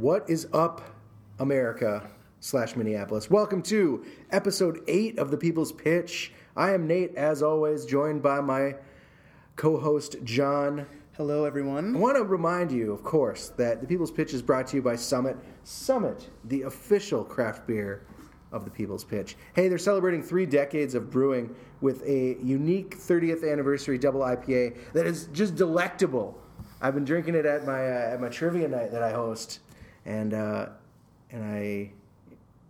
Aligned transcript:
What 0.00 0.30
is 0.30 0.48
up, 0.54 0.80
America 1.40 2.08
slash 2.40 2.74
Minneapolis? 2.74 3.28
Welcome 3.28 3.60
to 3.64 4.02
episode 4.30 4.80
eight 4.88 5.18
of 5.18 5.30
the 5.30 5.36
People's 5.36 5.72
Pitch. 5.72 6.32
I 6.56 6.72
am 6.72 6.86
Nate, 6.86 7.14
as 7.16 7.42
always, 7.42 7.84
joined 7.84 8.22
by 8.22 8.40
my 8.40 8.76
co-host 9.56 10.16
John. 10.24 10.86
Hello, 11.18 11.44
everyone. 11.44 11.94
I 11.94 11.98
want 11.98 12.16
to 12.16 12.24
remind 12.24 12.72
you, 12.72 12.94
of 12.94 13.04
course, 13.04 13.50
that 13.58 13.82
the 13.82 13.86
People's 13.86 14.10
Pitch 14.10 14.32
is 14.32 14.40
brought 14.40 14.66
to 14.68 14.76
you 14.76 14.80
by 14.80 14.96
Summit. 14.96 15.36
Summit, 15.64 16.30
the 16.44 16.62
official 16.62 17.22
craft 17.22 17.66
beer 17.66 18.06
of 18.52 18.64
the 18.64 18.70
People's 18.70 19.04
Pitch. 19.04 19.36
Hey, 19.52 19.68
they're 19.68 19.76
celebrating 19.76 20.22
three 20.22 20.46
decades 20.46 20.94
of 20.94 21.10
brewing 21.10 21.54
with 21.82 22.02
a 22.06 22.38
unique 22.42 22.96
30th 22.96 23.46
anniversary 23.46 23.98
double 23.98 24.20
IPA 24.20 24.78
that 24.94 25.06
is 25.06 25.26
just 25.34 25.56
delectable. 25.56 26.40
I've 26.80 26.94
been 26.94 27.04
drinking 27.04 27.34
it 27.34 27.44
at 27.44 27.66
my 27.66 27.86
uh, 27.86 28.14
at 28.14 28.20
my 28.22 28.30
trivia 28.30 28.66
night 28.66 28.92
that 28.92 29.02
I 29.02 29.12
host, 29.12 29.60
and 30.06 30.34
uh, 30.34 30.66
and 31.30 31.44
I 31.44 31.92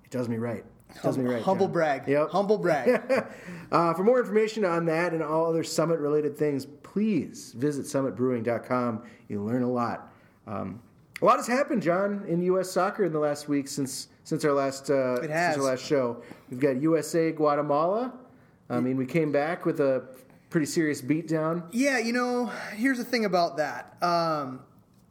it 0.04 0.10
does 0.10 0.28
me 0.28 0.36
right. 0.36 0.64
It 0.94 1.02
does 1.02 1.16
me 1.16 1.24
right. 1.24 1.42
Humble 1.42 1.66
John. 1.66 1.72
brag. 1.72 2.08
Yep. 2.08 2.30
Humble 2.30 2.58
brag. 2.58 3.00
uh, 3.72 3.94
for 3.94 4.02
more 4.02 4.18
information 4.18 4.64
on 4.64 4.86
that 4.86 5.12
and 5.12 5.22
all 5.22 5.46
other 5.46 5.62
summit 5.62 6.00
related 6.00 6.36
things, 6.36 6.66
please 6.82 7.52
visit 7.56 7.86
summitbrewing.com. 7.86 9.04
You'll 9.28 9.44
learn 9.44 9.62
a 9.62 9.70
lot. 9.70 10.12
Um, 10.48 10.82
a 11.22 11.24
lot 11.24 11.36
has 11.36 11.46
happened, 11.46 11.82
John, 11.82 12.24
in 12.26 12.42
U.S. 12.42 12.70
soccer 12.70 13.04
in 13.04 13.12
the 13.12 13.18
last 13.18 13.48
week 13.48 13.68
since 13.68 14.08
since 14.24 14.44
our 14.44 14.52
last 14.52 14.90
uh, 14.90 15.20
since 15.20 15.58
our 15.58 15.62
last 15.62 15.84
show. 15.84 16.22
We've 16.50 16.60
got 16.60 16.80
USA 16.80 17.30
Guatemala. 17.30 18.12
I 18.68 18.80
mean, 18.80 18.96
we 18.96 19.06
came 19.06 19.30
back 19.30 19.66
with 19.66 19.80
a 19.80 20.04
pretty 20.48 20.66
serious 20.66 21.02
beatdown. 21.02 21.64
yeah, 21.72 21.98
you 21.98 22.12
know, 22.12 22.46
here's 22.74 22.98
the 22.98 23.04
thing 23.04 23.24
about 23.24 23.56
that. 23.58 23.96
Um, 24.02 24.60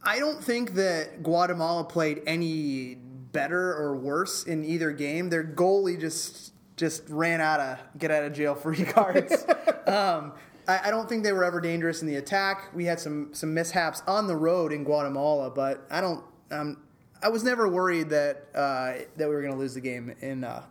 I 0.04 0.20
don't 0.20 0.44
think 0.44 0.76
that 0.76 1.24
Guatemala 1.24 1.84
played 1.84 2.22
any 2.26 2.96
better 2.96 3.76
or 3.76 3.96
worse 3.96 4.44
in 4.44 4.64
either 4.64 4.92
game. 4.92 5.30
Their 5.30 5.44
goalie 5.44 6.00
just 6.00 6.54
just 6.78 7.04
ran 7.10 7.42
out 7.42 7.60
of 7.60 7.78
get 7.98 8.10
out 8.12 8.24
of 8.24 8.34
jail 8.34 8.56
free 8.56 8.86
cards. 8.86 9.34
um, 9.88 10.34
I, 10.68 10.82
I 10.86 10.90
don't 10.90 11.10
think 11.10 11.24
they 11.24 11.34
were 11.34 11.44
ever 11.44 11.60
dangerous 11.60 12.02
in 12.02 12.08
the 12.08 12.16
attack. 12.16 12.70
We 12.74 12.86
had 12.86 13.00
some 13.00 13.34
some 13.34 13.54
mishaps 13.54 14.02
on 14.08 14.28
the 14.28 14.36
road 14.36 14.72
in 14.72 14.84
Guatemala, 14.84 15.50
but 15.50 15.86
I 15.90 16.02
don't. 16.02 16.24
Um, 16.52 16.78
I 17.22 17.28
was 17.30 17.44
never 17.44 17.68
worried 17.68 18.10
that 18.10 18.48
uh, 18.56 18.94
that 19.18 19.28
we 19.28 19.36
were 19.36 19.42
going 19.42 19.54
to 19.54 19.60
lose 19.60 19.74
the 19.74 19.82
game 19.82 20.16
in 20.22 20.44
uh, 20.44 20.64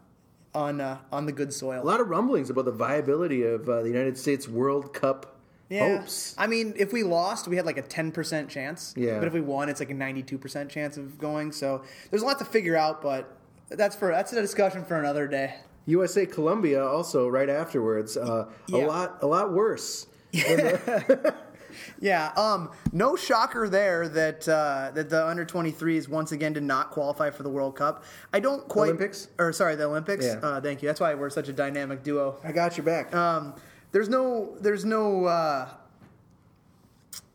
on 0.55 0.81
uh, 0.81 0.99
on 1.13 1.27
the 1.27 1.33
good 1.33 1.53
soil. 1.53 1.83
A 1.83 1.85
lot 1.85 2.01
of 2.01 2.09
rumblings 2.09 2.49
about 2.49 2.65
the 2.65 2.73
viability 2.73 3.43
of 3.43 3.69
uh, 3.69 3.83
the 3.83 3.89
United 3.89 4.17
States 4.17 4.49
World 4.49 4.95
Cup 4.95 5.38
hopes. 5.71 6.35
I 6.39 6.47
mean, 6.47 6.75
if 6.77 6.93
we 6.93 7.03
lost, 7.03 7.47
we 7.49 7.57
had 7.57 7.67
like 7.67 7.79
a 7.79 7.83
10% 7.83 8.49
chance. 8.49 8.95
Yeah. 8.97 9.19
But 9.19 9.29
if 9.29 9.35
we 9.35 9.41
won, 9.41 9.69
it's 9.69 9.81
like 9.81 9.91
a 9.91 9.95
92% 9.95 10.69
chance 10.69 10.97
of 10.97 11.19
going. 11.19 11.53
So 11.53 11.83
there's 12.11 12.23
a 12.23 12.27
lot 12.27 12.39
to 12.39 12.45
figure 12.45 12.77
out, 12.77 13.03
but 13.03 13.37
that's 13.69 13.95
for 13.95 14.09
that's 14.09 14.33
a 14.33 14.41
discussion 14.41 14.85
for 14.85 14.99
another 14.99 15.27
day. 15.27 15.57
USA 15.87 16.27
Colombia 16.27 16.85
also 16.87 17.29
right 17.29 17.49
afterwards. 17.51 18.17
Uh, 18.17 18.47
Yeah. 18.67 18.85
A 18.85 18.87
lot 18.87 19.19
a 19.23 19.27
lot 19.27 19.53
worse. 19.53 20.07
Yeah. 22.01 22.33
Um. 22.37 22.71
No 22.93 23.15
shocker 23.17 23.69
there 23.69 24.09
that 24.09 24.49
uh, 24.49 24.91
that 24.95 25.11
the 25.11 25.27
under 25.27 25.45
23s 25.45 26.09
once 26.09 26.33
again 26.33 26.53
did 26.53 26.63
not 26.63 26.91
qualify 26.91 27.31
for 27.31 27.43
the 27.43 27.51
World 27.51 27.77
Cup. 27.77 28.05
I 28.33 28.41
don't 28.41 28.67
quite 28.69 28.87
Olympics? 28.87 29.29
or 29.39 29.53
sorry 29.53 29.77
the 29.77 29.85
Olympics. 29.85 30.25
Yeah. 30.25 30.41
Uh, 30.43 30.61
thank 30.61 30.83
you. 30.83 30.89
That's 30.89 31.01
why 31.01 31.15
we're 31.15 31.31
such 31.31 31.49
a 31.49 31.53
dynamic 31.53 32.03
duo. 32.03 32.37
I 32.43 32.53
got 32.53 32.77
your 32.77 32.85
back. 32.85 33.15
Um. 33.15 33.55
There's 33.93 34.09
no. 34.09 34.57
There's 34.61 34.85
no. 34.85 35.25
Uh, 35.25 35.69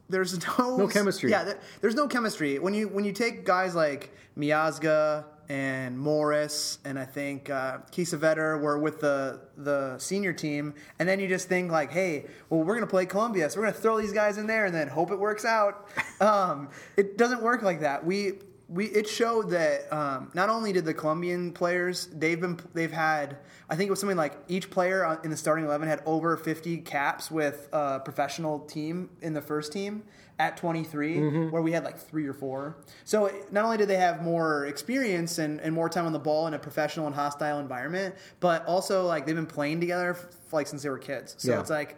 there's 0.10 0.38
no 0.60 0.78
No 0.78 0.88
chemistry. 0.88 1.32
Yeah, 1.32 1.44
there, 1.44 1.60
there's 1.82 1.96
no 1.96 2.08
chemistry 2.08 2.60
when 2.60 2.74
you 2.74 2.88
when 2.88 3.04
you 3.06 3.12
take 3.12 3.46
guys 3.46 3.74
like 3.76 4.12
Miazga 4.38 5.26
and 5.50 5.98
Morris 6.00 6.80
and 6.86 6.98
I 6.98 7.06
think 7.06 7.50
uh, 7.50 7.80
Kiesewetter 7.92 8.62
were 8.62 8.78
with 8.80 9.00
the 9.02 9.42
the 9.58 9.98
senior 9.98 10.34
team, 10.34 10.74
and 11.00 11.10
then 11.10 11.20
you 11.20 11.28
just 11.28 11.50
think 11.50 11.72
like, 11.72 11.92
hey, 11.92 12.26
well, 12.50 12.64
we're 12.64 12.76
gonna 12.76 12.88
play 12.88 13.06
Colombia, 13.06 13.50
so 13.50 13.60
we're 13.60 13.68
gonna 13.68 13.78
throw 13.78 14.00
these 14.00 14.14
guys 14.14 14.38
in 14.38 14.48
there 14.48 14.66
and 14.66 14.76
then 14.76 14.88
hope 14.88 15.12
it 15.12 15.20
works 15.20 15.46
out. 15.46 15.88
um, 16.22 16.70
it 16.96 17.18
doesn't 17.18 17.42
work 17.42 17.62
like 17.62 17.82
that. 17.82 18.06
We 18.06 18.34
we 18.70 18.86
it 18.86 19.08
showed 19.08 19.50
that 19.52 19.92
um, 19.94 20.32
not 20.34 20.50
only 20.50 20.72
did 20.72 20.86
the 20.86 20.94
Colombian 20.94 21.52
players 21.52 22.08
they've 22.14 22.40
been 22.40 22.60
they've 22.74 22.92
had 22.92 23.38
I 23.70 23.76
think 23.76 23.88
it 23.88 23.92
was 23.92 24.00
something 24.00 24.18
like 24.18 24.38
each 24.48 24.70
player 24.72 25.20
in 25.24 25.30
the 25.30 25.38
starting 25.38 25.66
eleven 25.66 25.88
had 25.88 26.02
over 26.06 26.38
fifty 26.38 26.78
caps 26.78 27.30
with 27.30 27.68
a 27.74 28.00
professional 28.00 28.60
team 28.60 29.10
in 29.22 29.34
the 29.34 29.42
first 29.42 29.74
team 29.74 30.04
at 30.40 30.58
23 30.58 31.50
where 31.50 31.62
we 31.62 31.72
had 31.74 31.84
like 31.84 32.00
three 32.00 32.26
or 32.26 32.34
four. 32.34 32.76
So 33.06 33.32
not 33.52 33.66
only 33.66 33.78
did 33.78 33.88
they 33.88 33.98
have 33.98 34.24
more 34.24 34.66
experience 34.66 35.38
and, 35.38 35.62
and 35.62 35.76
more 35.76 35.90
time 35.90 36.08
on 36.08 36.12
the 36.12 36.18
ball 36.20 36.48
in 36.48 36.56
a 36.56 36.60
professional 36.60 37.06
and 37.06 37.16
hostile 37.16 37.60
environment 37.60 38.16
but 38.40 38.66
also 38.66 39.06
like 39.06 39.28
they've 39.28 39.36
been 39.36 39.46
playing 39.46 39.80
together 39.80 40.18
like 40.52 40.66
since 40.68 40.82
they 40.84 40.90
were 40.90 40.98
kids. 40.98 41.36
So 41.38 41.52
Yeah. 41.52 41.60
it's 41.60 41.70
like 41.70 41.98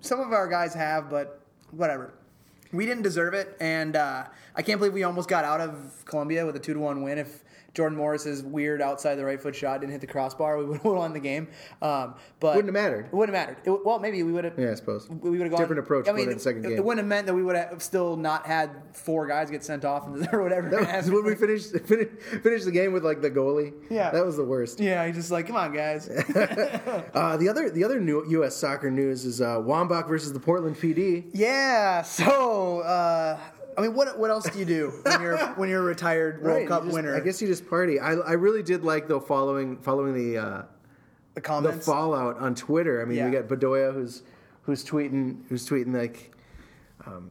some 0.00 0.20
of 0.20 0.32
our 0.32 0.46
guys 0.46 0.74
have 0.74 1.08
but 1.08 1.40
whatever 1.70 2.12
we 2.72 2.86
didn't 2.86 3.02
deserve 3.02 3.34
it, 3.34 3.56
and 3.60 3.96
uh, 3.96 4.24
I 4.54 4.62
can't 4.62 4.78
believe 4.78 4.92
we 4.92 5.02
almost 5.02 5.28
got 5.28 5.44
out 5.44 5.60
of 5.60 6.04
Colombia 6.04 6.46
with 6.46 6.56
a 6.56 6.60
two 6.60 6.74
to 6.74 6.80
one 6.80 7.02
win. 7.02 7.18
If 7.18 7.42
Jordan 7.74 7.96
Morris's 7.96 8.42
weird 8.42 8.82
outside 8.82 9.14
the 9.14 9.24
right 9.24 9.40
foot 9.40 9.54
shot 9.54 9.80
didn't 9.80 9.92
hit 9.92 10.00
the 10.00 10.06
crossbar, 10.06 10.58
we 10.58 10.64
would 10.66 10.76
have 10.78 10.84
won 10.84 11.12
the 11.12 11.20
game. 11.20 11.48
Um, 11.80 12.14
but 12.40 12.56
Wouldn't 12.56 12.74
have 12.74 12.82
mattered. 12.84 13.06
It 13.06 13.12
wouldn't 13.14 13.34
have 13.36 13.48
mattered. 13.48 13.62
It, 13.64 13.84
well, 13.86 13.98
maybe 13.98 14.22
we 14.22 14.32
would 14.32 14.44
have. 14.44 14.58
Yeah, 14.58 14.72
I 14.72 14.74
suppose. 14.74 15.08
We 15.08 15.30
would 15.30 15.40
have 15.42 15.50
gone 15.50 15.60
Different 15.60 15.80
approach 15.80 16.08
I 16.08 16.12
mean, 16.12 16.28
the 16.28 16.38
second 16.38 16.64
it, 16.64 16.68
game. 16.70 16.78
it 16.78 16.84
wouldn't 16.84 16.98
have 16.98 17.08
meant 17.08 17.26
that 17.26 17.34
we 17.34 17.42
would 17.42 17.54
have 17.56 17.82
still 17.82 18.16
not 18.16 18.46
had 18.46 18.70
four 18.92 19.26
guys 19.26 19.50
get 19.50 19.62
sent 19.64 19.84
off 19.84 20.08
or 20.32 20.42
whatever. 20.42 20.68
That 20.68 20.96
was 20.96 21.10
when 21.10 21.24
we 21.24 21.34
finished 21.34 21.70
finish, 21.86 22.08
finished 22.42 22.64
the 22.64 22.72
game 22.72 22.92
with 22.92 23.04
like 23.04 23.20
the 23.20 23.30
goalie. 23.30 23.72
Yeah. 23.88 24.10
that 24.10 24.24
was 24.26 24.36
the 24.36 24.44
worst. 24.44 24.80
yeah, 24.80 25.06
he's 25.06 25.16
just 25.16 25.30
like, 25.30 25.46
come 25.46 25.56
on, 25.56 25.72
guys. 25.72 26.08
Uh, 26.08 27.36
the 27.36 27.48
other 27.48 27.70
the 27.70 27.84
other 27.84 28.00
new 28.00 28.24
U.S. 28.30 28.56
soccer 28.56 28.90
news 28.90 29.24
is 29.24 29.40
uh, 29.40 29.58
Wambach 29.58 30.08
versus 30.08 30.32
the 30.32 30.40
Portland 30.40 30.76
PD. 30.76 31.24
yeah. 31.32 32.02
So, 32.02 32.80
uh, 32.80 33.38
I 33.76 33.82
mean, 33.82 33.94
what 33.94 34.18
what 34.18 34.30
else 34.30 34.48
do 34.48 34.58
you 34.58 34.64
do 34.64 34.92
when 35.02 35.20
you're 35.20 35.38
when 35.56 35.68
you're 35.68 35.80
a 35.80 35.84
retired 35.84 36.42
World 36.42 36.58
Right, 36.58 36.68
Cup 36.68 36.82
just- 36.84 36.94
winner? 36.94 37.16
I 37.16 37.20
guess 37.20 37.40
you 37.40 37.48
just 37.48 37.68
party. 37.68 37.98
I, 38.00 38.12
I 38.12 38.32
really 38.32 38.62
did 38.62 38.84
like 38.84 39.08
though 39.08 39.20
following 39.20 39.78
following 39.78 40.14
the 40.14 40.38
uh, 40.38 40.62
the 41.34 41.40
the 41.40 41.72
fallout 41.72 42.38
on 42.38 42.54
Twitter. 42.54 43.00
I 43.00 43.04
mean, 43.04 43.24
we 43.24 43.30
got 43.30 43.48
Bedoya 43.48 43.92
who's 43.94 44.22
who's 44.62 44.84
tweeting 44.84 45.42
who's 45.48 45.68
tweeting 45.68 45.94
like 45.94 46.34
um, 47.06 47.30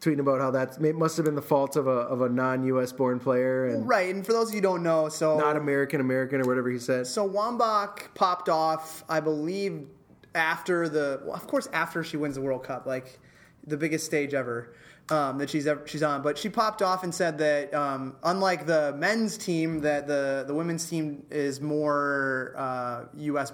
tweeting 0.00 0.18
about 0.20 0.40
how 0.40 0.50
that 0.50 0.80
must 0.80 1.16
have 1.16 1.24
been 1.26 1.34
the 1.34 1.42
fault 1.42 1.76
of 1.76 1.86
a 1.86 1.90
of 1.90 2.22
a 2.22 2.28
non 2.28 2.64
U.S. 2.64 2.92
born 2.92 3.20
player 3.20 3.66
and 3.66 3.88
Right, 3.88 4.14
and 4.14 4.24
for 4.26 4.32
those 4.32 4.48
of 4.48 4.54
you 4.54 4.58
who 4.60 4.62
don't 4.62 4.82
know, 4.82 5.08
so 5.08 5.38
not 5.38 5.56
American 5.56 6.00
American 6.00 6.40
or 6.40 6.44
whatever 6.44 6.70
he 6.70 6.78
said. 6.78 7.06
So 7.06 7.28
Wambach 7.28 8.14
popped 8.14 8.48
off, 8.48 9.04
I 9.08 9.20
believe, 9.20 9.86
after 10.34 10.88
the, 10.88 11.20
well, 11.24 11.36
of 11.36 11.46
course, 11.46 11.68
after 11.72 12.02
she 12.02 12.16
wins 12.16 12.34
the 12.34 12.40
World 12.40 12.64
Cup, 12.64 12.86
like 12.86 13.18
the 13.66 13.76
biggest 13.76 14.04
stage 14.04 14.34
ever 14.34 14.74
um, 15.12 15.38
that 15.38 15.50
she's 15.50 15.66
ever 15.66 15.86
she's 15.86 16.02
on. 16.02 16.22
But 16.22 16.38
she 16.38 16.48
popped 16.48 16.80
off 16.82 17.04
and 17.04 17.14
said 17.14 17.38
that 17.38 17.72
um, 17.74 18.16
unlike 18.22 18.66
the 18.66 18.94
men's 18.96 19.36
team, 19.36 19.80
that 19.80 20.06
the 20.06 20.44
the 20.46 20.54
women's 20.54 20.88
team 20.88 21.24
is 21.30 21.60
more 21.60 22.54
uh, 22.56 23.04
U.S. 23.18 23.52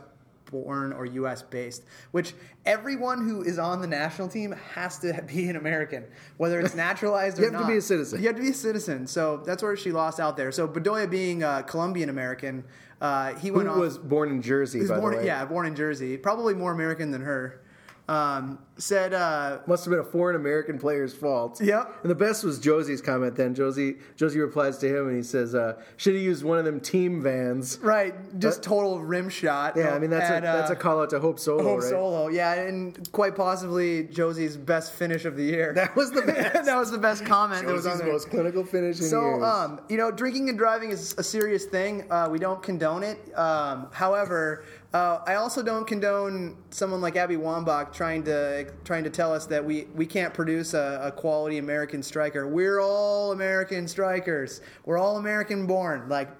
born 0.50 0.92
or 0.92 1.04
U.S. 1.04 1.42
based, 1.42 1.82
which 2.12 2.34
everyone 2.64 3.26
who 3.28 3.42
is 3.42 3.58
on 3.58 3.80
the 3.80 3.86
national 3.86 4.28
team 4.28 4.54
has 4.74 4.98
to 5.00 5.20
be 5.26 5.48
an 5.48 5.56
American, 5.56 6.04
whether 6.36 6.60
it's 6.60 6.74
naturalized 6.88 7.38
or 7.38 7.42
You 7.46 7.50
have 7.52 7.60
to 7.62 7.66
be 7.66 7.76
a 7.78 7.82
citizen. 7.82 8.20
You 8.20 8.28
have 8.28 8.36
to 8.36 8.42
be 8.42 8.50
a 8.50 8.54
citizen. 8.54 9.06
So 9.06 9.42
that's 9.44 9.62
where 9.62 9.76
she 9.76 9.90
lost 9.92 10.20
out 10.20 10.36
there. 10.36 10.52
So 10.52 10.68
Bedoya 10.68 11.10
being 11.10 11.42
a 11.42 11.64
Colombian 11.66 12.08
American, 12.08 12.64
uh, 13.00 13.34
he 13.34 13.48
Who 13.48 13.54
went 13.54 13.68
off. 13.68 13.78
was 13.78 13.98
born 13.98 14.30
in 14.30 14.42
Jersey, 14.42 14.86
by 14.86 14.98
born, 15.00 15.12
the 15.14 15.18
way. 15.20 15.26
yeah, 15.26 15.44
born 15.44 15.66
in 15.66 15.74
Jersey, 15.74 16.16
probably 16.16 16.54
more 16.54 16.72
American 16.72 17.10
than 17.10 17.22
her. 17.22 17.62
Um, 18.08 18.58
said, 18.78 19.12
uh, 19.12 19.58
Must 19.66 19.84
have 19.84 19.90
been 19.90 20.00
a 20.00 20.04
foreign 20.04 20.36
American 20.36 20.78
player's 20.78 21.12
fault. 21.12 21.60
Yep. 21.60 21.98
And 22.02 22.10
the 22.10 22.14
best 22.14 22.44
was 22.44 22.58
Jozy's 22.58 23.02
comment 23.02 23.36
then. 23.36 23.54
Jozy 23.54 23.98
Jozy 24.16 24.40
replies 24.40 24.78
to 24.78 24.88
him 24.88 25.08
and 25.08 25.16
he 25.16 25.22
says, 25.22 25.54
uh, 25.54 25.74
should 25.96 26.14
have 26.14 26.22
used 26.22 26.44
one 26.44 26.58
of 26.58 26.64
them 26.64 26.80
team 26.80 27.22
vans. 27.22 27.78
right, 27.82 28.14
just 28.38 28.62
total 28.62 29.00
rim 29.00 29.28
shot. 29.28 29.74
Yeah, 29.76 29.94
I 29.94 29.98
mean 29.98 30.10
that's 30.10 30.30
at, 30.30 30.38
a 30.38 30.46
that's 30.46 30.70
uh, 30.70 30.74
a 30.74 30.76
call 30.76 31.02
out 31.02 31.10
to 31.10 31.20
Hope 31.20 31.38
Solo, 31.38 31.62
Hope 31.62 31.80
right? 31.80 31.90
Solo, 31.90 32.28
yeah, 32.28 32.54
and 32.54 33.10
quite 33.12 33.36
possibly 33.36 34.04
Jozy's 34.04 34.56
best 34.56 34.92
finish 34.92 35.24
of 35.24 35.36
the 35.36 35.44
year. 35.44 35.72
That 35.74 35.94
was 35.96 36.10
the 36.10 36.22
best. 36.26 36.64
that 36.64 36.76
was 36.76 36.90
the 36.90 36.98
best 36.98 37.26
comment 37.26 37.66
that 37.66 37.72
was 37.72 37.86
on 37.86 37.92
Jozy's 37.92 38.02
there. 38.02 38.12
most 38.12 38.30
clinical 38.30 38.64
finish 38.64 39.00
in 39.00 39.06
So, 39.06 39.42
um, 39.42 39.80
you 39.88 39.96
know, 39.96 40.10
drinking 40.10 40.48
and 40.48 40.56
driving 40.56 40.90
is 40.90 41.14
a 41.18 41.22
serious 41.22 41.64
thing. 41.66 42.10
Uh, 42.10 42.28
we 42.30 42.38
don't 42.38 42.62
condone 42.62 43.02
it. 43.02 43.18
Um, 43.36 43.88
however, 43.92 44.64
uh, 44.94 45.20
I 45.26 45.34
also 45.34 45.62
don't 45.62 45.86
condone 45.86 46.56
someone 46.70 47.02
like 47.02 47.16
Abby 47.16 47.36
Wambach 47.36 47.92
trying 47.92 48.24
to 48.24 48.72
trying 48.84 49.04
to 49.04 49.10
tell 49.10 49.34
us 49.34 49.44
that 49.46 49.62
we, 49.62 49.84
we 49.94 50.06
can't 50.06 50.32
produce 50.32 50.72
a, 50.72 51.00
a 51.02 51.12
quality 51.12 51.58
American 51.58 52.02
striker. 52.02 52.48
We're 52.48 52.80
all 52.80 53.32
American 53.32 53.86
strikers. 53.86 54.62
We're 54.86 54.96
all 54.96 55.18
American 55.18 55.66
born. 55.66 56.08
Like, 56.08 56.30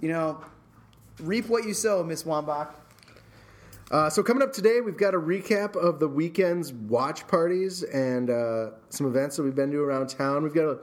you 0.00 0.08
know, 0.08 0.44
reap 1.20 1.48
what 1.48 1.64
you 1.64 1.72
sow, 1.72 2.02
Miss 2.02 2.24
Wambach. 2.24 2.74
Uh, 3.90 4.10
so 4.10 4.22
coming 4.22 4.42
up 4.42 4.52
today, 4.52 4.80
we've 4.80 4.96
got 4.98 5.14
a 5.14 5.18
recap 5.18 5.74
of 5.76 5.98
the 5.98 6.08
weekend's 6.08 6.72
watch 6.72 7.26
parties 7.26 7.82
and 7.84 8.28
uh, 8.28 8.70
some 8.90 9.06
events 9.06 9.36
that 9.36 9.44
we've 9.44 9.54
been 9.54 9.70
to 9.70 9.80
around 9.80 10.08
town. 10.08 10.42
We've 10.42 10.54
got 10.54 10.66
a 10.66 10.78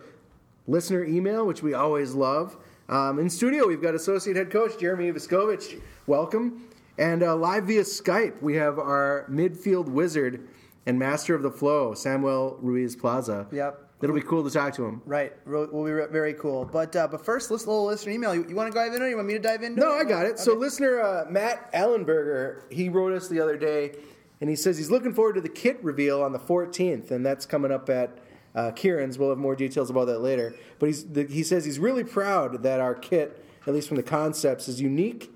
listener 0.68 1.04
email, 1.04 1.46
which 1.46 1.62
we 1.62 1.74
always 1.76 2.14
love. 2.14 2.58
Um, 2.88 3.20
in 3.20 3.30
studio, 3.30 3.68
we've 3.68 3.82
got 3.82 3.94
associate 3.94 4.36
head 4.36 4.52
coach 4.52 4.80
Jeremy 4.80 5.12
Vaskovich. 5.12 5.80
Welcome. 6.08 6.69
And 7.00 7.24
uh, 7.24 7.34
live 7.38 7.64
via 7.64 7.84
Skype, 7.84 8.42
we 8.42 8.56
have 8.56 8.78
our 8.78 9.26
midfield 9.32 9.88
wizard 9.88 10.50
and 10.86 11.00
master 11.00 11.34
of 11.34 11.42
the 11.42 11.50
flow, 11.50 11.94
Samuel 11.94 12.58
Ruiz 12.62 12.94
Plaza. 12.98 13.48
Yep. 13.54 13.86
It'll 14.02 14.16
be 14.16 14.22
cool 14.22 14.44
to 14.44 14.50
talk 14.50 14.74
to 14.76 14.86
him. 14.86 15.02
Right, 15.06 15.32
will 15.48 15.86
be 15.86 15.92
very 16.12 16.34
cool. 16.34 16.66
But 16.66 16.96
uh, 16.96 17.08
but 17.08 17.24
first, 17.24 17.52
let's 17.52 17.66
little 17.66 17.86
listener 17.86 18.12
email. 18.12 18.36
You, 18.36 18.46
you 18.48 18.56
want 18.56 18.72
to 18.72 18.78
dive 18.78 18.94
in 18.94 19.02
it? 19.02 19.10
You 19.10 19.16
want 19.16 19.28
me 19.30 19.34
to 19.34 19.40
dive 19.40 19.64
into 19.64 19.80
No, 19.80 19.94
it? 19.98 20.02
I 20.02 20.04
got 20.04 20.26
it. 20.26 20.40
So, 20.40 20.54
listener 20.54 21.00
uh, 21.00 21.26
Matt 21.30 21.72
Ellenberger, 21.74 22.70
he 22.72 22.90
wrote 22.90 23.14
us 23.14 23.30
the 23.30 23.40
other 23.42 23.58
day, 23.58 23.96
and 24.42 24.50
he 24.50 24.56
says 24.58 24.78
he's 24.78 24.92
looking 24.92 25.14
forward 25.14 25.36
to 25.36 25.42
the 25.42 25.50
kit 25.50 25.82
reveal 25.82 26.22
on 26.22 26.34
the 26.34 26.40
14th, 26.40 27.12
and 27.12 27.26
that's 27.26 27.46
coming 27.46 27.72
up 27.72 27.90
at 27.90 28.18
uh, 28.56 28.72
Kieran's. 28.72 29.18
We'll 29.18 29.30
have 29.30 29.38
more 29.38 29.56
details 29.56 29.90
about 29.90 30.08
that 30.08 30.20
later. 30.20 30.54
But 30.80 30.88
he's, 30.88 31.06
the, 31.06 31.26
he 31.26 31.44
says 31.44 31.64
he's 31.64 31.80
really 31.80 32.04
proud 32.04 32.64
that 32.64 32.80
our 32.82 32.96
kit, 32.96 33.46
at 33.68 33.74
least 33.74 33.88
from 33.88 33.98
the 33.98 34.04
concepts, 34.04 34.68
is 34.68 34.82
unique 34.82 35.30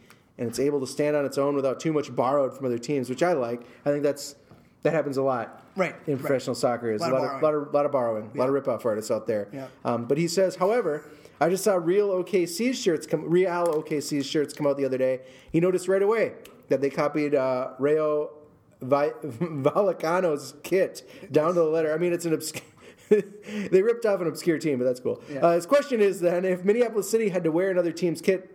and 0.43 0.49
it's 0.49 0.59
able 0.59 0.81
to 0.81 0.87
stand 0.87 1.15
on 1.15 1.23
its 1.25 1.37
own 1.37 1.55
without 1.55 1.79
too 1.79 1.93
much 1.93 2.13
borrowed 2.13 2.53
from 2.55 2.65
other 2.65 2.77
teams, 2.77 3.09
which 3.09 3.23
I 3.23 3.31
like. 3.31 3.61
I 3.85 3.91
think 3.91 4.03
that's 4.03 4.35
that 4.83 4.91
happens 4.91 5.15
a 5.15 5.23
lot. 5.23 5.63
Right, 5.77 5.95
In 6.05 6.15
right. 6.15 6.19
professional 6.21 6.53
soccer, 6.55 6.91
is 6.91 7.01
a 7.01 7.05
Lot 7.05 7.13
of 7.13 7.21
lot, 7.21 7.35
of, 7.35 7.41
lot 7.41 7.53
of 7.55 7.73
lot 7.73 7.85
of 7.85 7.91
borrowing, 7.93 8.29
a 8.35 8.37
lot 8.37 8.49
of 8.49 8.53
rip-off 8.53 8.85
artists 8.85 9.09
out 9.09 9.25
there. 9.25 9.47
Yeah. 9.53 9.67
Um, 9.85 10.03
but 10.03 10.17
he 10.17 10.27
says, 10.27 10.57
however, 10.57 11.05
I 11.39 11.49
just 11.49 11.63
saw 11.63 11.75
real 11.75 12.09
OKC 12.09 12.75
shirts 12.75 13.07
come, 13.07 13.29
Real 13.29 13.65
OKC 13.67 14.23
shirts 14.25 14.53
come 14.53 14.67
out 14.67 14.75
the 14.75 14.83
other 14.83 14.97
day. 14.97 15.21
He 15.51 15.61
noticed 15.61 15.87
right 15.87 16.01
away 16.01 16.33
that 16.67 16.81
they 16.81 16.89
copied 16.89 17.33
uh, 17.35 17.69
Rayo 17.79 18.31
Vi- 18.81 19.13
Vallecano's 19.23 20.55
kit 20.63 21.09
down 21.31 21.47
to 21.53 21.61
the 21.61 21.63
letter. 21.63 21.93
I 21.93 21.97
mean, 21.97 22.11
it's 22.11 22.25
an 22.25 22.33
obscure. 22.33 22.63
they 23.09 23.81
ripped 23.81 24.05
off 24.05 24.19
an 24.19 24.27
obscure 24.27 24.57
team, 24.59 24.77
but 24.79 24.83
that's 24.85 24.99
cool. 24.99 25.21
Yeah. 25.31 25.39
Uh, 25.39 25.51
his 25.53 25.65
question 25.65 26.01
is 26.01 26.19
then, 26.19 26.43
if 26.43 26.65
Minneapolis 26.65 27.09
City 27.09 27.29
had 27.29 27.45
to 27.45 27.51
wear 27.51 27.71
another 27.71 27.91
team's 27.93 28.21
kit, 28.21 28.52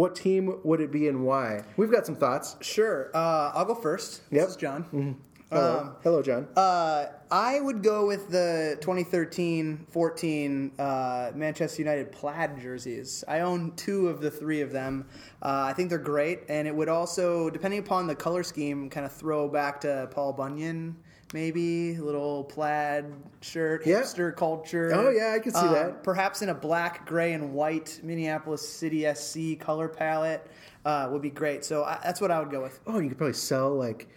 what 0.00 0.14
team 0.14 0.58
would 0.64 0.80
it 0.80 0.90
be 0.90 1.08
and 1.08 1.26
why? 1.26 1.62
We've 1.76 1.92
got 1.92 2.06
some 2.06 2.16
thoughts. 2.16 2.56
Sure. 2.62 3.10
Uh, 3.14 3.52
I'll 3.54 3.66
go 3.66 3.74
first. 3.74 4.22
Yep. 4.30 4.40
This 4.40 4.50
is 4.52 4.56
John. 4.56 5.18
Hello, 5.52 5.78
Um, 5.80 5.96
hello, 6.02 6.22
John. 6.22 6.48
Uh, 6.56 7.06
I 7.30 7.60
would 7.60 7.82
go 7.82 8.06
with 8.06 8.30
the 8.30 8.78
2013-14 8.80 10.70
uh, 10.78 11.32
Manchester 11.34 11.82
United 11.82 12.12
plaid 12.12 12.58
jerseys. 12.58 13.24
I 13.28 13.40
own 13.40 13.72
two 13.76 14.08
of 14.08 14.22
the 14.22 14.30
three 14.30 14.62
of 14.62 14.72
them. 14.72 15.06
Uh, 15.42 15.64
I 15.68 15.74
think 15.74 15.90
they're 15.90 15.98
great, 15.98 16.44
and 16.48 16.66
it 16.66 16.74
would 16.74 16.88
also, 16.88 17.50
depending 17.50 17.80
upon 17.80 18.06
the 18.06 18.14
color 18.14 18.42
scheme, 18.42 18.88
kind 18.88 19.04
of 19.04 19.12
throw 19.12 19.48
back 19.48 19.82
to 19.82 20.08
Paul 20.12 20.32
Bunyan. 20.32 20.96
Maybe 21.32 21.94
a 21.94 22.02
little 22.02 22.42
plaid 22.44 23.04
shirt, 23.40 23.86
Yeah. 23.86 24.00
hipster 24.00 24.34
culture. 24.34 24.90
Oh, 24.92 25.10
yeah, 25.10 25.32
I 25.36 25.38
can 25.38 25.52
see 25.52 25.60
Um, 25.60 25.72
that. 25.74 26.02
Perhaps 26.02 26.42
in 26.42 26.48
a 26.48 26.54
black, 26.54 27.06
gray, 27.06 27.32
and 27.34 27.52
white 27.54 28.00
Minneapolis 28.02 28.68
City 28.68 29.04
SC 29.14 29.54
color 29.58 29.86
palette 29.88 30.44
uh, 30.84 31.08
would 31.12 31.22
be 31.22 31.30
great. 31.30 31.64
So 31.64 31.84
I, 31.84 32.00
that's 32.02 32.20
what 32.20 32.32
I 32.32 32.40
would 32.40 32.50
go 32.50 32.60
with. 32.62 32.80
Oh, 32.86 32.98
you 32.98 33.08
could 33.10 33.18
probably 33.18 33.34
sell 33.34 33.72
like 33.74 34.08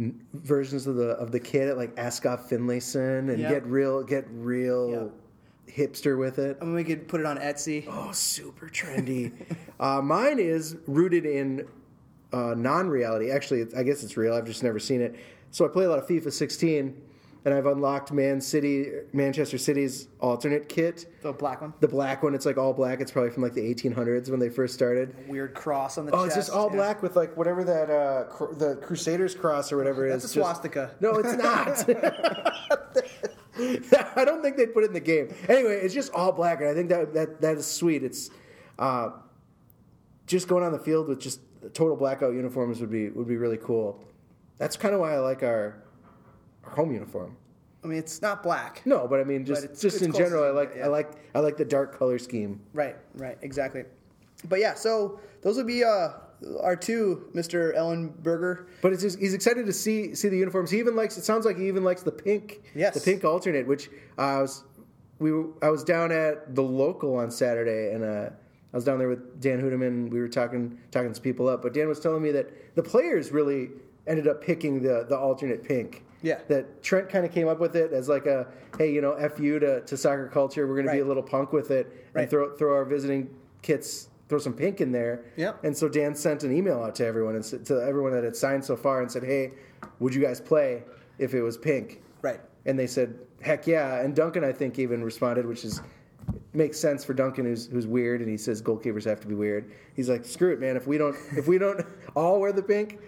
n- 0.00 0.20
versions 0.34 0.86
of 0.88 0.96
the 0.96 1.10
of 1.10 1.30
the 1.30 1.38
kit 1.38 1.68
at 1.68 1.76
like 1.76 1.94
Askov 1.94 2.48
Finlayson 2.48 3.28
and 3.30 3.38
Yeah. 3.38 3.50
get 3.50 3.66
real 3.66 4.02
get 4.02 4.26
real 4.32 5.12
hipster 5.68 6.18
with 6.18 6.38
it. 6.40 6.56
I 6.60 6.64
mean, 6.64 6.74
we 6.74 6.82
could 6.82 7.06
put 7.06 7.20
it 7.20 7.26
on 7.26 7.36
Etsy. 7.38 7.84
Oh, 7.86 8.10
super 8.10 8.66
trendy. 8.68 9.30
uh, 9.78 10.00
mine 10.02 10.38
is 10.40 10.76
rooted 10.88 11.24
in 11.26 11.68
uh, 12.32 12.54
non-reality. 12.56 13.30
Actually, 13.30 13.66
I 13.76 13.82
guess 13.84 14.02
it's 14.02 14.16
real. 14.16 14.32
I've 14.34 14.46
just 14.46 14.62
never 14.64 14.78
seen 14.80 15.02
it. 15.02 15.14
So 15.50 15.64
I 15.64 15.68
play 15.68 15.84
a 15.84 15.88
lot 15.90 15.98
of 15.98 16.06
FIFA 16.06 16.32
16, 16.32 17.02
and 17.44 17.54
I've 17.54 17.66
unlocked 17.66 18.12
Man 18.12 18.40
City, 18.40 18.86
Manchester 19.12 19.56
City's 19.58 20.08
alternate 20.20 20.68
kit. 20.68 21.06
The 21.22 21.32
black 21.32 21.60
one. 21.62 21.72
The 21.80 21.88
black 21.88 22.22
one, 22.22 22.34
it's 22.34 22.44
like 22.44 22.58
all 22.58 22.72
black. 22.74 23.00
It's 23.00 23.10
probably 23.10 23.30
from 23.30 23.42
like 23.42 23.54
the 23.54 23.62
1800s 23.74 24.28
when 24.30 24.40
they 24.40 24.50
first 24.50 24.74
started. 24.74 25.14
Weird 25.28 25.54
cross 25.54 25.96
on 25.98 26.04
the 26.06 26.12
Oh, 26.12 26.24
chest. 26.24 26.36
it's 26.36 26.46
just 26.48 26.56
all 26.56 26.68
yeah. 26.70 26.76
black 26.76 27.02
with 27.02 27.16
like 27.16 27.36
whatever 27.36 27.64
that 27.64 27.90
uh, 27.90 28.24
cr- 28.24 28.52
the 28.54 28.76
Crusaders 28.76 29.34
cross 29.34 29.72
or 29.72 29.76
whatever 29.78 30.06
it 30.06 30.10
That's 30.10 30.24
is. 30.24 30.32
a 30.32 30.34
Just- 30.34 30.44
swastika. 30.46 30.94
no, 31.00 31.14
it's 31.14 31.32
not. 31.42 31.88
I 34.16 34.24
don't 34.24 34.42
think 34.42 34.56
they'd 34.56 34.72
put 34.72 34.84
it 34.84 34.88
in 34.88 34.92
the 34.92 35.00
game. 35.00 35.34
Anyway, 35.48 35.74
it's 35.82 35.94
just 35.94 36.12
all 36.12 36.30
black, 36.32 36.60
and 36.60 36.68
I 36.68 36.74
think 36.74 36.88
that 36.90 37.12
that 37.14 37.40
that 37.40 37.56
is 37.56 37.66
sweet. 37.66 38.04
It's 38.04 38.30
uh, 38.78 39.10
just 40.26 40.46
going 40.46 40.62
on 40.64 40.72
the 40.72 40.78
field 40.78 41.08
with 41.08 41.20
just 41.20 41.40
total 41.74 41.96
blackout 41.96 42.34
uniforms 42.34 42.80
would 42.80 42.90
be 42.90 43.08
would 43.10 43.26
be 43.26 43.36
really 43.36 43.56
cool. 43.56 44.04
That's 44.58 44.76
kind 44.76 44.94
of 44.94 45.00
why 45.00 45.14
I 45.14 45.18
like 45.18 45.42
our 45.42 45.82
our 46.64 46.70
home 46.72 46.92
uniform. 46.92 47.36
I 47.84 47.86
mean, 47.86 47.98
it's 47.98 48.20
not 48.20 48.42
black. 48.42 48.82
No, 48.84 49.06
but 49.06 49.20
I 49.20 49.24
mean, 49.24 49.44
just 49.44 49.64
it's- 49.64 49.80
just 49.80 49.96
it's 49.96 50.04
in 50.04 50.12
general, 50.12 50.44
I 50.44 50.50
like 50.50 50.72
yeah. 50.76 50.84
I 50.84 50.88
like 50.88 51.12
I 51.34 51.40
like 51.40 51.56
the 51.56 51.64
dark 51.64 51.96
color 51.96 52.18
scheme. 52.18 52.60
Right, 52.72 52.96
right, 53.14 53.38
exactly. 53.42 53.84
But 54.48 54.60
yeah, 54.60 54.74
so 54.74 55.20
those 55.42 55.56
would 55.56 55.66
be 55.66 55.84
uh, 55.84 56.10
our 56.60 56.76
two, 56.76 57.28
Mr. 57.34 57.74
Ellenberger. 57.76 58.66
But 58.82 58.92
it's 58.92 59.02
just, 59.02 59.18
he's 59.18 59.34
excited 59.34 59.66
to 59.66 59.72
see 59.72 60.14
see 60.14 60.28
the 60.28 60.36
uniforms. 60.36 60.70
He 60.70 60.78
even 60.78 60.96
likes. 60.96 61.16
It 61.16 61.24
sounds 61.24 61.44
like 61.46 61.56
he 61.56 61.68
even 61.68 61.84
likes 61.84 62.02
the 62.02 62.12
pink. 62.12 62.62
Yes. 62.74 62.94
The 62.94 63.00
pink 63.00 63.24
alternate, 63.24 63.66
which 63.66 63.88
uh, 64.18 64.22
I 64.22 64.42
was 64.42 64.64
we 65.18 65.32
were, 65.32 65.46
I 65.62 65.70
was 65.70 65.82
down 65.84 66.12
at 66.12 66.54
the 66.54 66.62
local 66.62 67.16
on 67.16 67.30
Saturday, 67.30 67.92
and 67.92 68.04
uh, 68.04 68.30
I 68.72 68.76
was 68.76 68.84
down 68.84 68.98
there 68.98 69.08
with 69.08 69.40
Dan 69.40 69.60
Hudeman. 69.60 70.10
We 70.10 70.20
were 70.20 70.28
talking 70.28 70.78
talking 70.90 71.12
some 71.14 71.22
people 71.22 71.48
up, 71.48 71.62
but 71.62 71.74
Dan 71.74 71.88
was 71.88 72.00
telling 72.00 72.22
me 72.22 72.30
that 72.32 72.74
the 72.76 72.82
players 72.82 73.32
really 73.32 73.70
ended 74.08 74.26
up 74.26 74.42
picking 74.42 74.82
the 74.82 75.06
the 75.08 75.16
alternate 75.16 75.62
pink. 75.62 76.04
Yeah. 76.22 76.40
That 76.48 76.82
Trent 76.82 77.08
kind 77.08 77.24
of 77.24 77.30
came 77.30 77.46
up 77.46 77.60
with 77.60 77.76
it 77.76 77.92
as 77.92 78.08
like 78.08 78.26
a 78.26 78.48
hey, 78.76 78.92
you 78.92 79.00
know, 79.00 79.12
f 79.12 79.38
you 79.38 79.58
to, 79.60 79.82
to 79.82 79.96
soccer 79.96 80.26
culture. 80.28 80.66
We're 80.66 80.74
going 80.74 80.86
to 80.86 80.92
be 80.92 80.98
a 81.00 81.04
little 81.04 81.22
punk 81.22 81.52
with 81.52 81.70
it 81.70 81.86
Right. 82.12 82.22
and 82.22 82.30
throw 82.30 82.56
throw 82.56 82.74
our 82.74 82.84
visiting 82.84 83.28
kits. 83.62 84.08
Throw 84.28 84.38
some 84.38 84.52
pink 84.52 84.82
in 84.82 84.92
there. 84.92 85.24
Yep. 85.36 85.64
And 85.64 85.74
so 85.74 85.88
Dan 85.88 86.14
sent 86.14 86.42
an 86.42 86.54
email 86.54 86.82
out 86.82 86.94
to 86.96 87.06
everyone 87.06 87.34
and 87.36 87.44
to 87.64 87.82
everyone 87.82 88.12
that 88.12 88.24
had 88.24 88.36
signed 88.36 88.62
so 88.64 88.76
far 88.76 89.00
and 89.00 89.10
said, 89.10 89.22
"Hey, 89.24 89.52
would 90.00 90.14
you 90.14 90.20
guys 90.20 90.38
play 90.40 90.82
if 91.18 91.32
it 91.34 91.40
was 91.40 91.56
pink?" 91.56 92.02
Right. 92.20 92.38
And 92.66 92.78
they 92.78 92.86
said, 92.86 93.14
"Heck 93.40 93.66
yeah!" 93.66 94.00
And 94.02 94.14
Duncan, 94.14 94.44
I 94.44 94.52
think, 94.52 94.78
even 94.78 95.02
responded, 95.02 95.46
which 95.46 95.64
is 95.64 95.80
makes 96.52 96.78
sense 96.78 97.04
for 97.06 97.14
Duncan, 97.14 97.46
who's 97.46 97.68
who's 97.68 97.86
weird, 97.86 98.20
and 98.20 98.28
he 98.28 98.36
says 98.36 98.60
goalkeepers 98.60 99.04
have 99.06 99.20
to 99.20 99.26
be 99.28 99.34
weird. 99.34 99.70
He's 99.94 100.10
like, 100.10 100.26
"Screw 100.26 100.52
it, 100.52 100.60
man! 100.60 100.76
If 100.76 100.86
we 100.86 100.98
don't, 100.98 101.16
if 101.36 101.46
we 101.48 101.56
don't 101.56 101.80
all 102.14 102.38
wear 102.38 102.52
the 102.52 102.62
pink, 102.62 102.98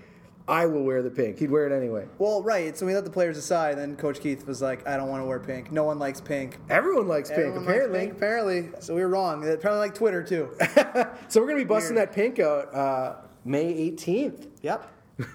I 0.51 0.67
will 0.67 0.83
wear 0.85 1.01
the 1.03 1.11
pink." 1.11 1.39
He'd 1.39 1.51
wear 1.51 1.67
it 1.67 1.73
anyway. 1.77 2.07
Well, 2.19 2.43
right. 2.43 2.77
So 2.77 2.85
we 2.85 2.95
let 2.95 3.05
the 3.05 3.11
players 3.11 3.37
aside. 3.39 3.79
Then 3.79 3.97
Coach 3.97 4.21
Keith 4.21 4.47
was 4.47 4.61
like, 4.61 4.87
"I 4.87 4.97
don't 4.97 5.09
want 5.09 5.23
to 5.23 5.27
wear 5.27 5.39
pink. 5.39 5.71
No 5.73 5.85
one 5.85 5.99
likes 5.99 6.21
pink." 6.21 6.59
Everyone 6.69 7.09
likes 7.09 7.31
pink, 7.31 7.55
likes 7.55 7.63
apparently. 7.63 7.99
pink, 8.01 8.13
apparently. 8.13 8.69
So 8.81 8.95
we 8.95 9.01
were 9.03 9.09
wrong. 9.09 9.41
They 9.41 9.53
Apparently, 9.53 9.87
like 9.87 9.95
Twitter 9.95 10.23
too. 10.23 10.51
So 11.29 11.41
we're 11.41 11.47
gonna 11.47 11.59
be 11.59 11.65
busting 11.65 11.95
Weird. 11.95 12.09
that 12.09 12.15
pink 12.15 12.39
out 12.41 12.75
uh, 12.75 13.17
May 13.45 13.73
18th 13.93 14.49
yep. 14.63 14.91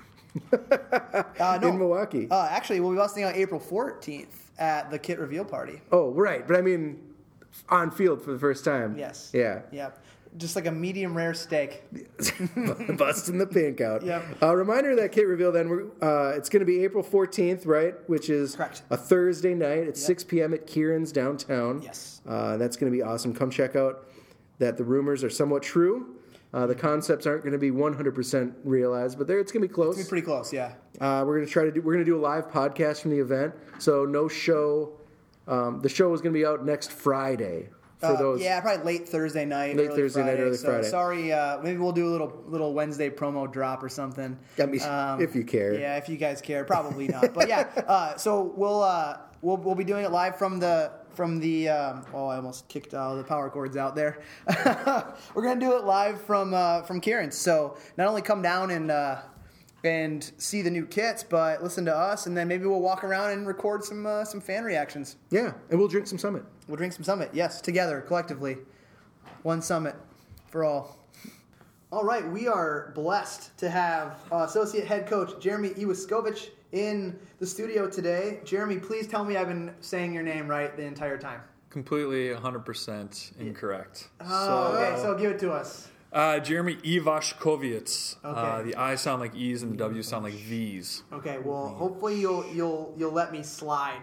Uh, 1.39 1.59
no. 1.61 1.69
in 1.69 1.77
Milwaukee. 1.77 2.27
Uh, 2.29 2.47
actually, 2.51 2.79
we'll 2.81 2.91
be 2.91 2.97
busting 2.97 3.23
out 3.23 3.35
April 3.35 3.59
14th 3.59 4.27
at 4.59 4.91
the 4.91 4.99
kit 4.99 5.19
reveal 5.19 5.45
party. 5.45 5.81
oh, 5.91 6.11
right, 6.11 6.45
but 6.47 6.57
I 6.57 6.61
mean, 6.61 6.99
on 7.69 7.91
field 7.91 8.21
for 8.21 8.31
the 8.33 8.39
first 8.39 8.65
time. 8.65 8.97
Yes. 8.97 9.31
Yeah. 9.33 9.61
Yep. 9.71 10.03
Just 10.37 10.55
like 10.55 10.65
a 10.65 10.71
medium 10.71 11.15
rare 11.15 11.33
steak. 11.33 11.83
busting 12.97 13.37
the 13.37 13.47
pink 13.49 13.79
out. 13.81 14.03
Yep. 14.03 14.43
Uh, 14.43 14.55
reminder 14.55 14.91
of 14.91 14.97
that 14.97 15.11
kit 15.11 15.27
reveal. 15.27 15.51
Then 15.51 15.69
we're, 15.69 15.85
uh, 16.01 16.35
it's 16.35 16.49
going 16.49 16.59
to 16.59 16.65
be 16.65 16.83
April 16.83 17.03
fourteenth, 17.03 17.65
right? 17.65 17.93
Which 18.07 18.29
is 18.29 18.55
Correct. 18.55 18.81
a 18.89 18.97
Thursday 18.97 19.53
night 19.53 19.87
at 19.87 19.97
six 19.97 20.23
p.m. 20.23 20.53
at 20.53 20.67
Kieran's 20.67 21.11
downtown. 21.11 21.81
Yes. 21.81 22.21
Uh, 22.27 22.57
that's 22.57 22.75
going 22.75 22.91
to 22.91 22.95
be 22.95 23.01
awesome. 23.01 23.33
Come 23.33 23.49
check 23.49 23.75
out 23.75 24.07
that 24.59 24.77
the 24.77 24.83
rumors 24.83 25.23
are 25.23 25.29
somewhat 25.29 25.63
true. 25.63 26.15
Uh, 26.53 26.65
the 26.65 26.75
concepts 26.75 27.27
aren't 27.27 27.41
going 27.43 27.51
to 27.51 27.59
be 27.59 27.69
100% 27.69 28.53
realized, 28.63 29.17
but 29.17 29.27
there 29.27 29.39
it's 29.39 29.51
going 29.51 29.61
to 29.61 29.67
be 29.67 29.73
close. 29.73 29.97
Be 29.97 30.07
pretty 30.07 30.25
close, 30.25 30.53
yeah. 30.53 30.71
Uh, 31.01 31.21
we're 31.27 31.35
going 31.35 31.45
to 31.45 31.51
try 31.51 31.65
to 31.65 31.71
do. 31.71 31.81
We're 31.81 31.91
going 31.91 32.05
to 32.05 32.09
do 32.09 32.17
a 32.17 32.21
live 32.21 32.49
podcast 32.49 33.01
from 33.01 33.11
the 33.11 33.19
event. 33.19 33.53
So 33.77 34.05
no 34.05 34.29
show. 34.29 34.93
Um, 35.49 35.81
the 35.81 35.89
show 35.89 36.13
is 36.13 36.21
going 36.21 36.33
to 36.33 36.39
be 36.39 36.45
out 36.45 36.65
next 36.65 36.91
Friday 36.91 37.67
for 38.07 38.13
Uh, 38.13 38.17
those. 38.17 38.41
yeah, 38.41 38.59
probably 38.61 38.83
late 38.85 39.07
Thursday 39.07 39.45
night. 39.45 39.75
Late 39.75 39.87
early 39.89 39.97
Thursday 40.01 40.21
night, 40.21 40.27
Friday. 40.29 40.41
early 40.43 40.57
so 40.57 40.67
Friday. 40.69 40.87
Sorry, 40.89 41.33
uh, 41.33 41.57
maybe 41.61 41.77
we'll 41.77 41.91
do 41.91 42.07
a 42.07 42.11
little 42.11 42.43
little 42.47 42.73
Wednesday 42.73 43.09
promo 43.09 43.51
drop 43.51 43.83
or 43.83 43.89
something. 43.89 44.37
I 44.59 44.65
mean, 44.65 44.81
if 45.21 45.35
you 45.35 45.43
care. 45.43 45.73
Yeah, 45.73 45.97
if 45.97 46.07
you 46.09 46.17
guys 46.17 46.41
care, 46.41 46.63
probably 46.65 47.07
not. 47.07 47.33
But 47.33 47.47
yeah, 47.47 47.67
uh, 47.87 48.15
so 48.17 48.53
we'll 48.55 48.81
uh, 48.83 49.17
we'll 49.41 49.57
we'll 49.57 49.75
be 49.75 49.83
doing 49.83 50.05
it 50.05 50.11
live 50.11 50.37
from 50.37 50.59
the 50.59 50.91
from 51.13 51.39
the. 51.39 51.69
Um, 51.69 52.05
oh, 52.13 52.27
I 52.27 52.35
almost 52.37 52.67
kicked 52.67 52.93
all 52.93 53.15
the 53.15 53.23
power 53.23 53.49
cords 53.49 53.77
out 53.77 53.95
there. 53.95 54.19
We're 55.33 55.43
gonna 55.43 55.59
do 55.59 55.77
it 55.77 55.83
live 55.85 56.21
from 56.21 56.53
uh, 56.53 56.81
from 56.83 56.99
Kieran's. 57.01 57.37
So 57.37 57.77
not 57.97 58.07
only 58.07 58.21
come 58.21 58.41
down 58.41 58.71
and. 58.71 58.91
Uh, 58.91 59.17
and 59.85 60.31
see 60.37 60.61
the 60.61 60.69
new 60.69 60.85
kits, 60.85 61.23
but 61.23 61.63
listen 61.63 61.85
to 61.85 61.95
us, 61.95 62.25
and 62.25 62.35
then 62.35 62.47
maybe 62.47 62.65
we'll 62.65 62.81
walk 62.81 63.03
around 63.03 63.31
and 63.31 63.47
record 63.47 63.83
some 63.83 64.05
uh, 64.05 64.25
some 64.25 64.41
fan 64.41 64.63
reactions. 64.63 65.17
Yeah, 65.29 65.53
and 65.69 65.79
we'll 65.79 65.87
drink 65.87 66.07
some 66.07 66.17
Summit. 66.17 66.43
We'll 66.67 66.77
drink 66.77 66.93
some 66.93 67.03
Summit. 67.03 67.29
Yes, 67.33 67.61
together, 67.61 68.01
collectively. 68.01 68.57
One 69.43 69.61
Summit 69.61 69.95
for 70.47 70.63
all. 70.63 70.97
All 71.91 72.03
right, 72.03 72.27
we 72.27 72.47
are 72.47 72.91
blessed 72.95 73.57
to 73.59 73.69
have 73.69 74.19
uh, 74.31 74.37
Associate 74.37 74.85
Head 74.85 75.07
Coach 75.07 75.39
Jeremy 75.39 75.69
Iwaskovic 75.69 76.49
in 76.71 77.17
the 77.39 77.45
studio 77.45 77.87
today. 77.89 78.39
Jeremy, 78.43 78.77
please 78.79 79.07
tell 79.07 79.23
me 79.23 79.37
I've 79.37 79.47
been 79.47 79.73
saying 79.81 80.13
your 80.13 80.23
name 80.23 80.47
right 80.47 80.75
the 80.75 80.83
entire 80.83 81.17
time. 81.17 81.41
completely 81.69 82.29
100% 82.29 83.39
incorrect. 83.39 84.09
Oh, 84.21 84.73
okay. 84.75 84.99
So 85.01 85.13
give 85.15 85.31
it 85.31 85.39
to 85.39 85.51
us. 85.53 85.89
Uh, 86.13 86.39
Jeremy 86.39 86.75
Ivashkovitz. 86.77 88.15
Uh, 88.23 88.61
the 88.61 88.75
I 88.75 88.95
sound 88.95 89.19
like 89.21 89.35
E's 89.35 89.63
and 89.63 89.73
the 89.73 89.77
W 89.77 90.01
sound 90.01 90.23
like 90.23 90.33
V's. 90.33 91.03
Okay, 91.11 91.39
well, 91.39 91.67
hopefully 91.69 92.17
you'll 92.19 92.45
you'll 92.53 92.93
you'll 92.97 93.11
let 93.11 93.31
me 93.33 93.43
slide. 93.43 93.99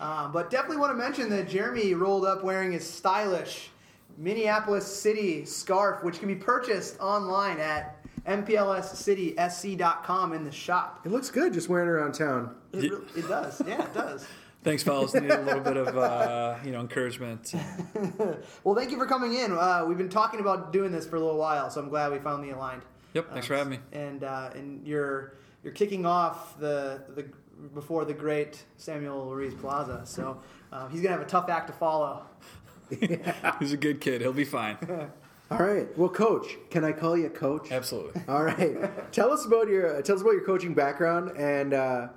Um, 0.00 0.32
but 0.32 0.50
definitely 0.50 0.76
want 0.78 0.90
to 0.92 0.96
mention 0.96 1.30
that 1.30 1.48
Jeremy 1.48 1.94
rolled 1.94 2.26
up 2.26 2.44
wearing 2.44 2.72
his 2.72 2.86
stylish 2.88 3.70
Minneapolis 4.18 4.84
City 4.86 5.44
scarf, 5.46 6.02
which 6.04 6.18
can 6.18 6.28
be 6.28 6.34
purchased 6.34 7.00
online 7.00 7.58
at 7.60 7.96
mplscitysc.com 8.26 10.32
in 10.32 10.44
the 10.44 10.52
shop. 10.52 11.00
It 11.04 11.12
looks 11.12 11.30
good 11.30 11.52
just 11.52 11.68
wearing 11.68 11.88
it 11.88 11.92
around 11.92 12.12
town. 12.12 12.54
It, 12.72 12.84
Ye- 12.84 12.88
really, 12.90 13.04
it 13.16 13.28
does, 13.28 13.60
yeah, 13.66 13.84
it 13.84 13.92
does. 13.94 14.26
Thanks, 14.64 14.82
fellas. 14.82 15.12
Need 15.12 15.30
a 15.30 15.42
little 15.42 15.60
bit 15.60 15.76
of 15.76 15.96
uh, 15.96 16.56
you 16.64 16.72
know 16.72 16.80
encouragement. 16.80 17.54
Well, 18.64 18.74
thank 18.74 18.90
you 18.90 18.96
for 18.96 19.06
coming 19.06 19.34
in. 19.34 19.52
Uh, 19.52 19.84
we've 19.86 19.98
been 19.98 20.08
talking 20.08 20.40
about 20.40 20.72
doing 20.72 20.90
this 20.90 21.06
for 21.06 21.16
a 21.16 21.20
little 21.20 21.36
while, 21.36 21.68
so 21.68 21.80
I'm 21.80 21.90
glad 21.90 22.10
we 22.12 22.18
finally 22.18 22.50
aligned. 22.50 22.82
Yep. 23.12 23.30
Thanks 23.32 23.46
for 23.46 23.54
having 23.54 23.72
me. 23.72 23.78
And 23.92 24.24
uh, 24.24 24.50
and 24.54 24.86
you're 24.86 25.34
you're 25.62 25.72
kicking 25.74 26.06
off 26.06 26.58
the 26.58 27.02
the 27.14 27.26
before 27.74 28.04
the 28.04 28.14
great 28.14 28.64
Samuel 28.78 29.34
Ruiz 29.34 29.54
Plaza, 29.54 30.02
so 30.04 30.40
uh, 30.72 30.88
he's 30.88 31.00
gonna 31.02 31.14
have 31.14 31.24
a 31.24 31.28
tough 31.28 31.48
act 31.50 31.66
to 31.68 31.72
follow. 31.74 32.24
He's 33.58 33.72
a 33.72 33.76
good 33.78 34.00
kid. 34.00 34.20
He'll 34.20 34.32
be 34.32 34.44
fine. 34.44 34.76
All 35.50 35.58
right. 35.58 35.96
Well, 35.96 36.10
coach, 36.10 36.46
can 36.70 36.84
I 36.84 36.92
call 36.92 37.16
you 37.16 37.26
a 37.26 37.30
coach? 37.30 37.72
Absolutely. 37.72 38.22
All 38.28 38.44
right. 38.44 39.12
tell 39.12 39.32
us 39.32 39.44
about 39.46 39.68
your 39.68 40.00
tell 40.02 40.16
us 40.16 40.22
about 40.22 40.32
your 40.32 40.44
coaching 40.44 40.74
background 40.74 41.36
and 41.36 41.74
uh, 41.74 42.08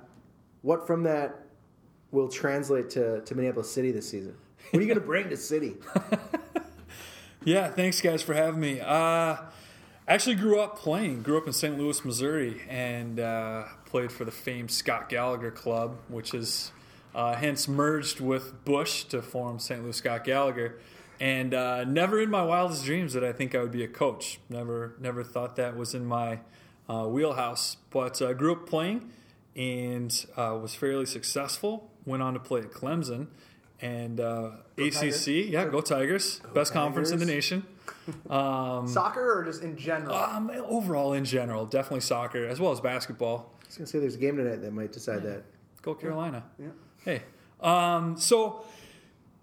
what 0.62 0.86
from 0.86 1.02
that 1.04 1.47
will 2.10 2.28
translate 2.28 2.90
to, 2.90 3.20
to 3.22 3.34
Minneapolis 3.34 3.70
City 3.70 3.92
this 3.92 4.08
season. 4.08 4.34
What 4.70 4.80
are 4.80 4.82
you 4.82 4.88
going 4.88 5.00
to 5.00 5.06
bring 5.06 5.28
to 5.30 5.36
City? 5.36 5.76
Yeah, 7.44 7.70
thanks 7.70 8.00
guys 8.00 8.20
for 8.20 8.34
having 8.34 8.60
me. 8.60 8.80
Uh, 8.80 9.36
actually 10.06 10.34
grew 10.34 10.60
up 10.60 10.78
playing. 10.78 11.22
Grew 11.22 11.38
up 11.38 11.46
in 11.46 11.52
St. 11.52 11.78
Louis, 11.78 12.04
Missouri, 12.04 12.60
and 12.68 13.18
uh, 13.20 13.64
played 13.86 14.12
for 14.12 14.24
the 14.24 14.30
famed 14.30 14.70
Scott 14.70 15.08
Gallagher 15.08 15.50
Club, 15.50 15.96
which 16.08 16.34
is 16.34 16.72
uh, 17.14 17.36
hence 17.36 17.66
merged 17.66 18.20
with 18.20 18.64
Busch 18.64 19.04
to 19.04 19.22
form 19.22 19.60
St. 19.60 19.82
Louis 19.82 19.96
Scott 19.96 20.24
Gallagher. 20.24 20.78
And 21.20 21.54
uh, 21.54 21.84
never 21.84 22.20
in 22.20 22.28
my 22.28 22.42
wildest 22.42 22.84
dreams 22.84 23.14
did 23.14 23.24
I 23.24 23.32
think 23.32 23.54
I 23.54 23.62
would 23.62 23.72
be 23.72 23.82
a 23.82 23.88
coach. 23.88 24.40
Never, 24.50 24.94
never 25.00 25.24
thought 25.24 25.56
that 25.56 25.76
was 25.76 25.94
in 25.94 26.04
my 26.04 26.40
uh, 26.88 27.06
wheelhouse. 27.06 27.78
But 27.88 28.20
I 28.20 28.34
grew 28.34 28.52
up 28.52 28.68
playing 28.68 29.10
and 29.56 30.26
uh, 30.36 30.58
was 30.60 30.74
fairly 30.74 31.06
successful. 31.06 31.90
Went 32.08 32.22
on 32.22 32.34
to 32.34 32.40
play 32.40 32.60
at 32.60 32.72
Clemson 32.72 33.28
and 33.80 34.18
uh, 34.18 34.50
Tigers. 34.76 35.26
ACC. 35.28 35.50
Yeah, 35.50 35.66
go 35.68 35.80
Tigers! 35.80 36.40
Best 36.54 36.72
conference 36.72 37.10
in 37.10 37.18
the 37.18 37.26
nation. 37.26 37.64
Um, 38.28 38.86
Soccer 38.86 39.38
or 39.38 39.44
just 39.44 39.62
in 39.62 39.76
general? 39.76 40.14
um, 40.14 40.50
overall, 40.66 41.12
in 41.14 41.24
general, 41.24 41.64
definitely 41.66 42.00
soccer 42.00 42.46
as 42.46 42.60
well 42.60 42.70
as 42.72 42.80
basketball. 42.80 43.54
I 43.62 43.66
was 43.66 43.76
going 43.76 43.86
to 43.86 43.90
say 43.90 43.98
there's 43.98 44.14
a 44.14 44.18
game 44.18 44.36
tonight 44.36 44.56
that 44.62 44.72
might 44.72 44.92
decide 44.92 45.22
that. 45.24 45.44
Go 45.82 45.94
Carolina. 45.94 46.44
Yeah. 46.58 46.68
Hey, 47.04 47.22
um, 47.60 48.16
so 48.18 48.64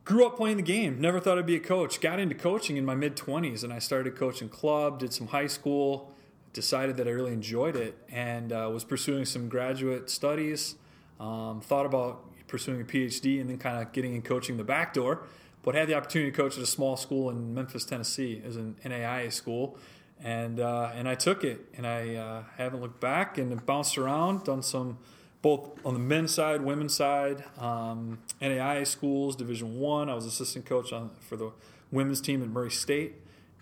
grew 0.04 0.26
up 0.28 0.38
playing 0.38 0.58
the 0.58 0.64
game. 0.64 1.00
Never 1.02 1.20
thought 1.20 1.38
I'd 1.40 1.46
be 1.46 1.56
a 1.56 1.60
coach. 1.60 2.02
Got 2.02 2.20
into 2.20 2.36
coaching 2.36 2.78
in 2.78 2.86
my 2.86 2.94
mid 2.96 3.16
twenties, 3.16 3.64
and 3.64 3.72
I 3.74 3.80
started 3.80 4.16
coaching 4.16 4.50
club. 4.50 5.00
Did 5.00 5.14
some 5.14 5.28
high 5.28 5.48
school. 5.48 6.12
Decided 6.54 6.98
that 6.98 7.08
I 7.08 7.12
really 7.12 7.34
enjoyed 7.34 7.76
it, 7.76 7.98
and 8.12 8.52
uh, 8.54 8.70
was 8.72 8.84
pursuing 8.84 9.26
some 9.26 9.50
graduate 9.50 10.10
studies. 10.10 10.76
Um, 11.20 11.62
thought 11.62 11.86
about 11.86 12.25
pursuing 12.48 12.82
a 12.82 12.84
PhD, 12.84 13.42
and 13.42 13.50
then 13.50 13.58
kind 13.58 13.82
of 13.82 13.92
getting 13.92 14.16
in 14.16 14.22
coaching 14.22 14.58
the 14.58 14.64
back 14.64 14.94
door. 14.94 15.24
But 15.64 15.74
had 15.74 15.88
the 15.88 15.96
opportunity 15.96 16.32
to 16.32 16.38
coach 16.38 16.58
at 16.58 16.64
a 16.64 16.68
small 16.68 16.96
school 16.96 17.30
in 17.32 17.56
Memphis, 17.56 17.86
Tennessee, 17.86 18.42
as 18.46 18.56
an 18.56 18.76
NAIA 18.86 19.34
school, 19.34 19.78
and 20.24 20.60
uh, 20.60 20.92
and 20.94 21.10
I 21.10 21.16
took 21.16 21.44
it, 21.44 21.62
and 21.76 21.88
I 21.88 22.16
uh, 22.16 22.44
haven't 22.58 22.82
looked 22.82 23.00
back, 23.00 23.38
and 23.38 23.66
bounced 23.66 23.98
around, 23.98 24.44
done 24.44 24.62
some 24.62 25.00
both 25.46 25.86
on 25.86 25.94
the 25.94 26.00
men's 26.00 26.34
side, 26.34 26.62
women's 26.62 26.96
side, 26.96 27.44
um, 27.60 28.18
NAIA 28.42 28.88
schools, 28.88 29.36
Division 29.36 29.80
One. 29.80 30.10
I. 30.10 30.16
was 30.16 30.26
assistant 30.26 30.66
coach 30.66 30.92
on 30.92 31.12
for 31.20 31.36
the 31.36 31.52
women's 31.92 32.20
team 32.20 32.42
at 32.42 32.50
Murray 32.50 32.72
State, 32.72 33.14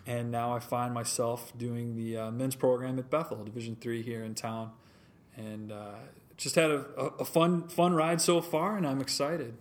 and 0.08 0.32
now 0.32 0.54
I 0.54 0.60
find 0.60 0.94
myself 0.94 1.52
doing 1.58 1.98
the 1.98 2.18
uh, 2.18 2.32
men's 2.32 2.56
program 2.56 2.98
at 3.00 3.10
Bethel, 3.10 3.44
Division 3.44 3.76
Three 3.76 4.02
here 4.02 4.24
in 4.24 4.34
town, 4.34 4.72
and 5.36 5.74
uh, 5.74 5.96
just 6.38 6.56
had 6.56 6.72
a, 6.72 6.86
a, 6.98 7.06
a 7.20 7.26
fun 7.26 7.68
fun 7.68 7.94
ride 7.94 8.22
so 8.22 8.42
far, 8.42 8.78
and 8.78 8.86
I'm 8.88 9.02
excited. 9.02 9.56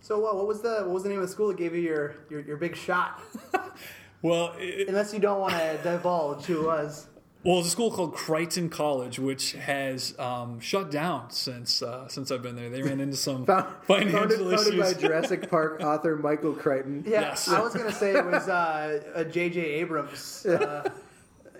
So 0.00 0.18
what? 0.18 0.36
What 0.36 0.46
was 0.46 0.60
the 0.62 0.80
what 0.84 0.90
was 0.90 1.02
the 1.02 1.08
name 1.08 1.18
of 1.18 1.26
the 1.26 1.32
school 1.32 1.48
that 1.48 1.56
gave 1.56 1.74
you 1.74 1.80
your 1.82 2.14
your, 2.30 2.40
your 2.40 2.56
big 2.56 2.76
shot? 2.76 3.20
Well, 4.20 4.52
it, 4.58 4.88
Unless 4.88 5.12
you 5.12 5.20
don't 5.20 5.38
want 5.40 5.54
to 5.54 5.78
divulge 5.84 6.44
who 6.46 6.62
it 6.62 6.66
was. 6.66 7.06
well, 7.44 7.60
it's 7.60 7.68
a 7.68 7.70
school 7.70 7.92
called 7.92 8.14
Crichton 8.14 8.68
College, 8.68 9.20
which 9.20 9.52
has 9.52 10.18
um, 10.18 10.58
shut 10.58 10.90
down 10.90 11.30
since 11.30 11.82
uh, 11.82 12.08
since 12.08 12.32
I've 12.32 12.42
been 12.42 12.56
there. 12.56 12.68
They 12.68 12.82
ran 12.82 12.98
into 12.98 13.16
some 13.16 13.46
Found, 13.46 13.66
financial 13.84 14.18
founded, 14.18 14.58
founded 14.58 14.80
by 14.80 14.92
Jurassic 15.00 15.48
Park 15.48 15.80
author 15.82 16.16
Michael 16.16 16.52
Crichton. 16.54 17.04
Yeah, 17.06 17.20
Yes. 17.20 17.46
I 17.48 17.60
was 17.60 17.74
gonna 17.74 17.92
say 17.92 18.10
it 18.16 18.24
was 18.24 18.48
uh, 18.48 19.04
a 19.14 19.24
J.J. 19.24 19.60
Abrams 19.60 20.44
uh, 20.46 20.88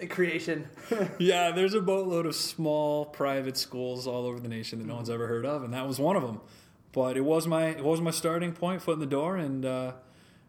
creation. 0.06 0.68
Yeah, 1.18 1.50
there's 1.50 1.74
a 1.74 1.80
boatload 1.80 2.26
of 2.26 2.34
small 2.34 3.04
private 3.06 3.56
schools 3.56 4.06
all 4.06 4.24
over 4.26 4.38
the 4.40 4.48
nation 4.48 4.78
that 4.78 4.86
no 4.86 4.94
one's 4.96 5.10
ever 5.10 5.26
heard 5.26 5.44
of, 5.44 5.62
and 5.64 5.72
that 5.74 5.86
was 5.86 5.98
one 5.98 6.16
of 6.16 6.22
them. 6.22 6.40
But 6.92 7.16
it 7.16 7.22
was 7.24 7.46
my 7.46 7.66
it 7.66 7.84
was 7.84 8.00
my 8.00 8.10
starting 8.12 8.52
point, 8.52 8.82
foot 8.82 8.94
in 8.94 9.00
the 9.00 9.06
door, 9.06 9.36
and 9.36 9.64
uh, 9.64 9.92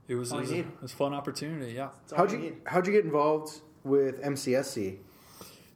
it 0.07 0.15
was, 0.15 0.31
it 0.31 0.37
was, 0.39 0.51
a, 0.51 0.57
it 0.59 0.81
was 0.81 0.93
a 0.93 0.95
fun 0.95 1.13
opportunity. 1.13 1.73
Yeah, 1.73 1.89
How'd 2.15 2.31
we 2.31 2.37
you 2.37 2.43
need. 2.43 2.55
how'd 2.65 2.87
you 2.87 2.93
get 2.93 3.03
involved 3.05 3.61
with 3.83 4.21
MCSC? 4.23 4.97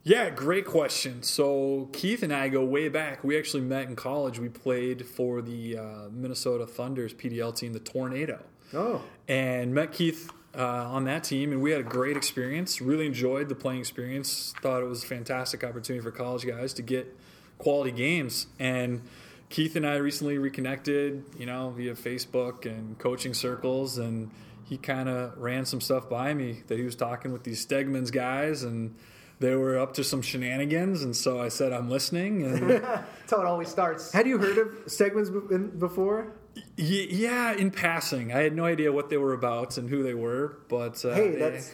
yeah, 0.02 0.30
great 0.30 0.64
question. 0.66 1.22
So 1.22 1.88
Keith 1.92 2.22
and 2.22 2.32
I 2.32 2.48
go 2.48 2.64
way 2.64 2.88
back. 2.88 3.24
We 3.24 3.38
actually 3.38 3.62
met 3.62 3.88
in 3.88 3.96
college. 3.96 4.38
We 4.38 4.48
played 4.48 5.06
for 5.06 5.40
the 5.42 5.78
uh, 5.78 5.84
Minnesota 6.12 6.66
Thunder's 6.66 7.14
PDL 7.14 7.54
team, 7.56 7.72
the 7.72 7.80
Tornado. 7.80 8.42
Oh, 8.72 9.02
and 9.28 9.72
met 9.74 9.92
Keith 9.92 10.30
uh, 10.56 10.88
on 10.88 11.04
that 11.04 11.24
team, 11.24 11.52
and 11.52 11.60
we 11.60 11.70
had 11.70 11.80
a 11.80 11.84
great 11.84 12.16
experience. 12.16 12.80
Really 12.80 13.06
enjoyed 13.06 13.48
the 13.48 13.54
playing 13.54 13.80
experience. 13.80 14.54
Thought 14.62 14.82
it 14.82 14.88
was 14.88 15.02
a 15.02 15.06
fantastic 15.06 15.64
opportunity 15.64 16.02
for 16.02 16.10
college 16.10 16.46
guys 16.46 16.72
to 16.74 16.82
get 16.82 17.16
quality 17.58 17.90
games. 17.90 18.46
And 18.58 19.02
Keith 19.50 19.76
and 19.76 19.86
I 19.86 19.96
recently 19.96 20.38
reconnected, 20.38 21.24
you 21.38 21.46
know, 21.46 21.70
via 21.70 21.94
Facebook 21.94 22.66
and 22.66 22.98
coaching 22.98 23.34
circles, 23.34 23.98
and 23.98 24.30
he 24.64 24.76
kind 24.78 25.08
of 25.08 25.36
ran 25.38 25.64
some 25.66 25.80
stuff 25.80 26.08
by 26.08 26.32
me 26.34 26.62
that 26.68 26.78
he 26.78 26.84
was 26.84 26.96
talking 26.96 27.32
with 27.32 27.44
these 27.44 27.64
Stegman's 27.64 28.10
guys, 28.10 28.62
and 28.62 28.94
they 29.40 29.54
were 29.54 29.78
up 29.78 29.94
to 29.94 30.04
some 30.04 30.22
shenanigans. 30.22 31.02
And 31.02 31.14
so 31.14 31.40
I 31.40 31.48
said, 31.48 31.72
"I'm 31.72 31.90
listening." 31.90 32.44
And 32.44 32.70
That's 32.70 33.30
how 33.30 33.40
it 33.40 33.46
always 33.46 33.68
starts. 33.68 34.12
had 34.12 34.26
you 34.26 34.38
heard 34.38 34.58
of 34.58 34.68
Stegman's 34.86 35.30
before? 35.78 36.32
Y- 36.56 36.62
Yeah, 37.10 37.52
in 37.52 37.70
passing, 37.70 38.32
I 38.32 38.42
had 38.42 38.54
no 38.54 38.64
idea 38.64 38.92
what 38.92 39.10
they 39.10 39.16
were 39.16 39.32
about 39.32 39.76
and 39.78 39.88
who 39.88 40.02
they 40.02 40.14
were, 40.14 40.58
but 40.68 41.04
uh, 41.04 41.14
Hey, 41.14 41.30
they- 41.32 41.38
that's 41.38 41.72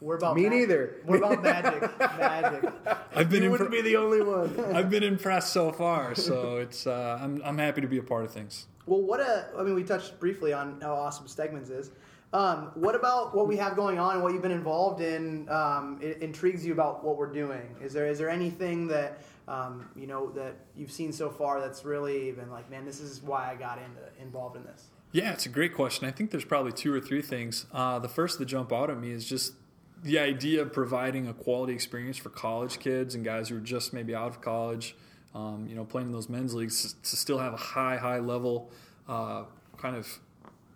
We're 0.00 0.16
about 0.16 0.36
Me 0.36 0.44
magic. 0.44 0.58
neither. 0.58 0.94
We're 1.06 1.16
about 1.16 1.42
magic. 1.42 1.98
magic. 1.98 2.72
I've 3.16 3.28
been 3.30 3.42
you 3.42 3.48
impre- 3.48 3.52
wouldn't 3.52 3.70
be 3.72 3.82
the 3.82 3.96
only 3.96 4.22
one. 4.22 4.58
I've 4.76 4.90
been 4.90 5.02
impressed 5.02 5.52
so 5.52 5.72
far, 5.72 6.14
so 6.14 6.58
it's 6.58 6.86
uh, 6.86 7.18
I'm 7.20 7.42
I'm 7.44 7.58
happy 7.58 7.80
to 7.80 7.88
be 7.88 7.98
a 7.98 8.02
part 8.02 8.24
of 8.24 8.30
things. 8.30 8.66
Well, 8.86 9.02
what 9.02 9.18
a 9.20 9.46
I 9.58 9.62
mean, 9.64 9.74
we 9.74 9.82
touched 9.82 10.18
briefly 10.20 10.52
on 10.52 10.80
how 10.80 10.94
awesome 10.94 11.26
Stegman's 11.26 11.70
is. 11.70 11.90
Um, 12.32 12.70
what 12.74 12.94
about 12.94 13.34
what 13.34 13.48
we 13.48 13.56
have 13.56 13.74
going 13.74 13.98
on 13.98 14.14
and 14.14 14.22
what 14.22 14.32
you've 14.34 14.42
been 14.42 14.52
involved 14.52 15.00
in 15.00 15.48
um, 15.48 15.98
it 16.02 16.18
intrigues 16.22 16.64
you 16.64 16.72
about 16.74 17.02
what 17.02 17.16
we're 17.16 17.32
doing? 17.32 17.74
Is 17.82 17.92
there 17.92 18.06
is 18.06 18.18
there 18.18 18.30
anything 18.30 18.86
that 18.88 19.18
um, 19.48 19.88
you 19.96 20.06
know 20.06 20.30
that 20.32 20.56
you've 20.76 20.92
seen 20.92 21.10
so 21.10 21.30
far 21.30 21.60
that's 21.60 21.84
really 21.84 22.30
been 22.32 22.50
like, 22.50 22.70
man, 22.70 22.84
this 22.84 23.00
is 23.00 23.22
why 23.22 23.50
I 23.50 23.56
got 23.56 23.78
into 23.78 24.22
involved 24.22 24.56
in 24.56 24.64
this? 24.64 24.88
Yeah, 25.10 25.32
it's 25.32 25.46
a 25.46 25.48
great 25.48 25.74
question. 25.74 26.06
I 26.06 26.10
think 26.10 26.30
there's 26.30 26.44
probably 26.44 26.72
two 26.72 26.92
or 26.92 27.00
three 27.00 27.22
things. 27.22 27.64
Uh, 27.72 27.98
the 27.98 28.10
first 28.10 28.38
that 28.38 28.44
jump 28.44 28.72
out 28.72 28.90
at 28.90 28.98
me 28.98 29.10
is 29.10 29.24
just 29.24 29.54
the 30.02 30.18
idea 30.18 30.62
of 30.62 30.72
providing 30.72 31.26
a 31.26 31.32
quality 31.32 31.72
experience 31.72 32.18
for 32.18 32.28
college 32.28 32.78
kids 32.78 33.14
and 33.14 33.24
guys 33.24 33.48
who 33.48 33.56
are 33.56 33.60
just 33.60 33.94
maybe 33.94 34.14
out 34.14 34.28
of 34.28 34.42
college, 34.42 34.94
um, 35.34 35.66
you 35.66 35.74
know, 35.74 35.84
playing 35.84 36.08
in 36.08 36.12
those 36.12 36.28
men's 36.28 36.54
leagues 36.54 36.94
to 37.02 37.16
still 37.16 37.38
have 37.38 37.54
a 37.54 37.58
high, 37.58 37.96
high 37.96 38.18
level, 38.18 38.70
uh, 39.08 39.44
kind 39.78 39.96
of 39.96 40.20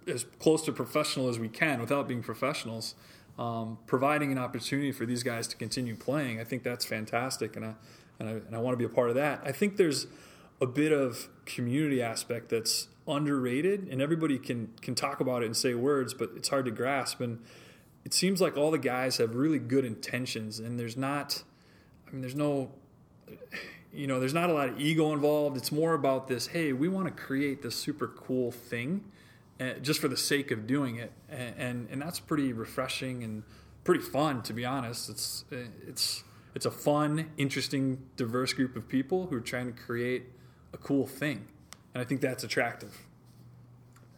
as 0.09 0.25
close 0.41 0.65
to 0.65 0.73
professional 0.73 1.29
as 1.29 1.39
we 1.39 1.49
can 1.49 1.79
without 1.79 2.09
being 2.09 2.23
professionals. 2.23 2.95
Um, 3.39 3.79
providing 3.87 4.31
an 4.31 4.39
opportunity 4.39 4.93
for 4.93 5.07
these 5.07 5.23
guys 5.23 5.47
to 5.49 5.57
continue 5.57 5.97
playing, 5.97 6.39
I 6.39 6.45
think 6.45 6.63
that's 6.63 6.85
fantastic, 6.85 7.57
and 7.57 7.65
I 7.65 7.75
and 8.23 8.31
I, 8.31 8.33
and 8.47 8.57
I 8.57 8.59
want 8.59 8.75
to 8.75 8.79
be 8.79 8.85
a 8.85 8.95
part 8.95 9.09
of 9.09 9.17
that. 9.17 9.43
I 9.45 9.53
think 9.53 9.77
there's 9.77 10.07
a 10.61 10.67
bit 10.67 10.93
of 10.93 11.29
community 11.45 12.01
aspect 12.01 12.49
that's 12.51 12.89
underrated, 13.09 13.89
and 13.89 14.01
everybody 14.01 14.39
can 14.39 14.69
can 14.81 14.95
talk 14.95 15.21
about 15.21 15.43
it 15.43 15.47
and 15.47 15.57
say 15.57 15.75
words, 15.75 16.15
but 16.15 16.31
it's 16.37 16.49
hard 16.49 16.65
to 16.67 16.71
grasp. 16.71 17.21
And 17.21 17.41
it 18.05 18.15
seems 18.15 18.41
like 18.41 18.57
all 18.57 18.71
the 18.71 18.79
guys 18.79 19.17
have 19.17 19.35
really 19.35 19.59
good 19.59 19.85
intentions, 19.85 20.61
and 20.61 20.79
there's 20.79 20.97
not, 20.97 21.43
I 22.07 22.13
mean, 22.13 22.21
there's 22.21 22.37
no, 22.37 22.71
you 23.93 24.07
know, 24.07 24.21
there's 24.21 24.35
not 24.35 24.51
a 24.51 24.53
lot 24.53 24.69
of 24.69 24.81
ego 24.81 25.13
involved. 25.13 25.57
It's 25.57 25.73
more 25.73 25.95
about 25.95 26.29
this. 26.29 26.47
Hey, 26.47 26.73
we 26.73 26.89
want 26.89 27.09
to 27.09 27.23
create 27.23 27.63
this 27.63 27.75
super 27.75 28.07
cool 28.07 28.53
thing, 28.53 29.05
uh, 29.61 29.75
just 29.83 30.01
for 30.01 30.09
the 30.09 30.17
sake 30.17 30.53
of 30.53 30.67
doing 30.67 30.97
it, 30.97 31.13
and, 31.29 31.55
and 31.59 31.89
and 31.91 32.03
that's 32.03 32.21
pretty 32.21 32.53
refreshing 32.53 33.25
and 33.25 33.43
pretty 33.83 34.01
fun 34.01 34.43
to 34.43 34.53
be 34.53 34.65
honest. 34.65 35.11
It's 35.11 35.45
uh, 35.51 35.57
it's 35.89 36.23
it's 36.55 36.67
a 36.67 36.71
fun, 36.71 37.31
interesting, 37.37 38.03
diverse 38.17 38.53
group 38.53 38.77
of 38.77 38.89
people 38.89 39.27
who 39.27 39.37
are 39.37 39.41
trying 39.41 39.73
to 39.73 39.81
create 39.81 40.27
a 40.73 40.79
cool 40.79 41.07
thing, 41.07 41.47
and 41.95 42.03
I 42.03 42.05
think 42.05 42.21
that's 42.21 42.45
attractive. 42.45 43.07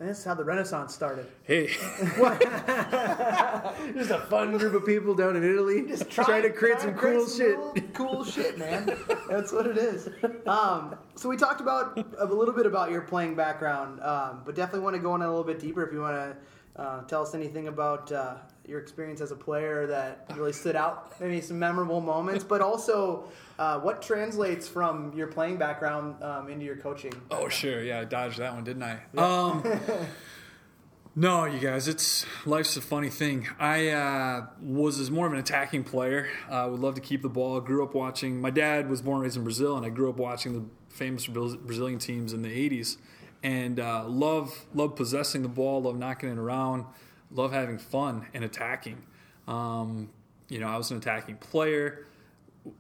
And 0.01 0.09
this 0.09 0.19
is 0.19 0.25
how 0.25 0.35
the 0.35 0.43
Renaissance 0.45 0.93
started. 0.93 1.27
Hey, 1.45 1.69
Just 3.95 4.11
a 4.11 4.27
fun 4.29 4.59
group 4.59 4.75
of 4.75 4.85
people 4.85 5.15
down 5.15 5.37
in 5.37 5.45
Italy 5.45 5.87
just 5.87 6.11
trying 6.11 6.43
to 6.43 6.51
create 6.51 6.81
some 6.81 6.95
cool 6.95 7.29
shit. 7.29 7.55
Cool, 7.55 7.75
cool 7.93 8.25
shit, 8.25 8.59
man. 8.59 8.87
That's 9.31 9.53
what 9.53 9.69
it 9.69 9.79
is. 9.79 10.09
Um, 10.47 10.97
so 11.15 11.29
we 11.29 11.37
talked 11.37 11.61
about 11.61 11.97
a 12.19 12.27
little 12.27 12.53
bit 12.53 12.67
about 12.67 12.91
your 12.91 13.03
playing 13.03 13.37
background, 13.37 14.01
um, 14.03 14.43
but 14.45 14.57
definitely 14.57 14.81
want 14.81 14.97
to 14.97 15.01
go 15.01 15.15
in 15.15 15.23
a 15.23 15.29
little 15.29 15.45
bit 15.45 15.61
deeper. 15.61 15.87
If 15.87 15.93
you 15.93 16.01
want 16.01 16.17
to 16.17 16.37
uh, 16.77 17.03
tell 17.03 17.23
us 17.23 17.35
anything 17.35 17.69
about 17.69 18.11
uh, 18.11 18.35
your 18.67 18.81
experience 18.81 19.21
as 19.21 19.31
a 19.31 19.37
player 19.37 19.87
that 19.87 20.27
really 20.35 20.53
stood 20.53 20.75
out, 20.75 21.19
maybe 21.21 21.41
some 21.41 21.59
memorable 21.59 22.01
moments, 22.01 22.43
but 22.43 22.61
also 22.61 23.25
uh, 23.59 23.79
what 23.79 24.03
translates 24.03 24.67
from 24.67 25.13
your 25.17 25.27
playing 25.27 25.57
background 25.57 26.21
um, 26.23 26.49
into 26.49 26.65
your 26.65 26.77
coaching. 26.77 27.13
oh 27.31 27.49
sure, 27.49 27.83
yeah, 27.83 28.01
I 28.01 28.05
dodged 28.05 28.39
that 28.39 28.55
one, 28.55 28.65
didn't 28.65 28.83
I? 28.83 28.99
Um, 29.17 29.63
no, 31.15 31.45
you 31.45 31.61
guys, 31.61 31.87
it's 31.87 32.27
life's 32.45 32.77
a 32.77 32.81
funny 32.81 33.11
thing. 33.11 33.47
I 33.59 33.91
uh, 33.91 34.47
was 34.61 34.99
as 34.99 35.11
more 35.11 35.27
of 35.27 35.33
an 35.33 35.39
attacking 35.39 35.85
player. 35.85 36.29
I 36.51 36.67
would 36.67 36.81
love 36.81 36.97
to 36.97 37.01
keep 37.01 37.23
the 37.23 37.29
ball. 37.29 37.61
Grew 37.61 37.85
up 37.85 37.95
watching. 37.95 38.41
My 38.41 38.51
dad 38.51 38.89
was 38.89 39.01
born 39.01 39.17
and 39.17 39.25
raised 39.25 39.37
in 39.37 39.45
Brazil, 39.45 39.77
and 39.77 39.87
I 39.87 39.91
grew 39.91 40.11
up 40.11 40.17
watching 40.17 40.55
the 40.55 40.65
famous 40.89 41.27
Brazilian 41.27 41.99
teams 41.99 42.33
in 42.33 42.43
the 42.43 42.49
'80s, 42.49 42.97
and 43.45 43.79
uh, 43.79 44.09
love 44.09 44.67
love 44.75 44.97
possessing 44.97 45.43
the 45.43 45.49
ball, 45.49 45.83
love 45.83 45.97
knocking 45.97 46.31
it 46.31 46.39
around, 46.39 46.87
love 47.31 47.53
having 47.53 47.79
fun 47.79 48.27
and 48.35 48.43
attacking. 48.43 49.05
Um, 49.47 50.11
you 50.49 50.59
know, 50.59 50.67
I 50.67 50.77
was 50.77 50.91
an 50.91 50.97
attacking 50.97 51.37
player. 51.37 52.07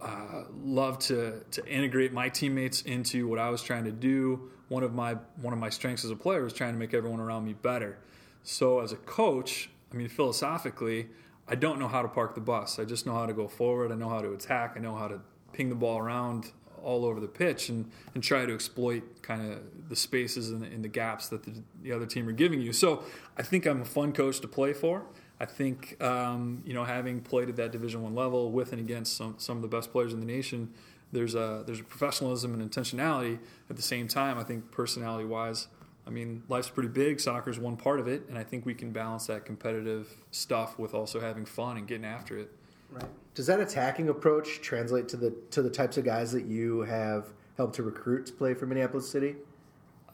Uh, 0.00 0.44
love 0.64 0.98
to 0.98 1.44
to 1.50 1.66
integrate 1.66 2.12
my 2.12 2.30
teammates 2.30 2.82
into 2.82 3.28
what 3.28 3.38
I 3.38 3.50
was 3.50 3.62
trying 3.62 3.84
to 3.84 3.92
do. 3.92 4.50
One 4.68 4.82
of 4.82 4.94
my 4.94 5.14
one 5.40 5.52
of 5.52 5.58
my 5.58 5.68
strengths 5.68 6.04
as 6.04 6.10
a 6.10 6.16
player 6.16 6.42
was 6.42 6.54
trying 6.54 6.72
to 6.72 6.78
make 6.78 6.94
everyone 6.94 7.20
around 7.20 7.44
me 7.44 7.52
better. 7.52 7.98
So 8.42 8.80
as 8.80 8.92
a 8.92 8.96
coach, 8.96 9.68
I 9.92 9.96
mean 9.96 10.08
philosophically, 10.08 11.08
I 11.46 11.56
don't 11.56 11.78
know 11.78 11.88
how 11.88 12.00
to 12.00 12.08
park 12.08 12.34
the 12.34 12.40
bus. 12.40 12.78
I 12.78 12.86
just 12.86 13.04
know 13.04 13.12
how 13.12 13.26
to 13.26 13.34
go 13.34 13.46
forward. 13.46 13.92
I 13.92 13.96
know 13.96 14.08
how 14.08 14.20
to 14.20 14.32
attack. 14.32 14.72
I 14.76 14.80
know 14.80 14.96
how 14.96 15.08
to 15.08 15.20
ping 15.52 15.68
the 15.68 15.74
ball 15.74 15.98
around 15.98 16.50
all 16.84 17.04
over 17.04 17.18
the 17.18 17.28
pitch 17.28 17.68
and, 17.68 17.90
and 18.14 18.22
try 18.22 18.44
to 18.44 18.54
exploit 18.54 19.22
kind 19.22 19.52
of 19.52 19.88
the 19.88 19.96
spaces 19.96 20.50
and 20.50 20.62
the, 20.62 20.66
and 20.66 20.84
the 20.84 20.88
gaps 20.88 21.28
that 21.28 21.42
the, 21.42 21.62
the 21.82 21.92
other 21.92 22.06
team 22.06 22.28
are 22.28 22.32
giving 22.32 22.60
you. 22.60 22.72
So 22.72 23.02
I 23.36 23.42
think 23.42 23.66
I'm 23.66 23.80
a 23.82 23.86
fun 23.86 24.12
coach 24.12 24.40
to 24.40 24.48
play 24.48 24.72
for. 24.72 25.04
I 25.40 25.46
think 25.46 26.02
um, 26.02 26.62
you 26.64 26.74
know 26.74 26.84
having 26.84 27.20
played 27.20 27.48
at 27.48 27.56
that 27.56 27.72
Division 27.72 28.02
One 28.02 28.14
level 28.14 28.50
with 28.52 28.72
and 28.72 28.80
against 28.80 29.16
some 29.16 29.34
some 29.38 29.56
of 29.56 29.62
the 29.62 29.68
best 29.68 29.90
players 29.90 30.12
in 30.12 30.20
the 30.20 30.26
nation, 30.26 30.72
there's 31.12 31.34
a 31.34 31.64
there's 31.66 31.80
a 31.80 31.84
professionalism 31.84 32.54
and 32.54 32.70
intentionality. 32.70 33.38
At 33.68 33.76
the 33.76 33.82
same 33.82 34.06
time, 34.06 34.38
I 34.38 34.44
think 34.44 34.70
personality 34.70 35.24
wise, 35.24 35.66
I 36.06 36.10
mean 36.10 36.44
life's 36.48 36.70
pretty 36.70 36.88
big. 36.88 37.18
Soccer's 37.18 37.58
one 37.58 37.76
part 37.76 37.98
of 37.98 38.06
it, 38.06 38.22
and 38.28 38.38
I 38.38 38.44
think 38.44 38.64
we 38.64 38.74
can 38.74 38.92
balance 38.92 39.26
that 39.26 39.44
competitive 39.44 40.08
stuff 40.30 40.78
with 40.78 40.94
also 40.94 41.20
having 41.20 41.44
fun 41.44 41.78
and 41.78 41.86
getting 41.86 42.04
after 42.04 42.38
it. 42.38 42.52
Right. 42.90 43.04
Does 43.34 43.46
that 43.46 43.60
attacking 43.60 44.08
approach 44.08 44.60
translate 44.60 45.08
to 45.08 45.16
the 45.16 45.34
to 45.50 45.62
the 45.62 45.70
types 45.70 45.96
of 45.96 46.04
guys 46.04 46.32
that 46.32 46.44
you 46.44 46.80
have 46.82 47.26
helped 47.56 47.74
to 47.76 47.82
recruit 47.82 48.26
to 48.26 48.32
play 48.32 48.54
for 48.54 48.66
Minneapolis 48.66 49.08
City? 49.08 49.36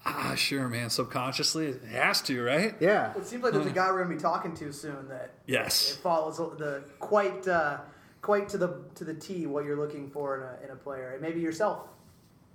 Ah, 0.07 0.35
sure, 0.35 0.67
man. 0.69 0.89
Subconsciously, 0.89 1.67
it 1.67 1.83
has 1.85 2.23
to, 2.23 2.43
right? 2.43 2.75
Yeah. 2.81 3.13
It 3.17 3.27
seems 3.27 3.43
like 3.43 3.53
there's 3.53 3.67
a 3.67 3.71
guy 3.71 3.91
we're 3.91 4.03
gonna 4.03 4.15
be 4.15 4.21
talking 4.21 4.55
to 4.57 4.73
soon 4.73 5.09
that 5.09 5.35
yes, 5.47 5.83
it 5.83 5.89
Yes. 5.93 5.97
follows 5.97 6.39
the 6.39 6.83
quite 6.99 7.47
uh, 7.47 7.79
quite 8.23 8.49
to 8.51 8.59
the 8.59 8.81
to 8.95 9.05
the 9.05 9.13
T 9.15 9.47
what 9.47 9.65
you're 9.67 9.77
looking 9.77 10.09
for 10.11 10.37
in 10.39 10.43
a, 10.43 10.65
in 10.65 10.71
a 10.71 10.77
player, 10.77 11.11
and 11.13 11.21
maybe 11.21 11.41
yourself. 11.41 11.87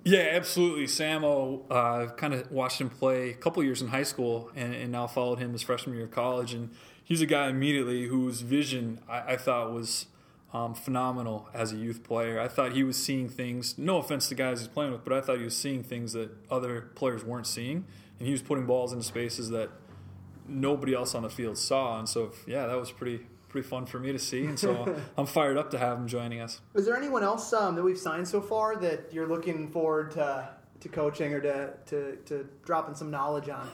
Yeah, 0.03 0.29
absolutely. 0.33 0.85
Samo, 0.85 1.63
uh, 1.69 1.73
I've 2.03 2.15
kind 2.15 2.33
of 2.35 2.51
watched 2.51 2.79
him 2.79 2.91
play 2.91 3.31
a 3.31 3.33
couple 3.33 3.63
years 3.63 3.81
in 3.81 3.87
high 3.87 4.03
school 4.03 4.51
and, 4.55 4.73
and 4.75 4.91
now 4.91 5.07
followed 5.07 5.39
him 5.39 5.51
his 5.51 5.63
freshman 5.63 5.95
year 5.95 6.05
of 6.05 6.11
college. 6.11 6.53
And 6.53 6.69
he's 7.03 7.21
a 7.21 7.25
guy 7.25 7.47
immediately 7.49 8.05
whose 8.05 8.41
vision 8.41 8.99
I, 9.09 9.33
I 9.33 9.37
thought 9.37 9.73
was 9.73 10.05
um, 10.55 10.73
phenomenal 10.73 11.49
as 11.53 11.73
a 11.73 11.75
youth 11.75 12.01
player. 12.01 12.39
I 12.39 12.47
thought 12.47 12.71
he 12.71 12.83
was 12.83 12.95
seeing 12.95 13.27
things, 13.27 13.77
no 13.77 13.97
offense 13.97 14.29
to 14.29 14.35
guys 14.35 14.59
he's 14.59 14.69
playing 14.69 14.93
with, 14.93 15.03
but 15.03 15.11
I 15.11 15.19
thought 15.19 15.37
he 15.37 15.43
was 15.43 15.57
seeing 15.57 15.83
things 15.83 16.13
that 16.13 16.31
other 16.49 16.91
players 16.95 17.25
weren't 17.25 17.47
seeing. 17.47 17.83
And 18.19 18.25
he 18.25 18.31
was 18.31 18.41
putting 18.41 18.65
balls 18.65 18.93
into 18.93 19.03
spaces 19.03 19.49
that 19.49 19.69
nobody 20.47 20.93
else 20.93 21.13
on 21.13 21.23
the 21.23 21.29
field 21.29 21.57
saw. 21.57 21.99
And 21.99 22.07
so, 22.07 22.31
yeah, 22.47 22.67
that 22.67 22.79
was 22.79 22.89
pretty 22.89 23.25
pretty 23.49 23.67
fun 23.67 23.85
for 23.85 23.99
me 23.99 24.13
to 24.13 24.19
see. 24.19 24.45
And 24.45 24.57
so 24.57 24.97
I'm 25.17 25.25
fired 25.25 25.57
up 25.57 25.71
to 25.71 25.77
have 25.77 25.97
him 25.97 26.07
joining 26.07 26.39
us. 26.39 26.61
Is 26.73 26.85
there 26.85 26.95
anyone 26.95 27.23
else 27.23 27.51
um, 27.51 27.75
that 27.75 27.83
we've 27.83 27.97
signed 27.97 28.27
so 28.27 28.39
far 28.39 28.77
that 28.77 29.11
you're 29.11 29.27
looking 29.27 29.69
forward 29.69 30.11
to 30.11 30.49
to 30.79 30.89
coaching 30.89 31.33
or 31.33 31.41
to 31.41 31.73
to, 31.87 32.15
to 32.27 32.47
dropping 32.63 32.95
some 32.95 33.11
knowledge 33.11 33.49
on? 33.49 33.69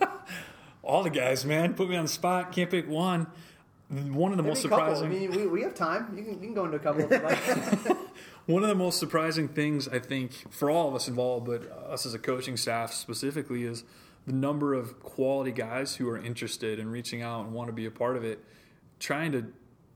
All 0.82 1.02
the 1.02 1.10
guys, 1.10 1.46
man, 1.46 1.72
put 1.72 1.88
me 1.88 1.96
on 1.96 2.04
the 2.04 2.10
spot. 2.10 2.52
Can't 2.52 2.70
pick 2.70 2.88
one. 2.88 3.26
One 3.88 4.32
of 4.32 4.36
the 4.36 4.42
Maybe 4.42 4.50
most 4.50 4.62
surprising. 4.62 5.06
I 5.06 5.08
mean, 5.08 5.30
we, 5.30 5.46
we 5.46 5.62
have 5.62 5.74
time. 5.74 6.12
You 6.16 6.24
can, 6.24 6.32
you 6.34 6.40
can 6.40 6.54
go 6.54 6.64
into 6.64 6.76
a 6.76 6.80
couple 6.80 7.06
like. 7.08 7.96
One 8.46 8.62
of 8.62 8.68
the 8.68 8.74
most 8.76 8.98
surprising 8.98 9.48
things 9.48 9.88
I 9.88 9.98
think 9.98 10.52
for 10.52 10.70
all 10.70 10.88
of 10.88 10.94
us 10.94 11.08
involved, 11.08 11.46
but 11.46 11.70
us 11.88 12.06
as 12.06 12.14
a 12.14 12.18
coaching 12.18 12.56
staff 12.56 12.92
specifically, 12.92 13.64
is 13.64 13.84
the 14.26 14.32
number 14.32 14.74
of 14.74 15.00
quality 15.02 15.50
guys 15.52 15.96
who 15.96 16.08
are 16.08 16.18
interested 16.18 16.78
in 16.78 16.90
reaching 16.90 17.22
out 17.22 17.44
and 17.44 17.52
want 17.52 17.68
to 17.68 17.72
be 17.72 17.86
a 17.86 17.90
part 17.90 18.16
of 18.16 18.24
it, 18.24 18.44
trying 18.98 19.32
to 19.32 19.46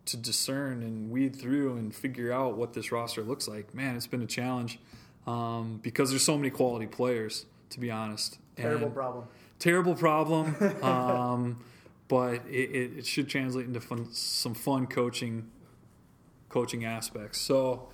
to 0.07 0.16
discern 0.16 0.83
and 0.83 1.11
weed 1.11 1.37
through 1.37 1.76
and 1.76 1.94
figure 1.94 2.33
out 2.33 2.57
what 2.57 2.72
this 2.72 2.90
roster 2.90 3.22
looks 3.22 3.46
like. 3.46 3.72
Man, 3.74 3.94
it's 3.96 4.07
been 4.09 4.22
a 4.22 4.26
challenge 4.26 4.79
um, 5.26 5.79
because 5.83 6.11
there's 6.11 6.24
so 6.24 6.37
many 6.37 6.50
quality 6.50 6.87
players. 6.87 7.46
To 7.70 7.79
be 7.81 7.90
honest, 7.90 8.38
Terrible 8.57 8.87
And- 8.87 8.94
problem. 8.94 9.24
terrible 9.61 9.94
problem, 9.94 10.57
um, 10.83 11.61
but 12.10 12.44
it, 12.50 12.98
it, 12.98 13.06
should 13.06 13.28
translate 13.28 13.66
into 13.66 13.80
fun, 13.80 14.08
some 14.12 14.52
fun 14.52 14.88
coaching 14.88 15.48
coaching 16.48 16.84
aspects. 16.84 17.40
So 17.40 17.88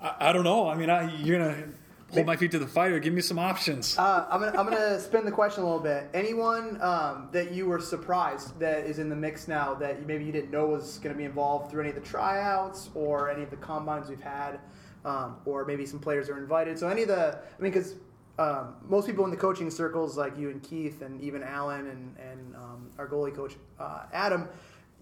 I, 0.00 0.30
I 0.30 0.32
don't 0.32 0.44
know. 0.44 0.66
I 0.66 0.74
mean, 0.74 0.88
I, 0.88 1.14
you're 1.18 1.38
gonna 1.38 1.68
hold 2.10 2.24
my 2.24 2.36
feet 2.36 2.52
to 2.52 2.58
the 2.58 2.66
fire. 2.66 2.98
Give 2.98 3.12
me 3.12 3.20
some 3.20 3.38
options. 3.38 3.98
Uh, 3.98 4.26
I'm 4.30 4.40
gonna 4.40 4.58
I'm 4.58 4.64
gonna 4.64 4.98
spin 4.98 5.26
the 5.26 5.30
question 5.30 5.62
a 5.62 5.66
little 5.66 5.82
bit. 5.82 6.08
Anyone 6.14 6.80
um, 6.80 7.28
that 7.32 7.52
you 7.52 7.66
were 7.66 7.80
surprised 7.80 8.58
that 8.60 8.86
is 8.86 8.98
in 8.98 9.10
the 9.10 9.16
mix 9.16 9.46
now 9.46 9.74
that 9.74 10.06
maybe 10.06 10.24
you 10.24 10.32
didn't 10.32 10.50
know 10.50 10.64
was 10.64 10.96
to 10.98 11.12
be 11.12 11.24
involved 11.24 11.70
through 11.70 11.82
any 11.82 11.90
of 11.90 11.96
the 11.96 12.00
tryouts 12.00 12.88
or 12.94 13.30
any 13.30 13.42
of 13.42 13.50
the 13.50 13.56
combines 13.56 14.08
we've 14.08 14.22
had, 14.22 14.58
um, 15.04 15.36
or 15.44 15.66
maybe 15.66 15.84
some 15.84 16.00
players 16.00 16.30
are 16.30 16.38
invited. 16.38 16.78
So 16.78 16.88
any 16.88 17.02
of 17.02 17.08
the 17.08 17.38
I 17.58 17.62
mean, 17.62 17.72
because 17.72 17.96
um, 18.38 18.74
most 18.88 19.06
people 19.06 19.24
in 19.24 19.30
the 19.30 19.36
coaching 19.36 19.70
circles, 19.70 20.16
like 20.16 20.36
you 20.36 20.50
and 20.50 20.62
Keith, 20.62 21.02
and 21.02 21.20
even 21.20 21.42
Alan 21.42 21.86
and 21.86 22.16
and 22.18 22.56
um, 22.56 22.90
our 22.98 23.08
goalie 23.08 23.34
coach 23.34 23.54
uh, 23.78 24.04
Adam. 24.12 24.48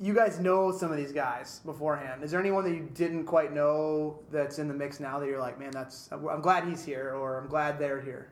You 0.01 0.15
guys 0.15 0.41
know 0.41 0.73
some 0.73 0.91
of 0.91 0.97
these 0.97 1.13
guys 1.13 1.61
beforehand. 1.65 2.25
Is 2.25 2.33
there 2.33 2.41
anyone 2.41 2.65
that 2.65 2.73
you 2.73 2.89
didn't 2.95 3.25
quite 3.25 3.53
know 3.53 4.19
that's 4.33 4.59
in 4.59 4.67
the 4.67 4.75
mix 4.75 4.99
now 5.01 5.21
that 5.21 5.29
you're 5.29 5.39
like, 5.39 5.59
man, 5.59 5.71
that's 5.71 6.11
I'm 6.13 6.41
glad 6.41 6.65
he's 6.65 6.85
here, 6.85 7.15
or 7.15 7.39
I'm 7.39 7.47
glad 7.47 7.79
they're 7.79 8.01
here. 8.01 8.29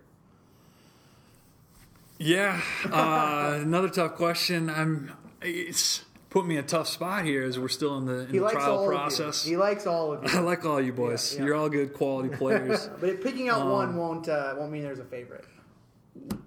Yeah, 2.19 2.61
uh, 2.91 3.59
another 3.63 3.89
tough 3.89 4.17
question. 4.17 4.69
I'm. 4.69 5.13
It's 5.41 6.05
put 6.31 6.47
me 6.47 6.57
in 6.57 6.65
a 6.65 6.67
tough 6.67 6.89
spot 6.89 7.25
here 7.25 7.43
as 7.43 7.59
we're 7.59 7.69
still 7.69 7.99
in 7.99 8.07
the, 8.07 8.21
in 8.21 8.31
He 8.31 8.39
the 8.39 8.49
trial 8.49 8.87
process. 8.87 9.45
He 9.45 9.57
likes 9.57 9.87
all 9.87 10.13
of 10.13 10.23
you. 10.23 10.31
I 10.39 10.41
like 10.41 10.65
all 10.65 10.81
you 10.81 10.93
boys. 10.93 11.35
Yeah, 11.35 11.41
yeah. 11.41 11.47
You're 11.47 11.55
all 11.57 11.69
good 11.69 11.93
quality 11.93 12.29
players. 12.37 12.89
But 13.01 13.23
picking 13.23 13.49
out 13.49 13.63
Um, 13.63 13.71
one 13.71 13.97
won't 13.97 14.29
uh, 14.29 14.55
won't 14.57 14.73
mean 14.73 14.83
there's 14.83 15.01
a 15.01 15.05
favorite. 15.05 15.45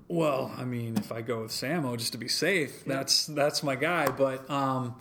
Well, 0.07 0.53
I 0.57 0.63
mean, 0.65 0.97
if 0.97 1.11
I 1.11 1.21
go 1.21 1.41
with 1.41 1.51
Samo 1.51 1.97
just 1.97 2.11
to 2.13 2.17
be 2.17 2.27
safe, 2.27 2.83
that's 2.85 3.27
that's 3.27 3.61
my 3.63 3.75
guy. 3.75 4.09
But 4.09 4.49
um, 4.49 4.95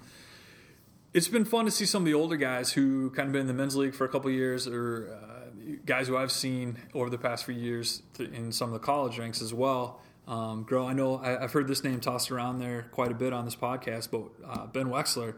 it's 1.12 1.28
been 1.28 1.44
fun 1.44 1.64
to 1.66 1.70
see 1.70 1.86
some 1.86 2.02
of 2.02 2.06
the 2.06 2.14
older 2.14 2.36
guys 2.36 2.72
who 2.72 3.10
kind 3.10 3.28
of 3.28 3.32
been 3.32 3.42
in 3.42 3.46
the 3.46 3.54
men's 3.54 3.76
league 3.76 3.94
for 3.94 4.04
a 4.04 4.08
couple 4.08 4.30
of 4.30 4.34
years, 4.34 4.66
or 4.66 5.18
uh, 5.22 5.76
guys 5.84 6.08
who 6.08 6.16
I've 6.16 6.32
seen 6.32 6.78
over 6.94 7.10
the 7.10 7.18
past 7.18 7.44
few 7.44 7.54
years 7.54 8.02
in 8.18 8.52
some 8.52 8.72
of 8.72 8.80
the 8.80 8.84
college 8.84 9.18
ranks 9.18 9.42
as 9.42 9.52
well. 9.52 10.00
Um, 10.28 10.62
grow. 10.62 10.86
I 10.86 10.92
know 10.92 11.16
I, 11.16 11.42
I've 11.42 11.52
heard 11.52 11.66
this 11.66 11.82
name 11.82 12.00
tossed 12.00 12.30
around 12.30 12.58
there 12.58 12.86
quite 12.92 13.10
a 13.10 13.14
bit 13.14 13.32
on 13.32 13.44
this 13.44 13.56
podcast, 13.56 14.08
but 14.10 14.22
uh, 14.48 14.66
Ben 14.66 14.86
Wexler 14.86 15.34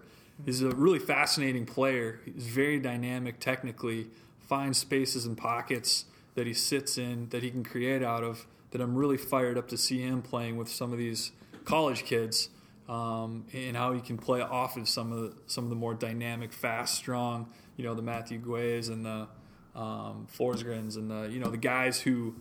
is 0.46 0.60
a 0.60 0.70
really 0.70 0.98
fascinating 0.98 1.64
player. 1.64 2.20
He's 2.24 2.46
very 2.46 2.78
dynamic 2.78 3.40
technically, 3.40 4.08
finds 4.40 4.78
spaces 4.78 5.24
and 5.24 5.38
pockets 5.38 6.04
that 6.34 6.46
he 6.46 6.52
sits 6.52 6.98
in 6.98 7.28
that 7.30 7.42
he 7.42 7.50
can 7.50 7.64
create 7.64 8.02
out 8.02 8.22
of. 8.22 8.46
That 8.72 8.80
I'm 8.80 8.96
really 8.96 9.16
fired 9.16 9.56
up 9.56 9.68
to 9.68 9.78
see 9.78 10.00
him 10.00 10.20
playing 10.20 10.56
with 10.56 10.68
some 10.68 10.92
of 10.92 10.98
these 10.98 11.30
college 11.64 12.04
kids 12.04 12.48
um, 12.88 13.46
and 13.52 13.76
how 13.76 13.92
he 13.92 14.00
can 14.00 14.18
play 14.18 14.40
off 14.40 14.76
of 14.76 14.88
some 14.88 15.12
of 15.12 15.20
the, 15.20 15.32
some 15.46 15.62
of 15.62 15.70
the 15.70 15.76
more 15.76 15.94
dynamic, 15.94 16.52
fast, 16.52 16.96
strong, 16.96 17.48
you 17.76 17.84
know, 17.84 17.94
the 17.94 18.02
Matthew 18.02 18.38
Guays 18.38 18.88
and 18.88 19.06
the 19.06 19.28
um, 19.74 20.26
Forsgrens 20.32 20.96
and 20.96 21.10
the 21.10 21.28
you 21.30 21.40
know 21.40 21.50
the 21.50 21.56
guys 21.56 22.00
who 22.00 22.34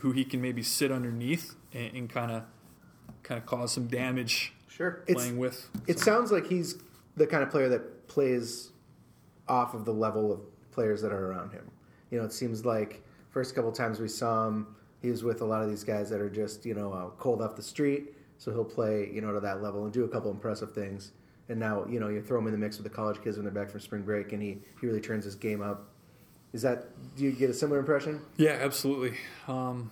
who 0.00 0.12
he 0.12 0.24
can 0.24 0.40
maybe 0.40 0.62
sit 0.62 0.92
underneath 0.92 1.54
and, 1.74 1.94
and 1.94 2.08
kind 2.08 2.30
of 2.30 2.42
kind 3.22 3.38
of 3.38 3.46
cause 3.46 3.72
some 3.72 3.86
damage 3.86 4.52
Sure. 4.68 5.04
It's- 5.06 5.14
playing 5.24 5.38
with. 5.38 5.68
It 5.86 6.00
sounds 6.00 6.32
like 6.32 6.46
he's 6.46 6.76
the 7.16 7.26
kind 7.26 7.42
of 7.42 7.50
player 7.50 7.68
that 7.68 8.08
plays 8.08 8.70
off 9.46 9.74
of 9.74 9.84
the 9.84 9.92
level 9.92 10.32
of 10.32 10.40
players 10.72 11.00
that 11.02 11.12
are 11.12 11.30
around 11.30 11.52
him. 11.52 11.70
You 12.10 12.18
know, 12.18 12.24
it 12.24 12.32
seems 12.32 12.64
like 12.64 13.02
first 13.30 13.54
couple 13.54 13.70
times 13.70 14.00
we 14.00 14.08
saw 14.08 14.48
him, 14.48 14.74
he 15.00 15.10
was 15.10 15.22
with 15.22 15.42
a 15.42 15.44
lot 15.44 15.62
of 15.62 15.68
these 15.68 15.84
guys 15.84 16.10
that 16.10 16.20
are 16.20 16.30
just 16.30 16.64
you 16.66 16.74
know 16.74 16.92
uh, 16.92 17.10
cold 17.18 17.40
off 17.42 17.54
the 17.56 17.62
street. 17.62 18.14
So 18.38 18.50
he'll 18.50 18.64
play 18.64 19.10
you 19.12 19.20
know 19.20 19.32
to 19.32 19.40
that 19.40 19.62
level 19.62 19.84
and 19.84 19.92
do 19.92 20.04
a 20.04 20.08
couple 20.08 20.30
impressive 20.30 20.72
things. 20.72 21.12
And 21.48 21.60
now 21.60 21.86
you 21.88 22.00
know 22.00 22.08
you 22.08 22.20
throw 22.22 22.38
him 22.38 22.46
in 22.46 22.52
the 22.52 22.58
mix 22.58 22.78
with 22.78 22.84
the 22.84 22.94
college 22.94 23.22
kids 23.22 23.36
when 23.36 23.44
they're 23.44 23.54
back 23.54 23.70
from 23.70 23.80
spring 23.80 24.02
break, 24.02 24.32
and 24.32 24.42
he 24.42 24.58
he 24.80 24.86
really 24.86 25.00
turns 25.00 25.24
his 25.24 25.34
game 25.36 25.62
up. 25.62 25.88
Is 26.52 26.62
that 26.62 26.86
do 27.16 27.22
you 27.22 27.32
get 27.32 27.50
a 27.50 27.54
similar 27.54 27.78
impression? 27.78 28.22
Yeah, 28.36 28.58
absolutely. 28.60 29.18
Um, 29.46 29.90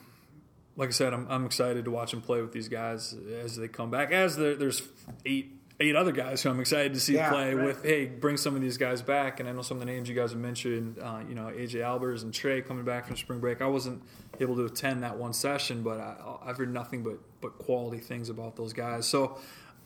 like 0.77 0.89
I 0.89 0.93
said, 0.93 1.13
I'm, 1.13 1.27
I'm 1.29 1.45
excited 1.47 1.85
to 1.85 1.91
watch 1.91 2.13
him 2.13 2.21
play 2.21 2.41
with 2.43 2.53
these 2.53 2.69
guys 2.69 3.15
as 3.43 3.57
they 3.57 3.69
come 3.69 3.91
back. 3.91 4.11
As 4.13 4.37
there, 4.37 4.55
there's 4.55 4.83
eight 5.27 5.57
eight 5.81 5.97
other 5.97 6.13
guys 6.13 6.43
who 6.43 6.49
I'm 6.51 6.61
excited 6.61 6.95
to 6.95 7.01
see 7.01 7.15
Yeah, 7.15 7.31
play 7.31 7.55
right. 7.55 7.67
with. 7.67 7.85
Hey, 7.85 8.05
bring 8.07 8.37
some 8.37 8.55
of 8.55 8.63
these 8.63 8.79
guys 8.79 9.03
back. 9.03 9.41
And 9.41 9.49
I 9.49 9.53
know 9.53 9.63
some 9.63 9.79
of 9.79 9.81
the 9.81 9.87
names 9.93 10.09
you 10.09 10.15
guys 10.15 10.31
have 10.31 10.39
mentioned. 10.39 10.99
Uh, 11.01 11.21
you 11.29 11.35
know, 11.35 11.47
AJ 11.47 11.81
Albers 11.81 12.23
and 12.23 12.33
Trey 12.33 12.63
coming 12.63 12.85
back 12.85 13.07
from 13.07 13.17
spring 13.17 13.41
break. 13.41 13.61
I 13.61 13.67
wasn't 13.67 14.03
able 14.39 14.55
to 14.57 14.65
attend 14.65 15.03
that 15.03 15.19
one 15.19 15.33
session, 15.33 15.83
but 15.83 15.99
I, 15.99 16.17
I've 16.45 16.57
heard 16.57 16.73
nothing 16.73 17.03
but 17.03 17.19
but 17.41 17.59
quality 17.59 17.99
things 17.99 18.29
about 18.29 18.55
those 18.57 18.73
guys. 18.73 19.07
So, 19.09 19.39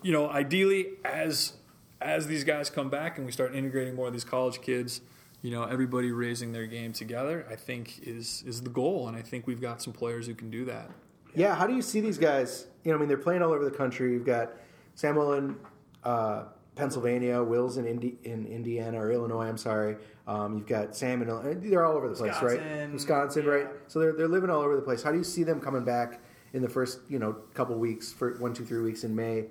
you 0.02 0.12
know, 0.12 0.28
ideally, 0.28 0.88
as 1.04 1.54
as 2.00 2.26
these 2.26 2.44
guys 2.44 2.68
come 2.68 2.90
back 2.90 3.16
and 3.16 3.24
we 3.24 3.32
start 3.32 3.54
integrating 3.54 3.94
more 3.94 4.06
of 4.08 4.12
these 4.12 4.24
college 4.24 4.60
kids, 4.60 5.00
you 5.46 5.52
know, 5.52 5.62
everybody 5.62 6.10
raising 6.10 6.50
their 6.50 6.66
game 6.66 6.92
together, 6.92 7.46
I 7.48 7.54
think 7.54 8.00
is 8.02 8.42
is 8.48 8.62
the 8.62 8.68
goal, 8.68 9.06
and 9.06 9.16
I 9.16 9.22
think 9.22 9.46
we've 9.46 9.60
got 9.60 9.80
some 9.80 9.92
players 9.92 10.26
who 10.26 10.34
can 10.34 10.50
do 10.50 10.64
that. 10.64 10.90
Yeah, 11.36 11.54
how 11.54 11.68
do 11.68 11.74
you 11.76 11.82
see 11.82 12.00
these 12.00 12.18
guys? 12.18 12.66
You 12.82 12.90
know, 12.90 12.96
I 12.96 12.98
mean, 12.98 13.06
they're 13.06 13.16
playing 13.16 13.42
all 13.42 13.52
over 13.52 13.64
the 13.64 13.70
country. 13.70 14.12
You've 14.12 14.26
got 14.26 14.54
Samuel 14.96 15.34
in 15.34 15.56
uh, 16.02 16.46
Pennsylvania, 16.74 17.44
Will's 17.44 17.76
in, 17.76 17.86
Indi- 17.86 18.18
in 18.24 18.44
Indiana 18.46 19.00
or 19.00 19.12
Illinois. 19.12 19.46
I'm 19.46 19.56
sorry. 19.56 19.98
Um, 20.26 20.58
you've 20.58 20.66
got 20.66 20.96
Sam 20.96 21.22
in 21.22 21.60
they're 21.70 21.84
all 21.84 21.96
over 21.96 22.08
the 22.08 22.16
place, 22.16 22.34
right? 22.42 22.58
Wisconsin, 22.58 22.92
Wisconsin, 22.92 23.44
yeah. 23.44 23.50
right? 23.50 23.66
So 23.86 24.00
they're 24.00 24.14
they're 24.14 24.26
living 24.26 24.50
all 24.50 24.62
over 24.62 24.74
the 24.74 24.82
place. 24.82 25.00
How 25.00 25.12
do 25.12 25.18
you 25.18 25.22
see 25.22 25.44
them 25.44 25.60
coming 25.60 25.84
back 25.84 26.18
in 26.54 26.62
the 26.62 26.68
first 26.68 27.02
you 27.08 27.20
know 27.20 27.34
couple 27.54 27.76
weeks 27.76 28.12
for 28.12 28.36
one, 28.40 28.52
two, 28.52 28.64
three 28.64 28.82
weeks 28.82 29.04
in 29.04 29.14
May, 29.14 29.44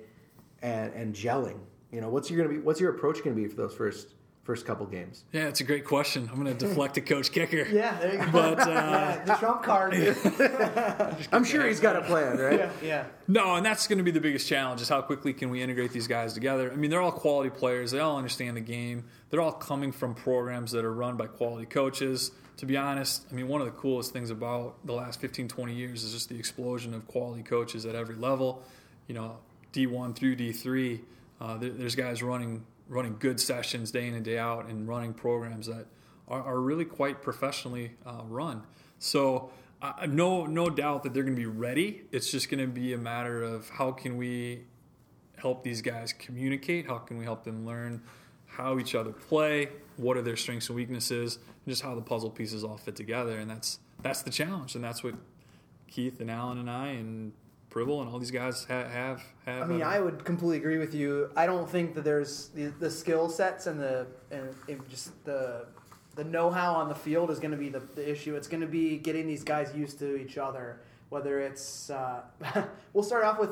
and 0.60 0.92
and 0.92 1.14
gelling? 1.14 1.60
You 1.90 2.02
know, 2.02 2.10
what's 2.10 2.30
your 2.30 2.44
gonna 2.44 2.54
be? 2.54 2.60
What's 2.60 2.82
your 2.82 2.90
approach 2.90 3.24
going 3.24 3.34
to 3.34 3.42
be 3.42 3.48
for 3.48 3.56
those 3.56 3.74
first 3.74 4.15
first 4.46 4.64
couple 4.64 4.86
games? 4.86 5.24
Yeah, 5.32 5.48
it's 5.48 5.60
a 5.60 5.64
great 5.64 5.84
question. 5.84 6.30
I'm 6.32 6.42
going 6.42 6.56
to 6.56 6.66
deflect 6.66 6.94
to 6.94 7.00
Coach 7.00 7.32
Kicker. 7.32 7.66
Yeah, 7.76 7.98
there 7.98 8.12
you 8.12 8.18
go. 8.18 8.30
But 8.30 8.60
uh, 8.60 8.68
yeah, 8.68 9.24
the 9.24 9.34
trump 9.34 9.62
card. 9.64 9.94
I'm 11.32 11.44
sure 11.44 11.66
he's 11.66 11.80
got 11.80 11.96
a 11.96 12.02
plan, 12.02 12.38
right? 12.38 12.60
yeah, 12.60 12.70
yeah. 12.82 13.04
No, 13.26 13.56
and 13.56 13.66
that's 13.66 13.86
going 13.88 13.98
to 13.98 14.04
be 14.04 14.12
the 14.12 14.20
biggest 14.20 14.48
challenge 14.48 14.80
is 14.80 14.88
how 14.88 15.02
quickly 15.02 15.32
can 15.32 15.50
we 15.50 15.60
integrate 15.60 15.90
these 15.90 16.06
guys 16.06 16.32
together. 16.32 16.72
I 16.72 16.76
mean, 16.76 16.90
they're 16.90 17.02
all 17.02 17.12
quality 17.12 17.50
players. 17.50 17.90
They 17.90 17.98
all 17.98 18.16
understand 18.16 18.56
the 18.56 18.62
game. 18.62 19.04
They're 19.30 19.40
all 19.40 19.52
coming 19.52 19.90
from 19.90 20.14
programs 20.14 20.70
that 20.72 20.84
are 20.84 20.92
run 20.94 21.16
by 21.16 21.26
quality 21.26 21.66
coaches. 21.66 22.30
To 22.58 22.66
be 22.66 22.76
honest, 22.76 23.26
I 23.30 23.34
mean, 23.34 23.48
one 23.48 23.60
of 23.60 23.66
the 23.66 23.74
coolest 23.74 24.12
things 24.12 24.30
about 24.30 24.76
the 24.86 24.94
last 24.94 25.20
15, 25.20 25.48
20 25.48 25.74
years 25.74 26.04
is 26.04 26.12
just 26.12 26.28
the 26.28 26.38
explosion 26.38 26.94
of 26.94 27.06
quality 27.08 27.42
coaches 27.42 27.84
at 27.84 27.94
every 27.94 28.14
level. 28.14 28.62
You 29.08 29.16
know, 29.16 29.38
D1 29.72 30.14
through 30.16 30.36
D3, 30.36 31.00
uh, 31.40 31.58
there's 31.58 31.94
guys 31.96 32.22
running 32.22 32.64
running 32.88 33.16
good 33.18 33.40
sessions 33.40 33.90
day 33.90 34.06
in 34.06 34.14
and 34.14 34.24
day 34.24 34.38
out 34.38 34.66
and 34.66 34.86
running 34.88 35.12
programs 35.12 35.66
that 35.66 35.86
are, 36.28 36.42
are 36.42 36.60
really 36.60 36.84
quite 36.84 37.22
professionally 37.22 37.92
uh, 38.04 38.22
run. 38.28 38.62
So 38.98 39.50
uh, 39.82 40.06
no 40.08 40.46
no 40.46 40.70
doubt 40.70 41.02
that 41.02 41.12
they're 41.12 41.22
going 41.22 41.36
to 41.36 41.40
be 41.40 41.46
ready. 41.46 42.02
It's 42.12 42.30
just 42.30 42.50
going 42.50 42.60
to 42.60 42.66
be 42.66 42.92
a 42.94 42.98
matter 42.98 43.42
of 43.42 43.68
how 43.68 43.92
can 43.92 44.16
we 44.16 44.64
help 45.36 45.62
these 45.62 45.82
guys 45.82 46.12
communicate? 46.12 46.86
How 46.86 46.98
can 46.98 47.18
we 47.18 47.24
help 47.24 47.44
them 47.44 47.66
learn 47.66 48.02
how 48.46 48.78
each 48.78 48.94
other 48.94 49.12
play? 49.12 49.68
What 49.96 50.16
are 50.16 50.22
their 50.22 50.36
strengths 50.36 50.68
and 50.68 50.76
weaknesses? 50.76 51.36
And 51.36 51.72
just 51.72 51.82
how 51.82 51.94
the 51.94 52.00
puzzle 52.00 52.30
pieces 52.30 52.64
all 52.64 52.78
fit 52.78 52.96
together. 52.96 53.38
And 53.38 53.50
that's 53.50 53.78
that's 54.02 54.22
the 54.22 54.30
challenge. 54.30 54.74
And 54.74 54.82
that's 54.82 55.02
what 55.04 55.14
Keith 55.88 56.20
and 56.20 56.30
Alan 56.30 56.58
and 56.58 56.70
I 56.70 56.88
and 56.88 57.32
Pribble 57.70 58.00
and 58.00 58.10
all 58.10 58.18
these 58.18 58.30
guys 58.30 58.64
ha- 58.64 58.88
have 58.88 59.22
have. 59.44 59.62
I 59.62 59.66
mean, 59.66 59.82
uh, 59.82 59.86
I 59.88 60.00
would 60.00 60.24
completely 60.24 60.58
agree 60.58 60.78
with 60.78 60.94
you. 60.94 61.30
I 61.36 61.46
don't 61.46 61.68
think 61.68 61.94
that 61.94 62.04
there's 62.04 62.48
the, 62.48 62.66
the 62.66 62.90
skill 62.90 63.28
sets 63.28 63.66
and 63.66 63.78
the 63.80 64.06
and 64.30 64.48
it 64.68 64.88
just 64.88 65.12
the 65.24 65.66
the 66.14 66.24
know-how 66.24 66.72
on 66.74 66.88
the 66.88 66.94
field 66.94 67.30
is 67.30 67.38
going 67.38 67.50
to 67.50 67.56
be 67.58 67.68
the, 67.68 67.80
the 67.94 68.10
issue. 68.10 68.36
It's 68.36 68.48
going 68.48 68.62
to 68.62 68.66
be 68.66 68.96
getting 68.96 69.26
these 69.26 69.44
guys 69.44 69.74
used 69.74 69.98
to 69.98 70.16
each 70.16 70.38
other. 70.38 70.80
Whether 71.10 71.40
it's 71.40 71.90
uh, 71.90 72.22
we'll 72.92 73.04
start 73.04 73.24
off 73.24 73.38
with 73.38 73.50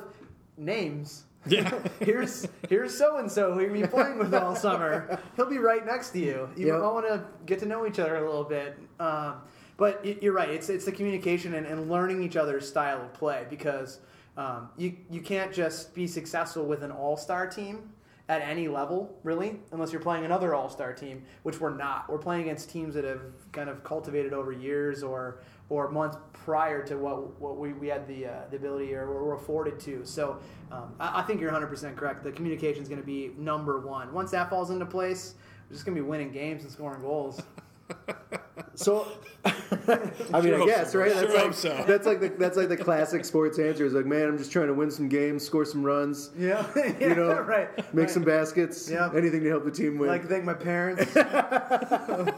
names. 0.57 1.25
Yeah. 1.47 1.79
here's 2.01 2.49
here's 2.71 2.97
so 2.97 3.19
and 3.19 3.31
so 3.31 3.53
who 3.53 3.67
gonna 3.67 3.81
be 3.83 3.87
playing 3.87 4.19
with 4.19 4.33
all 4.35 4.57
summer. 4.57 5.19
He'll 5.37 5.51
be 5.51 5.59
right 5.59 5.85
next 5.85 6.11
to 6.13 6.19
you. 6.19 6.49
You 6.57 6.69
Yep. 6.69 6.81
all 6.83 6.95
want 6.95 7.07
to 7.07 7.25
get 7.45 7.59
to 7.59 7.67
know 7.67 7.87
each 7.87 7.99
other 7.99 8.17
a 8.17 8.25
little 8.25 8.45
bit. 8.45 8.79
Um, 8.99 9.43
but 9.77 10.23
you're 10.23 10.33
right. 10.33 10.51
It's 10.51 10.69
it's 10.69 10.85
the 10.85 10.93
communication 10.93 11.55
and, 11.55 11.67
and 11.67 11.91
learning 11.91 12.23
each 12.23 12.37
other's 12.37 12.69
style 12.69 13.03
of 13.03 13.13
play 13.15 13.47
because 13.51 14.01
um, 14.37 14.69
you 14.77 14.97
you 15.11 15.21
can't 15.21 15.53
just 15.53 15.95
be 15.95 16.07
successful 16.07 16.65
with 16.65 16.83
an 16.83 16.91
all 16.91 17.17
star 17.17 17.47
team 17.47 17.91
at 18.29 18.41
any 18.41 18.69
level 18.69 19.19
really 19.23 19.61
unless 19.73 19.93
you're 19.93 20.01
playing 20.01 20.25
another 20.25 20.55
all 20.55 20.69
star 20.69 20.93
team, 20.93 21.25
which 21.43 21.61
we're 21.61 21.75
not. 21.75 22.09
We're 22.09 22.19
playing 22.19 22.43
against 22.43 22.71
teams 22.71 22.95
that 22.95 23.05
have 23.05 23.23
kind 23.53 23.69
of 23.69 23.83
cultivated 23.85 24.33
over 24.33 24.53
years 24.53 25.03
or 25.03 25.41
or 25.71 25.91
months 25.91 26.19
prior 26.33 26.85
to 26.87 26.97
what 26.97 27.41
what 27.41 27.57
we, 27.57 27.73
we 27.73 27.89
had 27.89 28.07
the 28.07 28.27
uh, 28.27 28.41
the 28.51 28.57
ability 28.57 28.95
or 28.95 29.07
were 29.07 29.35
afforded 29.35 29.81
to. 29.81 30.05
So 30.05 30.39
um, 30.71 30.95
I, 31.01 31.21
I 31.21 31.23
think 31.23 31.41
you're 31.41 31.51
100 31.51 31.67
percent 31.67 31.97
correct. 31.97 32.23
The 32.23 32.33
communication 32.33 32.83
is 32.83 32.89
going 32.89 33.01
to 33.01 33.07
be 33.07 33.33
number 33.37 33.81
one. 33.81 34.13
Once 34.13 34.31
that 34.31 34.49
falls 34.51 34.71
into 34.71 34.87
place, 34.87 35.35
we're 35.69 35.75
just 35.75 35.85
going 35.85 35.97
to 35.97 36.03
be 36.03 36.09
winning 36.09 36.31
games 36.31 36.63
and 36.63 36.71
scoring 36.71 37.03
goals. 37.03 37.43
So, 38.77 39.07
I 39.45 39.51
mean, 40.41 40.43
Sure 40.43 40.63
I 40.63 40.67
guess 40.67 40.93
so. 40.93 40.99
right. 40.99 41.13
Sure 41.13 41.21
That's 41.23 41.35
hope 41.35 41.45
like 41.47 41.55
so. 41.55 41.85
that's 41.87 42.07
like 42.07 42.21
the 42.21 42.29
that's 42.31 42.57
like 42.57 42.69
the 42.69 42.77
classic 42.77 43.25
sports 43.25 43.59
answer. 43.59 43.85
Is 43.85 43.93
like, 43.93 44.07
man, 44.07 44.29
I'm 44.29 44.39
just 44.39 44.51
trying 44.53 44.67
to 44.69 44.75
win 44.75 44.91
some 44.91 45.09
games, 45.09 45.45
score 45.45 45.65
some 45.65 45.83
runs, 45.85 46.31
Yeah, 46.37 46.67
you 47.01 47.15
know, 47.15 47.41
right. 47.43 47.77
make 47.95 48.05
right. 48.07 48.11
some 48.11 48.25
baskets, 48.25 48.91
Yeah. 48.91 49.11
anything 49.15 49.43
to 49.45 49.49
help 49.51 49.65
the 49.65 49.71
team 49.71 49.99
win. 49.99 50.09
I'd 50.11 50.13
like 50.15 50.23
to 50.23 50.29
thank 50.29 50.45
my 50.45 50.55
parents. 50.55 51.15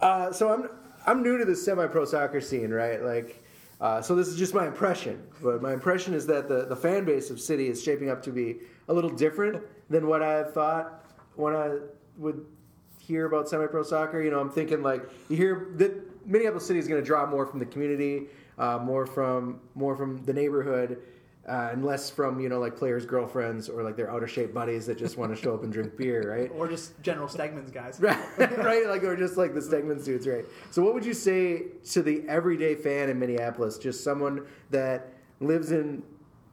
Uh, 0.00 0.32
so 0.32 0.52
I'm 0.52 0.68
I'm 1.06 1.22
new 1.22 1.38
to 1.38 1.44
the 1.44 1.54
semi-pro 1.54 2.04
soccer 2.04 2.40
scene, 2.40 2.70
right? 2.70 3.02
Like, 3.02 3.42
uh, 3.80 4.00
so 4.02 4.14
this 4.14 4.26
is 4.28 4.36
just 4.36 4.54
my 4.54 4.66
impression, 4.66 5.22
but 5.42 5.60
my 5.62 5.72
impression 5.72 6.14
is 6.14 6.26
that 6.26 6.48
the 6.48 6.64
the 6.66 6.74
fan 6.76 7.04
base 7.04 7.30
of 7.30 7.40
City 7.40 7.68
is 7.68 7.82
shaping 7.82 8.08
up 8.10 8.22
to 8.24 8.30
be 8.32 8.58
a 8.88 8.92
little 8.92 9.10
different 9.10 9.62
than 9.90 10.06
what 10.08 10.22
I 10.22 10.42
thought 10.44 11.04
when 11.36 11.54
I 11.54 11.76
would 12.16 12.44
hear 13.12 13.26
about 13.26 13.48
semi-pro 13.48 13.82
soccer. 13.82 14.22
You 14.22 14.30
know, 14.30 14.40
I'm 14.40 14.50
thinking 14.50 14.82
like 14.82 15.08
you 15.28 15.36
hear 15.36 15.68
that 15.76 16.26
Minneapolis 16.26 16.66
City 16.66 16.78
is 16.78 16.88
going 16.88 17.00
to 17.00 17.06
draw 17.06 17.26
more 17.26 17.46
from 17.46 17.58
the 17.58 17.66
community, 17.66 18.26
uh, 18.58 18.78
more 18.78 19.06
from 19.06 19.60
more 19.74 19.96
from 19.96 20.24
the 20.24 20.32
neighborhood. 20.32 20.98
Uh, 21.44 21.70
and 21.72 21.84
less 21.84 22.08
from 22.08 22.38
you 22.38 22.48
know 22.48 22.60
like 22.60 22.76
players' 22.76 23.04
girlfriends 23.04 23.68
or 23.68 23.82
like 23.82 23.96
their 23.96 24.08
out 24.08 24.22
of 24.22 24.30
shape 24.30 24.54
buddies 24.54 24.86
that 24.86 24.96
just 24.96 25.18
want 25.18 25.34
to 25.34 25.42
show 25.42 25.52
up 25.52 25.64
and 25.64 25.72
drink 25.72 25.96
beer, 25.96 26.32
right? 26.32 26.52
or 26.54 26.68
just 26.68 27.02
general 27.02 27.26
Stegman's 27.26 27.72
guys. 27.72 27.98
right, 28.00 28.16
right? 28.38 28.86
Like 28.86 29.02
or 29.02 29.16
just 29.16 29.36
like 29.36 29.52
the 29.52 29.58
Stegman 29.58 30.00
suits, 30.00 30.24
right? 30.24 30.44
So, 30.70 30.82
what 30.82 30.94
would 30.94 31.04
you 31.04 31.14
say 31.14 31.64
to 31.90 32.00
the 32.00 32.22
everyday 32.28 32.76
fan 32.76 33.10
in 33.10 33.18
Minneapolis, 33.18 33.76
just 33.76 34.04
someone 34.04 34.46
that 34.70 35.14
lives 35.40 35.72
in, 35.72 36.04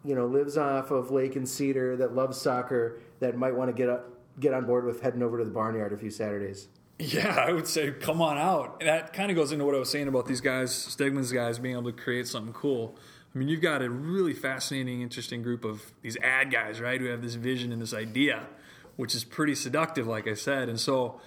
you 0.03 0.15
know, 0.15 0.25
lives 0.25 0.57
off 0.57 0.89
of 0.89 1.11
Lake 1.11 1.35
and 1.35 1.47
Cedar, 1.47 1.95
that 1.97 2.15
loves 2.15 2.41
soccer, 2.41 2.99
that 3.19 3.37
might 3.37 3.53
want 3.53 3.69
to 3.69 3.73
get 3.73 3.89
up, 3.89 4.11
get 4.39 4.53
on 4.53 4.65
board 4.65 4.85
with 4.85 5.01
heading 5.01 5.23
over 5.23 5.37
to 5.37 5.45
the 5.45 5.51
barnyard 5.51 5.93
a 5.93 5.97
few 5.97 6.09
Saturdays? 6.09 6.67
Yeah, 6.97 7.33
I 7.47 7.53
would 7.53 7.67
say 7.67 7.91
come 7.91 8.21
on 8.21 8.37
out. 8.37 8.81
That 8.81 9.13
kind 9.13 9.31
of 9.31 9.37
goes 9.37 9.51
into 9.51 9.63
what 9.65 9.73
I 9.73 9.79
was 9.79 9.89
saying 9.89 10.07
about 10.07 10.25
these 10.25 10.41
guys, 10.41 10.71
Stegman's 10.71 11.31
guys, 11.31 11.57
being 11.57 11.75
able 11.75 11.91
to 11.91 11.93
create 11.93 12.27
something 12.27 12.53
cool. 12.53 12.97
I 13.33 13.37
mean, 13.37 13.47
you've 13.47 13.61
got 13.61 13.81
a 13.81 13.89
really 13.89 14.33
fascinating, 14.33 15.01
interesting 15.01 15.41
group 15.41 15.63
of 15.63 15.93
these 16.01 16.17
ad 16.17 16.51
guys, 16.51 16.81
right, 16.81 16.99
who 16.99 17.07
have 17.07 17.21
this 17.21 17.35
vision 17.35 17.71
and 17.71 17.81
this 17.81 17.93
idea, 17.93 18.47
which 18.95 19.15
is 19.15 19.23
pretty 19.23 19.55
seductive, 19.55 20.07
like 20.07 20.27
I 20.27 20.33
said. 20.33 20.67
And 20.67 20.79
so 20.79 21.21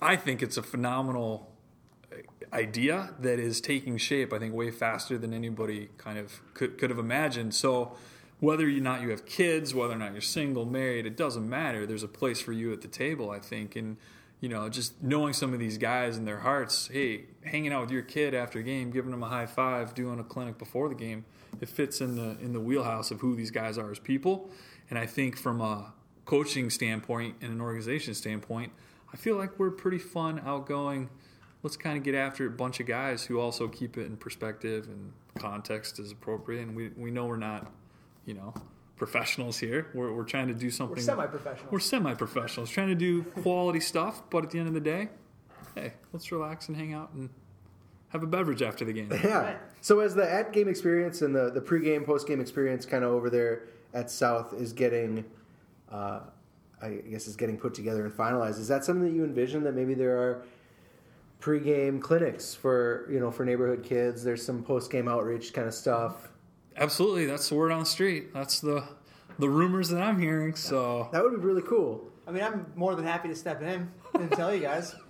I 0.00 0.16
think 0.16 0.42
it's 0.42 0.56
a 0.56 0.62
phenomenal 0.62 1.50
uh, 2.12 2.16
idea 2.54 3.14
that 3.20 3.38
is 3.40 3.60
taking 3.60 3.96
shape, 3.96 4.32
I 4.32 4.38
think, 4.38 4.54
way 4.54 4.70
faster 4.70 5.16
than 5.18 5.32
anybody 5.32 5.88
kind 5.96 6.18
of 6.18 6.40
could, 6.54 6.78
could 6.78 6.90
have 6.90 6.98
imagined. 6.98 7.54
So 7.54 7.96
whether 8.40 8.66
or 8.66 8.70
not 8.70 9.02
you 9.02 9.10
have 9.10 9.24
kids, 9.26 9.74
whether 9.74 9.94
or 9.94 9.98
not 9.98 10.12
you're 10.12 10.20
single, 10.20 10.64
married, 10.64 11.06
it 11.06 11.16
doesn't 11.16 11.48
matter. 11.48 11.86
There's 11.86 12.02
a 12.02 12.08
place 12.08 12.40
for 12.40 12.52
you 12.52 12.72
at 12.72 12.82
the 12.82 12.88
table, 12.88 13.30
I 13.30 13.38
think. 13.38 13.76
And, 13.76 13.96
you 14.40 14.48
know, 14.48 14.68
just 14.68 15.02
knowing 15.02 15.32
some 15.32 15.54
of 15.54 15.58
these 15.58 15.78
guys 15.78 16.16
and 16.16 16.26
their 16.26 16.40
hearts, 16.40 16.88
hey, 16.92 17.24
hanging 17.44 17.72
out 17.72 17.82
with 17.82 17.90
your 17.90 18.02
kid 18.02 18.34
after 18.34 18.58
a 18.58 18.62
game, 18.62 18.90
giving 18.90 19.10
them 19.10 19.22
a 19.22 19.28
high 19.28 19.46
five, 19.46 19.94
doing 19.94 20.20
a 20.20 20.24
clinic 20.24 20.58
before 20.58 20.88
the 20.88 20.94
game, 20.94 21.24
it 21.60 21.68
fits 21.68 22.02
in 22.02 22.16
the 22.16 22.36
in 22.44 22.52
the 22.52 22.60
wheelhouse 22.60 23.10
of 23.10 23.20
who 23.20 23.34
these 23.34 23.50
guys 23.50 23.78
are 23.78 23.90
as 23.90 23.98
people. 23.98 24.50
And 24.90 24.98
I 24.98 25.06
think 25.06 25.38
from 25.38 25.60
a 25.60 25.94
coaching 26.26 26.68
standpoint 26.68 27.36
and 27.40 27.52
an 27.52 27.60
organization 27.60 28.12
standpoint, 28.12 28.72
I 29.12 29.16
feel 29.16 29.36
like 29.36 29.58
we're 29.58 29.70
pretty 29.70 29.98
fun, 29.98 30.42
outgoing. 30.44 31.08
Let's 31.62 31.76
kind 31.76 31.96
of 31.96 32.02
get 32.02 32.14
after 32.14 32.46
a 32.46 32.50
bunch 32.50 32.80
of 32.80 32.86
guys 32.86 33.24
who 33.24 33.40
also 33.40 33.68
keep 33.68 33.96
it 33.96 34.06
in 34.06 34.16
perspective 34.16 34.86
and 34.88 35.12
context 35.38 35.98
as 35.98 36.12
appropriate. 36.12 36.62
And 36.62 36.76
we, 36.76 36.90
we 36.96 37.10
know 37.10 37.24
we're 37.24 37.36
not, 37.36 37.72
you 38.26 38.34
know 38.34 38.52
professionals 38.96 39.58
here. 39.58 39.88
We're, 39.94 40.12
we're 40.12 40.24
trying 40.24 40.48
to 40.48 40.54
do 40.54 40.70
something. 40.70 40.96
We're 40.96 41.02
semi-professional. 41.02 41.70
We're 41.70 41.78
semi-professionals, 41.78 42.70
trying 42.70 42.88
to 42.88 42.94
do 42.94 43.22
quality 43.22 43.80
stuff. 43.80 44.22
But 44.30 44.44
at 44.44 44.50
the 44.50 44.58
end 44.58 44.68
of 44.68 44.74
the 44.74 44.80
day, 44.80 45.08
hey, 45.74 45.92
let's 46.12 46.32
relax 46.32 46.68
and 46.68 46.76
hang 46.76 46.92
out 46.92 47.12
and 47.12 47.30
have 48.08 48.22
a 48.22 48.26
beverage 48.26 48.62
after 48.62 48.84
the 48.84 48.92
game. 48.92 49.10
Yeah. 49.12 49.38
Right. 49.38 49.56
So 49.80 50.00
as 50.00 50.14
the 50.14 50.30
at 50.30 50.52
game 50.52 50.68
experience 50.68 51.22
and 51.22 51.34
the 51.34 51.50
the 51.50 51.60
pregame 51.60 52.04
postgame 52.04 52.40
experience 52.40 52.84
kind 52.84 53.04
of 53.04 53.12
over 53.12 53.30
there 53.30 53.68
at 53.94 54.10
South 54.10 54.54
is 54.54 54.72
getting, 54.72 55.24
uh, 55.90 56.20
I 56.82 56.90
guess 57.08 57.26
is 57.26 57.36
getting 57.36 57.56
put 57.56 57.74
together 57.74 58.04
and 58.04 58.12
finalized. 58.12 58.58
Is 58.58 58.68
that 58.68 58.84
something 58.84 59.04
that 59.04 59.14
you 59.14 59.24
envision 59.24 59.62
that 59.64 59.74
maybe 59.74 59.94
there 59.94 60.16
are 60.18 60.42
pregame 61.40 62.00
clinics 62.00 62.54
for 62.54 63.06
you 63.10 63.20
know 63.20 63.30
for 63.30 63.44
neighborhood 63.44 63.84
kids? 63.84 64.24
There's 64.24 64.44
some 64.44 64.64
postgame 64.64 65.10
outreach 65.10 65.52
kind 65.52 65.68
of 65.68 65.74
stuff. 65.74 66.30
Absolutely, 66.76 67.26
that's 67.26 67.48
the 67.48 67.54
word 67.54 67.72
on 67.72 67.80
the 67.80 67.86
street. 67.86 68.32
That's 68.34 68.60
the 68.60 68.84
the 69.38 69.48
rumors 69.48 69.88
that 69.90 70.02
I'm 70.02 70.20
hearing. 70.20 70.54
So 70.54 71.08
That 71.12 71.22
would 71.22 71.32
be 71.32 71.46
really 71.46 71.62
cool. 71.62 72.10
I 72.26 72.32
mean, 72.32 72.42
I'm 72.42 72.66
more 72.74 72.94
than 72.96 73.04
happy 73.04 73.28
to 73.28 73.36
step 73.36 73.62
in 73.62 73.88
and 74.14 74.30
tell 74.32 74.52
you 74.54 74.60
guys. 74.60 74.94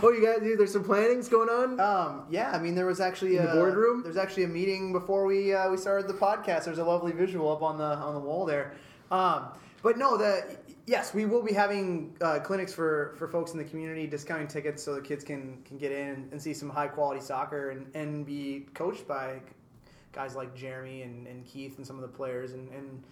Oh, 0.00 0.10
you 0.12 0.24
guys, 0.24 0.38
there's 0.56 0.72
some 0.72 0.84
plannings 0.84 1.28
going 1.28 1.48
on. 1.48 1.80
Um, 1.80 2.24
yeah, 2.30 2.50
I 2.52 2.58
mean, 2.58 2.74
there 2.74 2.86
was 2.86 3.00
actually 3.00 3.36
In 3.36 3.44
the 3.44 3.52
a, 3.52 3.54
boardroom? 3.54 4.02
There's 4.02 4.16
actually 4.16 4.44
a 4.44 4.48
meeting 4.48 4.92
before 4.92 5.24
we 5.24 5.54
uh, 5.54 5.70
we 5.70 5.76
started 5.76 6.08
the 6.08 6.14
podcast. 6.14 6.64
There's 6.64 6.78
a 6.78 6.84
lovely 6.84 7.12
visual 7.12 7.50
up 7.50 7.62
on 7.62 7.78
the 7.78 7.84
on 7.84 8.14
the 8.14 8.20
wall 8.20 8.44
there. 8.44 8.74
Um, 9.10 9.48
but 9.82 9.96
no, 9.98 10.16
the 10.16 10.56
yes, 10.86 11.14
we 11.14 11.24
will 11.24 11.42
be 11.42 11.52
having 11.52 12.16
uh, 12.20 12.38
clinics 12.40 12.72
for, 12.72 13.14
for 13.18 13.28
folks 13.28 13.52
in 13.52 13.58
the 13.58 13.64
community, 13.64 14.06
discounting 14.06 14.48
tickets 14.48 14.82
so 14.82 14.94
the 14.94 15.00
kids 15.00 15.24
can 15.24 15.62
can 15.64 15.78
get 15.78 15.92
in 15.92 16.28
and 16.30 16.40
see 16.40 16.54
some 16.54 16.68
high 16.68 16.88
quality 16.88 17.20
soccer 17.20 17.70
and, 17.70 17.86
and 17.94 18.26
be 18.26 18.66
coached 18.74 19.06
by 19.06 19.40
guys 20.12 20.34
like 20.34 20.54
Jeremy 20.54 21.02
and, 21.02 21.26
and 21.26 21.44
Keith 21.44 21.76
and 21.78 21.86
some 21.86 21.96
of 21.96 22.02
the 22.02 22.08
players 22.08 22.52
and, 22.52 22.68
and 22.70 23.02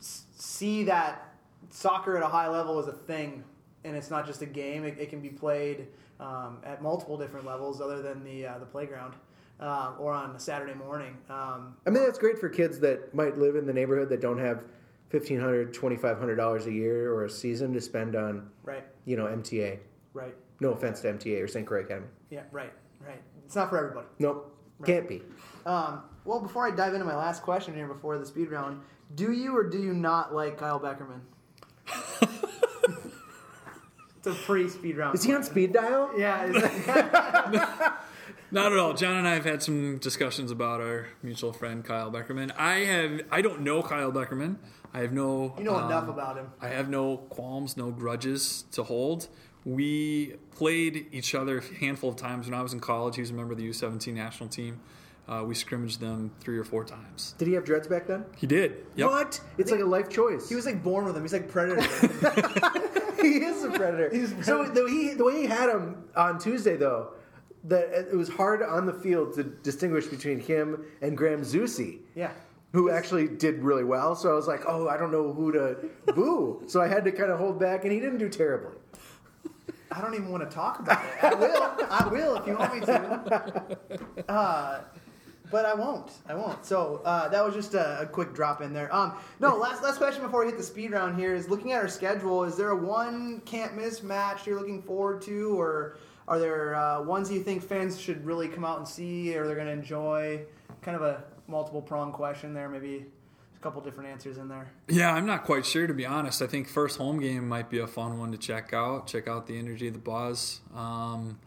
see 0.00 0.84
that 0.84 1.34
soccer 1.70 2.16
at 2.16 2.22
a 2.22 2.28
high 2.28 2.48
level 2.48 2.78
is 2.80 2.88
a 2.88 2.92
thing 2.92 3.44
and 3.84 3.96
it's 3.96 4.10
not 4.10 4.26
just 4.26 4.42
a 4.42 4.46
game. 4.46 4.84
It, 4.84 4.98
it 4.98 5.10
can 5.10 5.20
be 5.20 5.28
played 5.30 5.86
um, 6.18 6.58
at 6.64 6.82
multiple 6.82 7.16
different 7.16 7.46
levels 7.46 7.80
other 7.80 8.02
than 8.02 8.22
the 8.24 8.46
uh, 8.46 8.58
the 8.58 8.66
playground 8.66 9.14
uh, 9.58 9.92
or 9.98 10.12
on 10.12 10.34
a 10.36 10.40
Saturday 10.40 10.74
morning. 10.74 11.16
Um, 11.28 11.76
I 11.86 11.90
mean, 11.90 12.02
that's 12.04 12.18
great 12.18 12.38
for 12.38 12.48
kids 12.48 12.78
that 12.80 13.14
might 13.14 13.38
live 13.38 13.56
in 13.56 13.66
the 13.66 13.72
neighborhood 13.72 14.08
that 14.10 14.20
don't 14.20 14.38
have 14.38 14.64
$1,500, 15.12 15.72
$2,500 15.72 16.66
a 16.66 16.72
year 16.72 17.12
or 17.12 17.24
a 17.24 17.30
season 17.30 17.72
to 17.72 17.80
spend 17.80 18.14
on, 18.14 18.48
right, 18.62 18.84
you 19.06 19.16
know, 19.16 19.24
MTA. 19.24 19.78
right, 20.14 20.34
No 20.60 20.70
offense 20.72 21.00
to 21.00 21.12
MTA 21.12 21.42
or 21.42 21.48
St. 21.48 21.66
Croix 21.66 21.80
Academy. 21.80 22.06
yeah, 22.30 22.42
right, 22.52 22.72
right. 23.04 23.20
It's 23.44 23.56
not 23.56 23.70
for 23.70 23.78
everybody. 23.78 24.06
Nope, 24.20 24.56
can't 24.84 25.08
be. 25.08 25.22
Um, 25.66 26.02
well, 26.24 26.40
before 26.40 26.66
I 26.66 26.70
dive 26.70 26.94
into 26.94 27.06
my 27.06 27.16
last 27.16 27.42
question 27.42 27.74
here 27.74 27.86
before 27.88 28.18
the 28.18 28.26
speed 28.26 28.50
round, 28.50 28.80
do 29.14 29.32
you 29.32 29.56
or 29.56 29.64
do 29.64 29.78
you 29.80 29.92
not 29.92 30.34
like 30.34 30.58
Kyle 30.58 30.78
Beckerman? 30.80 31.20
it's 34.18 34.26
a 34.26 34.32
pre-speed 34.32 34.96
round. 34.96 35.14
Is 35.14 35.22
he 35.24 35.34
on 35.34 35.42
speed 35.42 35.72
dial? 35.72 36.10
Yeah. 36.16 36.46
it's- 36.46 37.92
Not 38.52 38.72
at 38.72 38.78
all. 38.78 38.94
John 38.94 39.16
and 39.16 39.28
I 39.28 39.34
have 39.34 39.44
had 39.44 39.62
some 39.62 39.98
discussions 39.98 40.50
about 40.50 40.80
our 40.80 41.06
mutual 41.22 41.52
friend 41.52 41.84
Kyle 41.84 42.10
Beckerman. 42.10 42.50
I 42.56 42.78
have 42.80 43.20
I 43.30 43.42
don't 43.42 43.60
know 43.60 43.80
Kyle 43.82 44.10
Beckerman. 44.10 44.56
I 44.92 45.00
have 45.00 45.12
no 45.12 45.54
you 45.56 45.62
know 45.62 45.76
um, 45.76 45.86
enough 45.86 46.08
about 46.08 46.36
him. 46.36 46.50
I 46.60 46.68
have 46.68 46.88
no 46.88 47.18
qualms, 47.18 47.76
no 47.76 47.92
grudges 47.92 48.64
to 48.72 48.82
hold. 48.82 49.28
We 49.64 50.34
played 50.56 51.06
each 51.12 51.34
other 51.34 51.58
a 51.58 51.74
handful 51.78 52.10
of 52.10 52.16
times 52.16 52.46
when 52.48 52.58
I 52.58 52.62
was 52.62 52.72
in 52.72 52.80
college. 52.80 53.14
He 53.14 53.20
was 53.22 53.30
a 53.30 53.34
member 53.34 53.52
of 53.52 53.58
the 53.58 53.68
U17 53.68 54.14
national 54.14 54.48
team. 54.48 54.80
Uh, 55.30 55.44
we 55.44 55.54
scrimmaged 55.54 56.00
them 56.00 56.32
three 56.40 56.58
or 56.58 56.64
four 56.64 56.84
times. 56.84 57.36
Did 57.38 57.46
he 57.46 57.54
have 57.54 57.64
dreads 57.64 57.86
back 57.86 58.08
then? 58.08 58.24
He 58.36 58.48
did. 58.48 58.84
Yep. 58.96 59.08
What? 59.08 59.40
It's 59.58 59.70
like 59.70 59.80
a 59.80 59.84
life 59.84 60.08
choice. 60.08 60.48
He 60.48 60.56
was 60.56 60.66
like 60.66 60.82
born 60.82 61.04
with 61.04 61.14
them. 61.14 61.22
He's 61.22 61.32
like 61.32 61.48
Predator. 61.48 61.82
he 63.22 63.36
is 63.36 63.62
a 63.62 63.70
predator. 63.70 64.10
He's 64.12 64.32
a 64.32 64.42
so 64.42 64.64
the 64.64 64.84
way, 64.84 64.90
he, 64.90 65.14
the 65.14 65.24
way 65.24 65.42
he 65.42 65.46
had 65.46 65.70
him 65.70 66.02
on 66.16 66.40
Tuesday, 66.40 66.76
though, 66.76 67.12
that 67.64 68.08
it 68.10 68.16
was 68.16 68.28
hard 68.28 68.60
on 68.60 68.86
the 68.86 68.92
field 68.92 69.34
to 69.34 69.44
distinguish 69.44 70.06
between 70.06 70.40
him 70.40 70.84
and 71.00 71.16
Graham 71.16 71.42
Zusi, 71.42 71.98
yeah. 72.16 72.32
who 72.72 72.90
actually 72.90 73.28
did 73.28 73.62
really 73.62 73.84
well. 73.84 74.16
So 74.16 74.32
I 74.32 74.34
was 74.34 74.48
like, 74.48 74.62
oh, 74.66 74.88
I 74.88 74.96
don't 74.96 75.12
know 75.12 75.32
who 75.32 75.52
to 75.52 75.76
boo. 76.12 76.64
So 76.66 76.80
I 76.80 76.88
had 76.88 77.04
to 77.04 77.12
kind 77.12 77.30
of 77.30 77.38
hold 77.38 77.60
back, 77.60 77.84
and 77.84 77.92
he 77.92 78.00
didn't 78.00 78.18
do 78.18 78.28
terribly. 78.28 78.76
I 79.92 80.00
don't 80.00 80.14
even 80.14 80.30
want 80.30 80.48
to 80.48 80.54
talk 80.54 80.78
about 80.78 81.04
it. 81.04 81.24
I 81.24 81.34
will. 81.34 81.86
I 81.90 82.08
will 82.08 82.36
if 82.36 82.46
you 82.46 82.56
want 82.56 82.74
me 82.74 82.80
to. 82.80 83.78
Uh, 84.28 84.82
but 85.50 85.64
I 85.64 85.74
won't. 85.74 86.10
I 86.28 86.34
won't. 86.34 86.64
So 86.64 87.00
uh, 87.04 87.28
that 87.28 87.44
was 87.44 87.54
just 87.54 87.74
a, 87.74 88.02
a 88.02 88.06
quick 88.06 88.34
drop 88.34 88.60
in 88.60 88.72
there. 88.72 88.94
Um, 88.94 89.14
no, 89.40 89.56
last 89.56 89.82
last 89.82 89.98
question 89.98 90.22
before 90.22 90.40
we 90.40 90.46
hit 90.46 90.58
the 90.58 90.64
speed 90.64 90.92
round 90.92 91.18
here 91.18 91.34
is 91.34 91.48
looking 91.48 91.72
at 91.72 91.80
our 91.80 91.88
schedule. 91.88 92.44
Is 92.44 92.56
there 92.56 92.70
a 92.70 92.76
one 92.76 93.40
can't 93.44 93.76
miss 93.76 94.02
match 94.02 94.46
you're 94.46 94.58
looking 94.58 94.82
forward 94.82 95.22
to, 95.22 95.60
or 95.60 95.96
are 96.28 96.38
there 96.38 96.74
uh, 96.74 97.02
ones 97.02 97.30
you 97.30 97.42
think 97.42 97.62
fans 97.62 98.00
should 98.00 98.24
really 98.24 98.48
come 98.48 98.64
out 98.64 98.78
and 98.78 98.86
see, 98.86 99.36
or 99.36 99.46
they're 99.46 99.56
going 99.56 99.66
to 99.66 99.72
enjoy? 99.72 100.42
Kind 100.82 100.96
of 100.96 101.02
a 101.02 101.24
multiple 101.46 101.82
prong 101.82 102.12
question 102.12 102.54
there. 102.54 102.68
Maybe 102.68 103.06
a 103.60 103.62
couple 103.62 103.82
different 103.82 104.08
answers 104.10 104.38
in 104.38 104.48
there. 104.48 104.70
Yeah, 104.88 105.12
I'm 105.12 105.26
not 105.26 105.44
quite 105.44 105.66
sure 105.66 105.86
to 105.86 105.94
be 105.94 106.06
honest. 106.06 106.40
I 106.40 106.46
think 106.46 106.68
first 106.68 106.96
home 106.98 107.20
game 107.20 107.48
might 107.48 107.68
be 107.68 107.78
a 107.78 107.86
fun 107.86 108.18
one 108.18 108.32
to 108.32 108.38
check 108.38 108.72
out. 108.72 109.06
Check 109.06 109.28
out 109.28 109.46
the 109.46 109.58
energy, 109.58 109.88
of 109.88 109.94
the 109.94 110.00
buzz. 110.00 110.60
Um, 110.74 111.38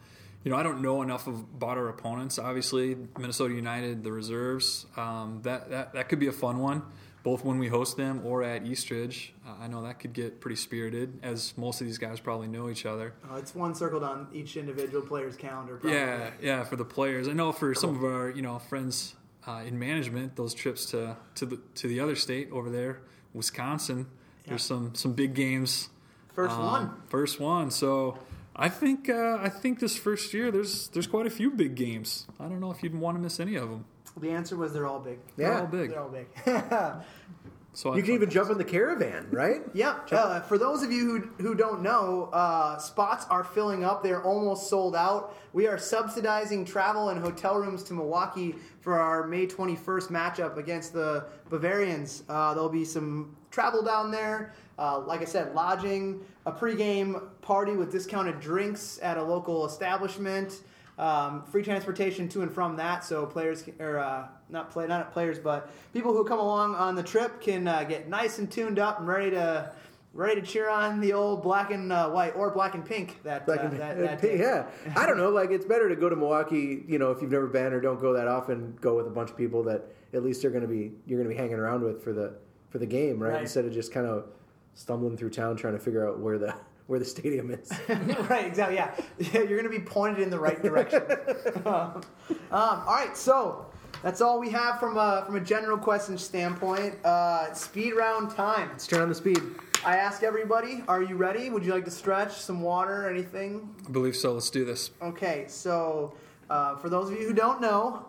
you 0.44 0.50
know, 0.50 0.56
I 0.56 0.62
don't 0.62 0.82
know 0.82 1.02
enough 1.02 1.26
of 1.26 1.34
about 1.40 1.78
our 1.78 1.88
opponents. 1.88 2.38
Obviously, 2.38 2.96
Minnesota 3.18 3.54
United, 3.54 4.04
the 4.04 4.12
reserves. 4.12 4.86
Um, 4.96 5.40
that 5.42 5.70
that 5.70 5.94
that 5.94 6.08
could 6.08 6.18
be 6.20 6.26
a 6.26 6.32
fun 6.32 6.58
one, 6.58 6.82
both 7.22 7.44
when 7.44 7.58
we 7.58 7.68
host 7.68 7.96
them 7.96 8.20
or 8.24 8.42
at 8.42 8.66
Eastridge. 8.66 9.32
Uh, 9.46 9.54
I 9.60 9.68
know 9.68 9.82
that 9.82 9.98
could 10.00 10.12
get 10.12 10.40
pretty 10.40 10.56
spirited, 10.56 11.18
as 11.22 11.56
most 11.56 11.80
of 11.80 11.86
these 11.86 11.98
guys 11.98 12.20
probably 12.20 12.46
know 12.48 12.68
each 12.68 12.84
other. 12.86 13.14
Uh, 13.30 13.36
it's 13.36 13.54
one 13.54 13.74
circled 13.74 14.04
on 14.04 14.28
each 14.32 14.56
individual 14.56 15.02
player's 15.06 15.36
calendar. 15.36 15.76
Probably. 15.76 15.98
Yeah, 15.98 16.30
yeah, 16.40 16.64
for 16.64 16.76
the 16.76 16.84
players. 16.84 17.26
I 17.26 17.32
know 17.32 17.50
for 17.52 17.74
some 17.74 17.96
of 17.96 18.04
our 18.04 18.28
you 18.30 18.42
know 18.42 18.58
friends 18.58 19.14
uh, 19.46 19.62
in 19.66 19.78
management, 19.78 20.36
those 20.36 20.52
trips 20.54 20.84
to 20.90 21.16
to 21.36 21.46
the 21.46 21.60
to 21.76 21.88
the 21.88 22.00
other 22.00 22.16
state 22.16 22.50
over 22.52 22.68
there, 22.70 23.00
Wisconsin. 23.32 24.06
There's 24.46 24.62
some 24.62 24.94
some 24.94 25.14
big 25.14 25.32
games. 25.34 25.88
First 26.34 26.56
Um, 26.56 26.64
one. 26.66 26.90
First 27.08 27.40
one. 27.40 27.70
So 27.70 28.18
I 28.56 28.68
think 28.68 29.08
uh, 29.08 29.38
I 29.40 29.48
think 29.48 29.80
this 29.80 29.96
first 29.96 30.32
year 30.32 30.50
there's 30.50 30.88
there's 30.88 31.06
quite 31.06 31.26
a 31.26 31.30
few 31.30 31.50
big 31.50 31.74
games. 31.74 32.26
I 32.38 32.44
don't 32.48 32.60
know 32.60 32.70
if 32.70 32.82
you'd 32.82 32.94
want 32.94 33.16
to 33.16 33.22
miss 33.22 33.40
any 33.40 33.56
of 33.56 33.68
them. 33.68 33.84
The 34.16 34.30
answer 34.30 34.56
was 34.56 34.72
they're 34.72 34.86
all 34.86 35.00
big. 35.00 35.18
Yeah. 35.36 35.48
They're 35.48 35.60
all 35.60 35.66
big. 35.66 35.90
They're 35.90 36.00
all 36.00 36.08
big. 36.08 36.28
So 37.74 37.96
You 37.96 38.02
can 38.02 38.14
even 38.14 38.30
jump 38.30 38.50
in 38.50 38.58
the 38.58 38.64
caravan, 38.64 39.26
right? 39.30 39.62
yeah. 39.74 39.98
Uh, 40.10 40.40
for 40.40 40.58
those 40.58 40.82
of 40.82 40.92
you 40.92 41.32
who, 41.38 41.42
who 41.42 41.54
don't 41.54 41.82
know, 41.82 42.30
uh, 42.32 42.78
spots 42.78 43.26
are 43.28 43.42
filling 43.42 43.84
up. 43.84 44.02
They're 44.02 44.22
almost 44.22 44.70
sold 44.70 44.94
out. 44.94 45.36
We 45.52 45.66
are 45.66 45.76
subsidizing 45.76 46.64
travel 46.64 47.08
and 47.08 47.20
hotel 47.20 47.56
rooms 47.56 47.82
to 47.84 47.94
Milwaukee 47.94 48.54
for 48.80 48.98
our 49.00 49.26
May 49.26 49.46
21st 49.46 50.10
matchup 50.10 50.56
against 50.56 50.92
the 50.92 51.26
Bavarians. 51.50 52.22
Uh, 52.28 52.54
there'll 52.54 52.68
be 52.68 52.84
some 52.84 53.36
travel 53.50 53.82
down 53.82 54.10
there. 54.10 54.54
Uh, 54.78 55.00
like 55.00 55.20
I 55.20 55.24
said, 55.24 55.54
lodging, 55.54 56.20
a 56.46 56.52
pregame 56.52 57.22
party 57.42 57.72
with 57.72 57.90
discounted 57.90 58.40
drinks 58.40 58.98
at 59.02 59.16
a 59.16 59.22
local 59.22 59.66
establishment. 59.66 60.62
Um, 60.96 61.42
free 61.50 61.62
transportation 61.64 62.28
to 62.30 62.42
and 62.42 62.52
from 62.52 62.76
that, 62.76 63.04
so 63.04 63.26
players 63.26 63.62
can- 63.62 63.74
or 63.80 63.98
uh, 63.98 64.28
not 64.48 64.70
play 64.70 64.86
not 64.86 65.12
players, 65.12 65.38
but 65.40 65.68
people 65.92 66.12
who 66.12 66.24
come 66.24 66.38
along 66.38 66.76
on 66.76 66.94
the 66.94 67.02
trip 67.02 67.40
can 67.40 67.66
uh, 67.66 67.82
get 67.82 68.08
nice 68.08 68.38
and 68.38 68.48
tuned 68.50 68.78
up 68.78 69.00
and 69.00 69.08
ready 69.08 69.30
to 69.30 69.72
ready 70.12 70.40
to 70.40 70.46
cheer 70.46 70.68
on 70.70 71.00
the 71.00 71.12
old 71.12 71.42
black 71.42 71.72
and 71.72 71.92
uh, 71.92 72.08
white 72.10 72.36
or 72.36 72.50
black 72.52 72.76
and 72.76 72.84
pink. 72.86 73.20
That, 73.24 73.48
Like, 73.48 73.58
uh, 73.58 73.68
that, 73.70 73.98
that 73.98 74.22
day. 74.22 74.38
yeah, 74.38 74.66
I 74.94 75.04
don't 75.06 75.16
know. 75.16 75.30
Like, 75.30 75.50
it's 75.50 75.64
better 75.64 75.88
to 75.88 75.96
go 75.96 76.08
to 76.08 76.14
Milwaukee. 76.14 76.84
You 76.86 77.00
know, 77.00 77.10
if 77.10 77.20
you've 77.20 77.32
never 77.32 77.48
been 77.48 77.72
or 77.72 77.80
don't 77.80 78.00
go 78.00 78.12
that 78.12 78.28
often, 78.28 78.78
go 78.80 78.94
with 78.96 79.08
a 79.08 79.10
bunch 79.10 79.30
of 79.30 79.36
people 79.36 79.64
that 79.64 79.82
at 80.12 80.22
least 80.22 80.44
are 80.44 80.50
going 80.50 80.62
to 80.62 80.68
be 80.68 80.92
you're 81.06 81.18
going 81.18 81.28
to 81.28 81.34
be 81.34 81.40
hanging 81.40 81.58
around 81.58 81.82
with 81.82 82.04
for 82.04 82.12
the 82.12 82.34
for 82.70 82.78
the 82.78 82.86
game, 82.86 83.20
right? 83.20 83.32
Right. 83.32 83.42
Instead 83.42 83.64
of 83.64 83.72
just 83.72 83.92
kind 83.92 84.06
of 84.06 84.26
stumbling 84.74 85.16
through 85.16 85.30
town 85.30 85.56
trying 85.56 85.72
to 85.74 85.80
figure 85.80 86.08
out 86.08 86.20
where 86.20 86.38
the 86.38 86.54
where 86.86 86.98
the 86.98 87.04
stadium 87.04 87.50
is. 87.50 87.70
right, 87.88 88.46
exactly. 88.46 88.76
Yeah, 88.76 88.94
yeah 89.18 89.40
you're 89.40 89.60
going 89.60 89.64
to 89.64 89.70
be 89.70 89.80
pointed 89.80 90.20
in 90.20 90.30
the 90.30 90.38
right 90.38 90.62
direction. 90.62 91.02
um, 91.66 92.02
all 92.50 92.84
right, 92.86 93.16
so 93.16 93.66
that's 94.02 94.20
all 94.20 94.38
we 94.38 94.50
have 94.50 94.78
from 94.78 94.96
a, 94.96 95.22
from 95.26 95.36
a 95.36 95.40
general 95.40 95.78
question 95.78 96.18
standpoint. 96.18 96.94
Uh, 97.04 97.52
speed 97.54 97.92
round 97.92 98.30
time. 98.30 98.68
Let's 98.70 98.86
turn 98.86 99.00
on 99.00 99.08
the 99.08 99.14
speed. 99.14 99.40
I 99.84 99.96
ask 99.96 100.22
everybody, 100.22 100.82
"Are 100.88 101.02
you 101.02 101.16
ready? 101.16 101.50
Would 101.50 101.64
you 101.64 101.72
like 101.72 101.84
to 101.84 101.90
stretch 101.90 102.32
some 102.32 102.62
water, 102.62 103.08
anything?" 103.08 103.74
I 103.86 103.90
believe 103.90 104.16
so. 104.16 104.32
Let's 104.32 104.48
do 104.48 104.64
this. 104.64 104.90
Okay, 105.02 105.44
so 105.46 106.14
uh, 106.48 106.76
for 106.76 106.88
those 106.88 107.10
of 107.10 107.20
you 107.20 107.26
who 107.26 107.34
don't 107.34 107.60
know, 107.60 108.06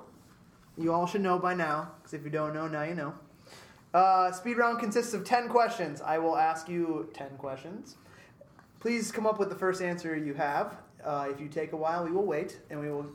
you 0.78 0.94
all 0.94 1.06
should 1.06 1.22
know 1.22 1.38
by 1.38 1.54
now, 1.54 1.92
because 1.98 2.14
if 2.14 2.24
you 2.24 2.30
don't 2.30 2.54
know, 2.54 2.68
now 2.68 2.84
you 2.84 2.96
know. 2.96 3.14
Uh, 3.94 4.32
speed 4.32 4.58
round 4.58 4.80
consists 4.80 5.14
of 5.14 5.24
10 5.24 5.48
questions. 5.48 6.02
I 6.02 6.18
will 6.18 6.36
ask 6.36 6.68
you 6.68 7.10
10 7.14 7.38
questions. 7.38 7.96
Please 8.86 9.12
come 9.12 9.26
up 9.26 9.40
with 9.40 9.50
the 9.50 9.56
first 9.56 9.82
answer 9.82 10.16
you 10.16 10.36
have. 10.36 10.78
Uh, 11.04 11.28
if 11.32 11.40
you 11.40 11.48
take 11.48 11.72
a 11.72 11.76
while, 11.76 12.06
we 12.06 12.12
will 12.12 12.28
wait, 12.28 12.60
and 12.70 12.80
we 12.80 12.88
will 12.88 13.08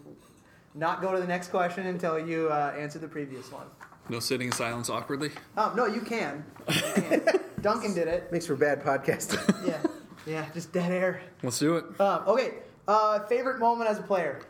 not 0.74 1.00
go 1.00 1.12
to 1.12 1.20
the 1.20 1.26
next 1.28 1.52
question 1.52 1.86
until 1.86 2.18
you 2.18 2.48
uh, 2.48 2.74
answer 2.76 2.98
the 2.98 3.06
previous 3.06 3.52
one. 3.52 3.68
No 4.08 4.18
sitting 4.18 4.48
in 4.48 4.52
silence 4.52 4.90
awkwardly. 4.90 5.30
Oh 5.56 5.72
no, 5.76 5.86
you 5.86 6.00
can. 6.00 6.44
You 6.68 6.82
can. 6.94 7.22
Duncan 7.60 7.94
did 7.94 8.08
it. 8.08 8.32
Makes 8.32 8.46
for 8.46 8.56
bad 8.56 8.82
podcasting. 8.82 9.38
Yeah, 9.64 9.80
yeah, 10.26 10.46
just 10.52 10.72
dead 10.72 10.90
air. 10.90 11.22
Let's 11.40 11.60
do 11.60 11.76
it. 11.76 12.00
Um, 12.00 12.24
okay, 12.26 12.54
uh, 12.88 13.20
favorite 13.28 13.60
moment 13.60 13.88
as 13.88 14.00
a 14.00 14.02
player. 14.02 14.40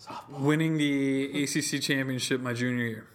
Softball. 0.00 0.38
Winning 0.38 0.78
the 0.78 1.42
ACC 1.42 1.82
championship 1.82 2.40
my 2.40 2.52
junior 2.52 2.84
year. 2.84 3.08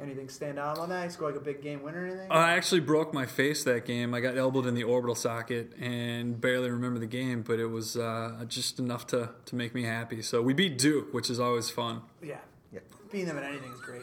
Anything 0.00 0.28
stand 0.30 0.58
out 0.58 0.78
on 0.78 0.88
that? 0.88 1.04
You 1.04 1.10
score 1.10 1.30
like 1.30 1.38
a 1.40 1.44
big 1.44 1.62
game 1.62 1.82
winner 1.82 2.02
or 2.04 2.06
anything? 2.06 2.28
I 2.30 2.52
actually 2.52 2.80
broke 2.80 3.12
my 3.12 3.26
face 3.26 3.64
that 3.64 3.84
game. 3.84 4.14
I 4.14 4.20
got 4.20 4.38
elbowed 4.38 4.66
in 4.66 4.74
the 4.74 4.84
orbital 4.84 5.14
socket 5.14 5.72
and 5.78 6.40
barely 6.40 6.70
remember 6.70 6.98
the 6.98 7.06
game, 7.06 7.42
but 7.42 7.60
it 7.60 7.66
was 7.66 7.96
uh, 7.98 8.44
just 8.48 8.78
enough 8.78 9.06
to, 9.08 9.30
to 9.44 9.54
make 9.56 9.74
me 9.74 9.82
happy. 9.82 10.22
So 10.22 10.40
we 10.40 10.54
beat 10.54 10.78
Duke, 10.78 11.12
which 11.12 11.28
is 11.28 11.38
always 11.38 11.68
fun. 11.68 12.00
yeah. 12.22 12.38
Yeah. 12.72 12.80
Beating 13.12 13.26
them 13.26 13.36
at 13.38 13.44
anything 13.44 13.72
is 13.72 13.80
great. 13.80 14.02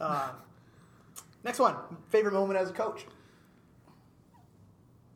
uh, 0.00 0.30
next 1.44 1.58
one. 1.58 1.76
Favorite 2.10 2.34
moment 2.34 2.58
as 2.58 2.68
a 2.68 2.72
coach. 2.74 3.06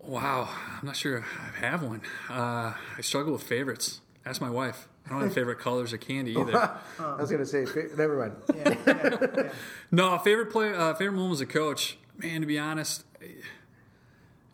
Wow, 0.01 0.49
I'm 0.81 0.87
not 0.87 0.97
sure 0.97 1.23
I 1.25 1.59
have 1.67 1.83
one. 1.83 2.03
Uh, 2.29 2.75
I 2.97 3.01
struggle 3.01 3.33
with 3.33 3.43
favorites. 3.43 4.01
Ask 4.27 4.41
my 4.41 4.51
wife. 4.51 4.89
I 5.07 5.11
don't 5.11 5.21
have 5.21 5.35
favorite 5.35 5.59
colors 5.59 5.93
of 5.93 6.01
candy 6.01 6.35
either. 6.39 6.57
I 6.99 7.17
was 7.21 7.31
gonna 7.31 7.45
say, 7.45 7.67
fa- 7.67 7.89
never 7.97 8.19
mind. 8.19 8.37
Yeah, 8.55 8.77
yeah, 8.87 9.27
yeah. 9.37 9.49
No, 9.91 10.19
favorite 10.19 10.51
player, 10.51 10.75
uh, 10.75 10.95
favorite 10.95 11.17
moment 11.17 11.35
as 11.35 11.41
a 11.43 11.47
coach. 11.47 11.99
Man, 12.17 12.41
to 12.41 12.47
be 12.47 12.59
honest, 12.59 13.05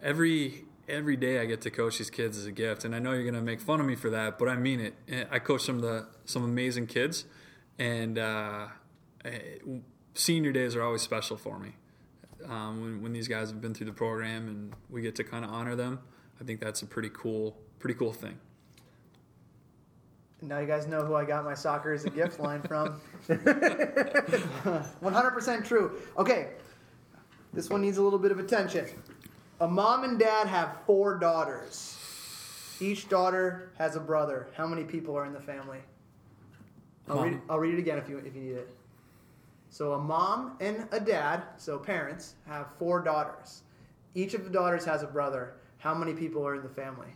every 0.03 0.65
every 0.89 1.17
day 1.17 1.39
I 1.39 1.45
get 1.45 1.61
to 1.63 1.71
coach 1.71 1.99
these 1.99 2.11
kids 2.11 2.37
is 2.37 2.47
a 2.47 2.53
gift, 2.53 2.85
and 2.85 2.95
I 2.95 2.99
know 2.99 3.13
you're 3.13 3.25
gonna 3.25 3.43
make 3.43 3.61
fun 3.61 3.81
of 3.81 3.87
me 3.87 3.95
for 3.95 4.11
that, 4.11 4.39
but 4.39 4.49
I 4.49 4.57
mean 4.57 4.81
it. 4.81 5.29
I 5.31 5.39
coach 5.39 5.63
some 5.63 5.77
of 5.77 5.83
the 5.83 6.07
some 6.25 6.43
amazing 6.45 6.87
kids, 6.89 7.27
and 7.79 8.19
uh, 8.19 8.67
eh, 9.25 9.39
senior 10.15 10.53
days 10.53 10.75
are 10.75 10.83
always 10.83 11.03
special 11.03 11.37
for 11.37 11.59
me. 11.59 11.75
Um, 12.49 12.81
when 12.81 13.03
when 13.03 13.13
these 13.13 13.29
guys 13.29 13.51
have 13.51 13.61
been 13.61 13.75
through 13.75 13.87
the 13.87 13.93
program 13.93 14.49
and 14.49 14.75
we 14.89 15.03
get 15.03 15.15
to 15.17 15.25
kind 15.25 15.45
of 15.45 15.53
honor 15.53 15.77
them, 15.77 16.01
I 16.41 16.45
think 16.45 16.61
that's 16.61 16.83
a 16.83 16.87
pretty 16.87 17.11
cool 17.13 17.57
pretty 17.79 17.95
cool 17.95 18.13
thing. 18.13 18.39
Now 20.43 20.59
you 20.59 20.67
guys 20.67 20.87
know 20.87 21.05
who 21.05 21.15
I 21.15 21.25
got 21.25 21.45
my 21.45 21.55
soccer 21.55 21.93
as 21.93 22.05
a 22.05 22.11
gift 22.11 22.41
line 22.41 22.63
from. 22.63 23.01
100% 23.29 25.67
true. 25.67 26.01
Okay, 26.17 26.49
this 27.53 27.69
one 27.69 27.83
needs 27.83 27.99
a 27.99 28.03
little 28.03 28.19
bit 28.19 28.33
of 28.33 28.39
attention. 28.39 28.87
A 29.61 29.69
mom 29.69 30.05
and 30.05 30.19
dad 30.19 30.47
have 30.47 30.79
four 30.87 31.19
daughters. 31.19 31.99
Each 32.81 33.07
daughter 33.09 33.73
has 33.77 33.97
a 33.97 34.01
brother. 34.01 34.49
How 34.55 34.67
many 34.67 34.85
people 34.85 35.15
are 35.17 35.27
in 35.27 35.35
the 35.35 35.41
family? 35.41 35.81
I'll, 37.09 37.25
read, 37.25 37.41
I'll 37.51 37.59
read 37.59 37.75
it 37.75 37.79
again 37.79 37.99
if 37.99 38.09
you, 38.09 38.17
if 38.19 38.35
you 38.35 38.41
need 38.41 38.53
it. 38.53 38.69
So, 39.69 39.93
a 39.93 39.99
mom 39.99 40.57
and 40.61 40.89
a 40.93 40.99
dad, 40.99 41.43
so 41.57 41.79
parents, 41.79 42.35
have 42.47 42.69
four 42.79 43.01
daughters. 43.01 43.63
Each 44.15 44.35
of 44.35 44.45
the 44.45 44.51
daughters 44.51 44.85
has 44.85 45.03
a 45.03 45.07
brother. 45.07 45.55
How 45.79 45.95
many 45.95 46.13
people 46.13 46.47
are 46.47 46.55
in 46.55 46.63
the 46.63 46.69
family? 46.69 47.09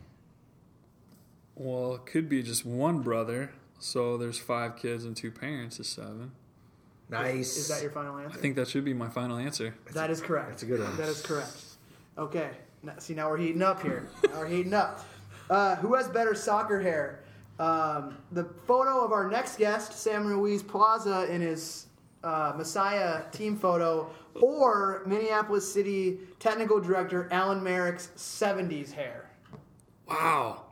Well, 1.55 1.95
it 1.95 2.05
could 2.05 2.27
be 2.27 2.43
just 2.43 2.65
one 2.65 2.99
brother, 2.99 3.51
so 3.79 4.17
there's 4.17 4.37
five 4.39 4.75
kids 4.75 5.05
and 5.05 5.15
two 5.15 5.31
parents 5.31 5.79
is 5.79 5.87
seven. 5.87 6.31
Nice. 7.09 7.55
Is 7.55 7.67
that 7.69 7.81
your 7.81 7.91
final 7.91 8.17
answer? 8.17 8.37
I 8.37 8.41
think 8.41 8.55
that 8.55 8.67
should 8.67 8.83
be 8.83 8.93
my 8.93 9.09
final 9.09 9.37
answer. 9.37 9.75
That 9.93 10.09
is 10.09 10.21
correct. 10.21 10.49
That's 10.49 10.63
a 10.63 10.65
good 10.65 10.79
one. 10.79 10.97
That 10.97 11.09
is 11.09 11.21
correct. 11.21 11.63
Okay. 12.17 12.49
Now, 12.83 12.93
see, 12.97 13.13
now 13.13 13.29
we're 13.29 13.37
heating 13.37 13.61
up 13.61 13.81
here. 13.81 14.07
Now 14.23 14.39
we're 14.39 14.47
heating 14.47 14.73
up. 14.73 15.05
Uh, 15.49 15.75
who 15.77 15.93
has 15.93 16.07
better 16.07 16.33
soccer 16.33 16.79
hair? 16.79 17.23
Um, 17.59 18.17
the 18.31 18.45
photo 18.65 19.05
of 19.05 19.11
our 19.11 19.29
next 19.29 19.57
guest, 19.57 19.93
Sam 19.93 20.25
Ruiz 20.25 20.61
Plaza, 20.61 21.31
in 21.31 21.41
his 21.41 21.87
uh, 22.23 22.53
Messiah 22.57 23.23
team 23.31 23.55
photo, 23.55 24.09
or 24.41 25.03
Minneapolis 25.05 25.71
City 25.71 26.19
technical 26.39 26.81
director 26.81 27.29
Alan 27.31 27.63
Merrick's 27.63 28.09
70s 28.17 28.91
hair? 28.91 29.29
Wow. 30.07 30.64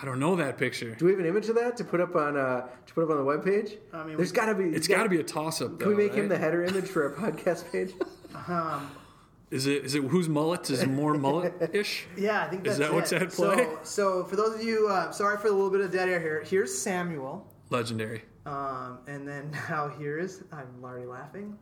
I 0.00 0.04
don't 0.04 0.20
know 0.20 0.36
that 0.36 0.58
picture. 0.58 0.94
Do 0.94 1.06
we 1.06 1.12
have 1.12 1.20
an 1.20 1.26
image 1.26 1.48
of 1.48 1.54
that 1.54 1.76
to 1.78 1.84
put 1.84 2.00
up 2.00 2.14
on 2.16 2.36
uh, 2.36 2.68
to 2.86 2.94
put 2.94 3.04
up 3.04 3.10
on 3.10 3.16
the 3.16 3.22
webpage? 3.24 3.78
I 3.94 4.04
mean, 4.04 4.16
there's 4.16 4.30
we- 4.32 4.36
got 4.36 4.46
to 4.46 4.54
be. 4.54 4.64
It's 4.64 4.88
got 4.88 5.04
to 5.04 5.08
be 5.08 5.18
a 5.20 5.24
toss 5.24 5.62
up. 5.62 5.78
Can 5.80 5.88
we 5.88 5.94
make 5.94 6.14
him 6.14 6.28
the 6.28 6.36
header 6.36 6.62
image 6.64 6.84
for 6.86 7.04
our 7.04 7.30
podcast 7.32 7.70
page? 7.72 7.92
Is 9.50 9.66
it? 9.66 9.84
Is 9.84 9.94
it 9.94 10.02
whose 10.04 10.28
mullet 10.28 10.68
is 10.70 10.84
more 10.86 11.14
mullet 11.14 11.54
ish? 11.72 12.06
Yeah, 12.16 12.42
I 12.44 12.48
think 12.48 12.64
that's 12.64 12.74
Is 12.74 12.78
that 12.80 12.90
it. 12.90 12.94
what's 12.94 13.12
at 13.12 13.30
play? 13.30 13.56
So, 13.56 13.78
so 13.82 14.24
for 14.24 14.36
those 14.36 14.56
of 14.56 14.62
you, 14.62 14.88
uh, 14.88 15.12
sorry 15.12 15.38
for 15.38 15.46
a 15.48 15.52
little 15.52 15.70
bit 15.70 15.80
of 15.80 15.92
dead 15.92 16.08
air 16.08 16.20
here. 16.20 16.42
Here's 16.44 16.76
Samuel. 16.76 17.46
Legendary. 17.70 18.22
Um, 18.44 18.98
and 19.06 19.26
then 19.26 19.50
now 19.70 19.88
here's, 19.98 20.42
I'm 20.52 20.66
already 20.82 21.06
laughing. 21.06 21.56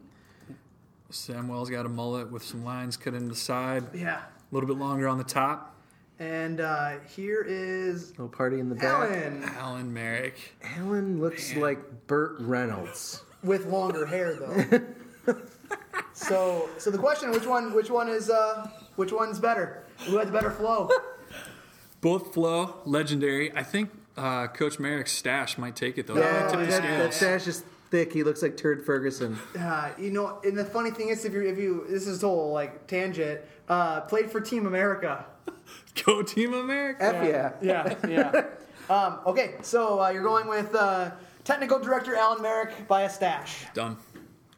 Samuel's 1.10 1.70
got 1.70 1.86
a 1.86 1.88
mullet 1.88 2.30
with 2.32 2.42
some 2.42 2.64
lines 2.64 2.96
cut 2.96 3.14
in 3.14 3.28
the 3.28 3.34
side, 3.36 3.84
Yeah, 3.94 4.16
a 4.18 4.54
little 4.54 4.66
bit 4.66 4.76
longer 4.78 5.06
on 5.06 5.18
the 5.18 5.24
top. 5.24 5.73
And 6.18 6.60
uh, 6.60 6.98
here 7.14 7.44
is 7.46 8.10
Little 8.10 8.28
party 8.28 8.60
in 8.60 8.68
the 8.68 8.76
back. 8.76 8.84
Ellen 8.84 9.44
Alan 9.56 9.92
Merrick. 9.92 10.54
Alan 10.62 11.20
looks 11.20 11.54
like 11.56 12.06
Burt 12.06 12.36
Reynolds. 12.38 13.22
with 13.42 13.66
longer 13.66 14.06
hair 14.06 14.34
though. 14.34 15.34
so, 16.12 16.68
so 16.78 16.90
the 16.90 16.98
question: 16.98 17.30
which 17.30 17.46
one? 17.46 17.74
Which 17.74 17.90
one 17.90 18.08
is? 18.08 18.30
Uh, 18.30 18.68
which 18.96 19.12
one's 19.12 19.40
better? 19.40 19.84
Who 20.06 20.18
has 20.18 20.30
better 20.30 20.50
flow? 20.50 20.88
Both 22.00 22.34
flow, 22.34 22.76
legendary. 22.84 23.50
I 23.56 23.62
think 23.62 23.90
uh, 24.16 24.46
Coach 24.48 24.78
Merrick's 24.78 25.12
stash 25.12 25.58
might 25.58 25.74
take 25.74 25.98
it 25.98 26.06
though. 26.06 26.16
Yeah, 26.16 26.42
Might 26.42 26.50
tip 26.50 26.60
the 26.60 26.66
that, 26.66 26.82
scales. 26.82 26.98
that 26.98 27.14
stash 27.14 27.46
is 27.48 27.64
thick. 27.90 28.12
He 28.12 28.22
looks 28.22 28.42
like 28.42 28.56
Turd 28.56 28.84
Ferguson. 28.86 29.38
Uh, 29.58 29.90
you 29.98 30.10
know, 30.10 30.38
and 30.44 30.56
the 30.56 30.64
funny 30.64 30.90
thing 30.90 31.08
is, 31.08 31.24
if 31.24 31.32
you 31.32 31.42
if 31.42 31.58
you 31.58 31.86
this 31.88 32.06
is 32.06 32.22
a 32.22 32.26
whole 32.28 32.52
like 32.52 32.86
tangent. 32.86 33.40
Uh, 33.66 34.02
played 34.02 34.30
for 34.30 34.42
Team 34.42 34.66
America. 34.66 35.24
Go 36.04 36.22
Team 36.22 36.54
America. 36.54 37.04
F 37.04 37.24
yeah. 37.24 37.52
Yeah, 37.60 38.08
yeah. 38.08 38.44
um, 38.94 39.20
okay, 39.26 39.56
so 39.62 40.02
uh, 40.02 40.10
you're 40.10 40.22
going 40.22 40.48
with 40.48 40.74
uh, 40.74 41.10
technical 41.44 41.78
director 41.78 42.14
Alan 42.16 42.42
Merrick 42.42 42.86
by 42.88 43.02
a 43.02 43.10
stash. 43.10 43.64
Done. 43.74 43.96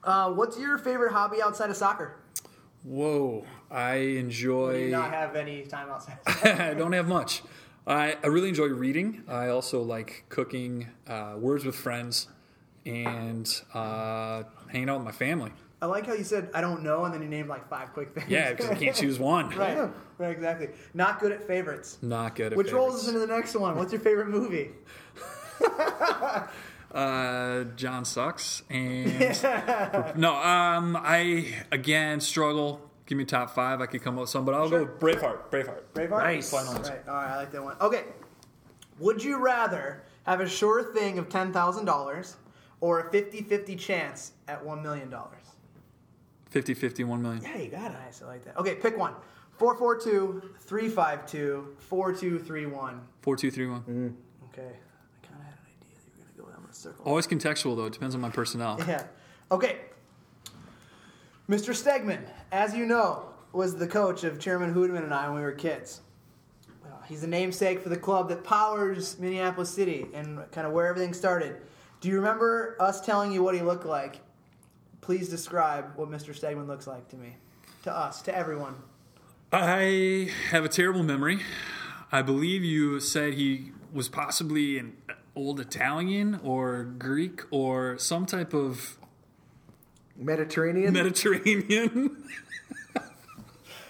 Uh, 0.04 0.32
what's 0.32 0.58
your 0.58 0.78
favorite 0.78 1.12
hobby 1.12 1.42
outside 1.42 1.70
of 1.70 1.76
soccer? 1.76 2.16
Whoa. 2.84 3.44
I 3.70 3.98
Do 3.98 4.16
enjoy. 4.18 4.76
you 4.84 4.90
not 4.90 5.10
have 5.10 5.34
any 5.34 5.62
time 5.64 5.88
outside? 5.90 6.18
I 6.44 6.74
don't 6.74 6.92
have 6.92 7.08
much. 7.08 7.42
I, 7.86 8.16
I 8.22 8.26
really 8.28 8.48
enjoy 8.48 8.66
reading. 8.66 9.24
I 9.28 9.48
also 9.48 9.82
like 9.82 10.24
cooking, 10.28 10.88
uh, 11.08 11.34
words 11.38 11.64
with 11.64 11.74
friends, 11.74 12.28
and 12.84 13.48
uh, 13.74 14.44
hanging 14.68 14.88
out 14.88 14.98
with 14.98 15.04
my 15.04 15.12
family. 15.12 15.50
I 15.82 15.86
like 15.86 16.06
how 16.06 16.14
you 16.14 16.24
said 16.24 16.48
I 16.54 16.60
don't 16.60 16.82
know, 16.82 17.04
and 17.04 17.12
then 17.12 17.20
you 17.22 17.28
named 17.28 17.48
like 17.48 17.68
five 17.68 17.92
quick 17.92 18.14
things. 18.14 18.28
Yeah, 18.28 18.50
because 18.50 18.70
I 18.70 18.74
can't 18.74 18.96
choose 19.02 19.18
one. 19.18 19.50
right, 19.50 19.88
right, 20.18 20.30
exactly. 20.30 20.68
Not 20.94 21.20
good 21.20 21.32
at 21.32 21.46
favorites. 21.46 21.98
Not 22.02 22.34
good 22.34 22.52
at 22.52 22.56
Which 22.56 22.72
rolls 22.72 22.94
us 22.96 23.08
into 23.08 23.20
the 23.20 23.26
next 23.26 23.54
one. 23.54 23.76
What's 23.76 23.92
your 23.92 24.00
favorite 24.00 24.28
movie? 24.28 24.70
Uh, 26.92 27.64
John 27.76 28.04
sucks, 28.06 28.62
and 28.70 29.06
no. 30.16 30.34
Um, 30.34 30.96
I 30.98 31.52
again 31.70 32.20
struggle. 32.20 32.80
Give 33.04 33.18
me 33.18 33.24
top 33.26 33.50
five. 33.50 33.80
I 33.82 33.86
could 33.86 34.02
come 34.02 34.14
up 34.14 34.22
with 34.22 34.30
some, 34.30 34.46
but 34.46 34.54
I'll 34.54 34.70
go 34.70 34.84
with 34.84 34.98
Braveheart. 34.98 35.50
Braveheart. 35.50 35.82
Braveheart. 35.92 36.22
Nice. 36.22 36.52
Right. 36.54 36.66
All 37.06 37.14
right. 37.14 37.30
I 37.30 37.36
like 37.36 37.52
that 37.52 37.62
one. 37.62 37.76
Okay. 37.82 38.04
Would 38.98 39.22
you 39.22 39.36
rather 39.38 40.04
have 40.24 40.40
a 40.40 40.48
sure 40.48 40.94
thing 40.94 41.18
of 41.18 41.28
ten 41.28 41.52
thousand 41.52 41.84
dollars 41.84 42.36
or 42.80 43.00
a 43.00 43.10
50-50 43.10 43.78
chance 43.78 44.32
at 44.48 44.64
one 44.64 44.82
million 44.82 45.10
dollars? 45.10 45.42
50 46.56 46.72
50, 46.72 47.04
1 47.04 47.22
million. 47.22 47.42
Yeah, 47.42 47.58
you 47.58 47.68
got 47.68 47.90
it. 47.90 47.98
Nice. 48.02 48.22
I 48.22 48.26
like 48.28 48.44
that. 48.46 48.56
Okay, 48.56 48.76
pick 48.76 48.96
one. 48.96 49.12
442 49.58 50.54
352 50.60 51.76
4231. 51.80 53.02
4231. 53.20 53.82
Mm. 53.82 54.14
Okay. 54.48 54.62
I 54.62 55.26
kind 55.26 55.38
of 55.38 55.44
had 55.44 55.52
an 55.52 55.66
idea 55.68 55.98
that 55.98 56.16
you 56.16 56.22
were 56.22 56.24
going 56.24 56.34
to 56.34 56.42
go 56.42 56.48
down 56.48 56.66
the 56.66 56.74
circle. 56.74 57.04
Always 57.04 57.26
contextual, 57.26 57.76
though. 57.76 57.84
It 57.84 57.92
depends 57.92 58.14
on 58.14 58.22
my 58.22 58.30
personnel. 58.30 58.82
Yeah. 58.88 59.04
Okay. 59.50 59.80
Mr. 61.46 61.74
Stegman, 61.74 62.22
as 62.52 62.74
you 62.74 62.86
know, 62.86 63.26
was 63.52 63.76
the 63.76 63.86
coach 63.86 64.24
of 64.24 64.40
Chairman 64.40 64.72
Hoodman 64.72 65.04
and 65.04 65.12
I 65.12 65.28
when 65.28 65.36
we 65.36 65.42
were 65.42 65.52
kids. 65.52 66.00
Well, 66.82 67.02
He's 67.06 67.20
the 67.20 67.26
namesake 67.26 67.82
for 67.82 67.90
the 67.90 67.98
club 67.98 68.30
that 68.30 68.44
powers 68.44 69.18
Minneapolis 69.18 69.68
City 69.68 70.06
and 70.14 70.40
kind 70.52 70.66
of 70.66 70.72
where 70.72 70.86
everything 70.86 71.12
started. 71.12 71.56
Do 72.00 72.08
you 72.08 72.16
remember 72.16 72.76
us 72.80 73.02
telling 73.02 73.30
you 73.30 73.42
what 73.42 73.54
he 73.54 73.60
looked 73.60 73.84
like? 73.84 74.20
Please 75.06 75.28
describe 75.28 75.92
what 75.94 76.10
Mr. 76.10 76.36
Stegman 76.36 76.66
looks 76.66 76.88
like 76.88 77.06
to 77.10 77.16
me, 77.16 77.36
to 77.84 77.96
us, 77.96 78.22
to 78.22 78.36
everyone. 78.36 78.74
I 79.52 80.32
have 80.50 80.64
a 80.64 80.68
terrible 80.68 81.04
memory. 81.04 81.42
I 82.10 82.22
believe 82.22 82.64
you 82.64 82.98
said 82.98 83.34
he 83.34 83.70
was 83.92 84.08
possibly 84.08 84.80
an 84.80 84.96
old 85.36 85.60
Italian 85.60 86.40
or 86.42 86.82
Greek 86.82 87.42
or 87.52 87.96
some 87.98 88.26
type 88.26 88.52
of 88.52 88.98
Mediterranean. 90.16 90.92
Mediterranean, 90.92 92.24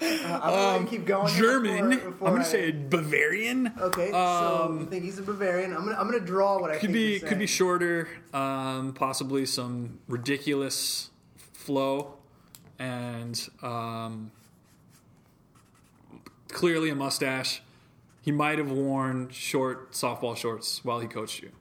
I'm 0.01 0.39
going 0.41 0.83
to 0.85 0.89
keep 0.89 1.05
going. 1.05 1.33
German. 1.33 1.89
before- 1.89 2.11
before 2.11 2.27
I'm 2.27 2.33
going 2.35 2.41
I- 2.41 2.45
to 2.45 2.49
say 2.49 2.71
Bavarian. 2.71 3.73
Okay, 3.79 4.11
so 4.11 4.77
you 4.79 4.85
think 4.85 5.03
he's 5.03 5.19
a 5.19 5.23
Bavarian? 5.23 5.73
I'm 5.73 5.85
gonna 5.85 5.97
I'm 5.99 6.05
gonna 6.05 6.19
draw 6.19 6.59
what 6.59 6.71
I 6.71 6.77
Could 6.77 6.91
be 6.93 7.19
could 7.19 7.39
be 7.39 7.47
shorter. 7.47 8.07
Um, 8.33 8.93
possibly 8.93 9.45
some 9.45 9.99
ridiculous 10.07 11.09
flow 11.53 12.13
and 12.79 13.49
um, 13.63 14.31
clearly 16.49 16.89
a 16.89 16.95
mustache. 16.95 17.61
He 18.21 18.31
might 18.31 18.57
have 18.57 18.69
worn 18.71 19.29
short 19.29 19.91
softball 19.93 20.35
shorts 20.35 20.83
while 20.83 20.99
he 20.99 21.07
coached 21.07 21.41
you. 21.41 21.51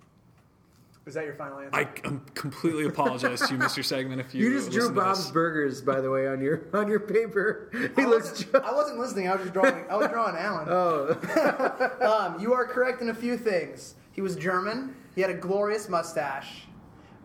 Is 1.06 1.14
that 1.14 1.24
your 1.24 1.34
final 1.34 1.60
answer? 1.60 1.70
I 1.72 1.88
um, 2.08 2.20
completely 2.34 2.84
apologize 2.86 3.40
to 3.46 3.54
you, 3.54 3.60
Mr. 3.60 3.78
Stegman, 3.78 4.18
if 4.18 4.34
you 4.34 4.42
You 4.48 4.58
just 4.58 4.72
drew 4.72 4.90
Bob's. 4.90 5.30
Burgers, 5.30 5.80
by 5.80 6.00
the 6.00 6.10
way, 6.10 6.26
on 6.26 6.40
your 6.40 6.62
on 6.72 6.88
your 6.88 6.98
paper. 7.00 7.70
He 7.96 8.02
I 8.02 8.06
looks. 8.06 8.30
wasn't, 8.30 8.54
I 8.56 8.72
wasn't 8.72 8.98
listening. 8.98 9.28
I 9.28 9.32
was 9.34 9.42
just 9.42 9.52
drawing. 9.54 9.84
I 9.88 9.96
was 9.96 10.08
drawing 10.08 10.34
Alan. 10.36 10.66
Oh, 10.68 11.16
Um, 12.34 12.40
you 12.40 12.52
are 12.54 12.66
correct 12.66 13.02
in 13.02 13.10
a 13.10 13.14
few 13.14 13.36
things. 13.38 13.94
He 14.12 14.20
was 14.20 14.34
German. 14.34 14.96
He 15.14 15.20
had 15.20 15.30
a 15.30 15.34
glorious 15.34 15.88
mustache. 15.88 16.64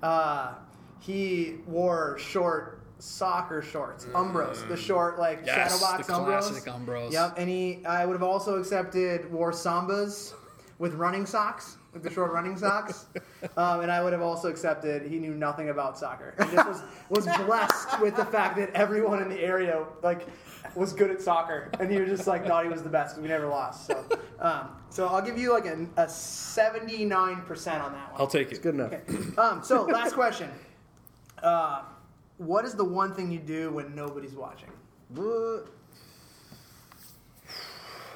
Uh, 0.04 0.54
he 1.00 1.56
wore 1.66 2.18
short 2.20 2.82
soccer 3.00 3.64
shorts, 3.64 4.06
Umbros, 4.14 4.68
the 4.68 4.78
short 4.78 5.18
like 5.18 5.42
Yes, 5.44 5.72
shadow 5.72 5.82
box 5.82 6.06
the 6.08 6.14
Umbros. 6.14 6.42
classic 6.42 6.72
Umbros. 6.72 7.12
Yep, 7.14 7.34
and 7.38 7.50
he. 7.50 7.84
I 7.86 8.06
would 8.06 8.14
have 8.14 8.22
also 8.24 8.60
accepted 8.60 9.32
wore 9.32 9.52
Sambas 9.52 10.34
with 10.78 10.94
running 10.94 11.26
socks, 11.26 11.78
with 11.78 11.81
the 11.94 12.10
short 12.10 12.32
running 12.32 12.58
socks. 12.58 13.06
Um, 13.58 13.82
and 13.82 13.92
I 13.92 14.02
would 14.02 14.14
have 14.14 14.22
also 14.22 14.48
accepted 14.50 15.04
he 15.10 15.20
knew 15.20 15.34
nothing 15.34 15.70
about 15.70 15.98
soccer. 15.98 16.34
He 16.38 16.56
just 16.56 16.68
was 16.70 16.84
was 17.10 17.38
blessed 17.46 18.00
with 18.00 18.16
the 18.16 18.26
fact 18.26 18.56
that 18.58 18.70
everyone 18.72 19.22
in 19.22 19.30
the 19.30 19.40
area 19.40 19.86
like 20.02 20.28
was 20.76 20.94
good 20.94 21.12
at 21.12 21.22
soccer, 21.22 21.70
and 21.80 21.92
he 21.92 22.00
was 22.00 22.10
just 22.10 22.28
like 22.28 22.46
thought 22.46 22.64
he 22.64 22.70
was 22.70 22.84
the 22.84 22.90
best. 22.90 23.18
We 23.20 23.28
never 23.28 23.48
lost. 23.48 23.88
So, 23.88 24.06
um, 24.40 24.70
so 24.90 25.08
I'll 25.08 25.22
give 25.22 25.38
you 25.38 25.52
like 25.52 25.66
a, 25.66 25.88
a 25.98 26.08
seventy 26.08 27.04
nine 27.04 27.42
percent 27.42 27.84
on 27.84 27.92
that 27.94 28.12
one. 28.14 28.22
I'll 28.22 28.28
take 28.28 28.48
it. 28.48 28.52
It's 28.52 28.60
good 28.60 28.76
enough. 28.76 28.94
Um, 29.38 29.64
so 29.64 29.84
last 29.84 30.14
question. 30.14 30.50
Uh, 31.44 31.82
what 32.38 32.66
is 32.66 32.74
the 32.76 32.86
one 32.86 33.14
thing 33.14 33.32
you 33.32 33.40
do 33.40 33.72
when 33.72 33.94
nobody's 33.96 34.34
watching? 34.34 34.70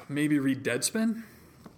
Maybe 0.08 0.38
read 0.38 0.62
Deadspin? 0.64 1.24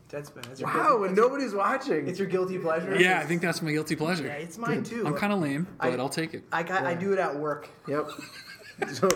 Deadspin. 0.09 0.51
It's 0.51 0.61
your 0.61 0.69
Wow, 0.71 0.75
guilty- 0.89 1.01
when 1.03 1.15
your- 1.17 1.25
nobody's 1.29 1.55
watching. 1.55 2.09
It's 2.09 2.19
your 2.19 2.29
guilty 2.29 2.59
pleasure. 2.59 2.97
Yeah, 2.99 3.19
I 3.21 3.25
think 3.27 3.43
that's 3.43 3.61
my 3.61 3.73
guilty 3.73 3.95
pleasure. 3.95 4.25
Yeah, 4.25 4.33
it's 4.35 4.57
mine 4.57 4.83
too. 4.83 5.07
I'm 5.07 5.15
kind 5.15 5.33
of 5.33 5.41
lame, 5.41 5.67
but 5.79 5.89
I- 5.89 5.93
I, 5.93 5.97
will 5.97 6.09
take 6.09 6.33
it. 6.35 6.45
I 6.51 6.63
got, 6.63 6.85
I 6.85 6.95
do 6.95 7.13
it 7.13 7.19
at 7.19 7.37
work. 7.37 7.69
Yep. 7.87 8.09
So, 8.93 9.09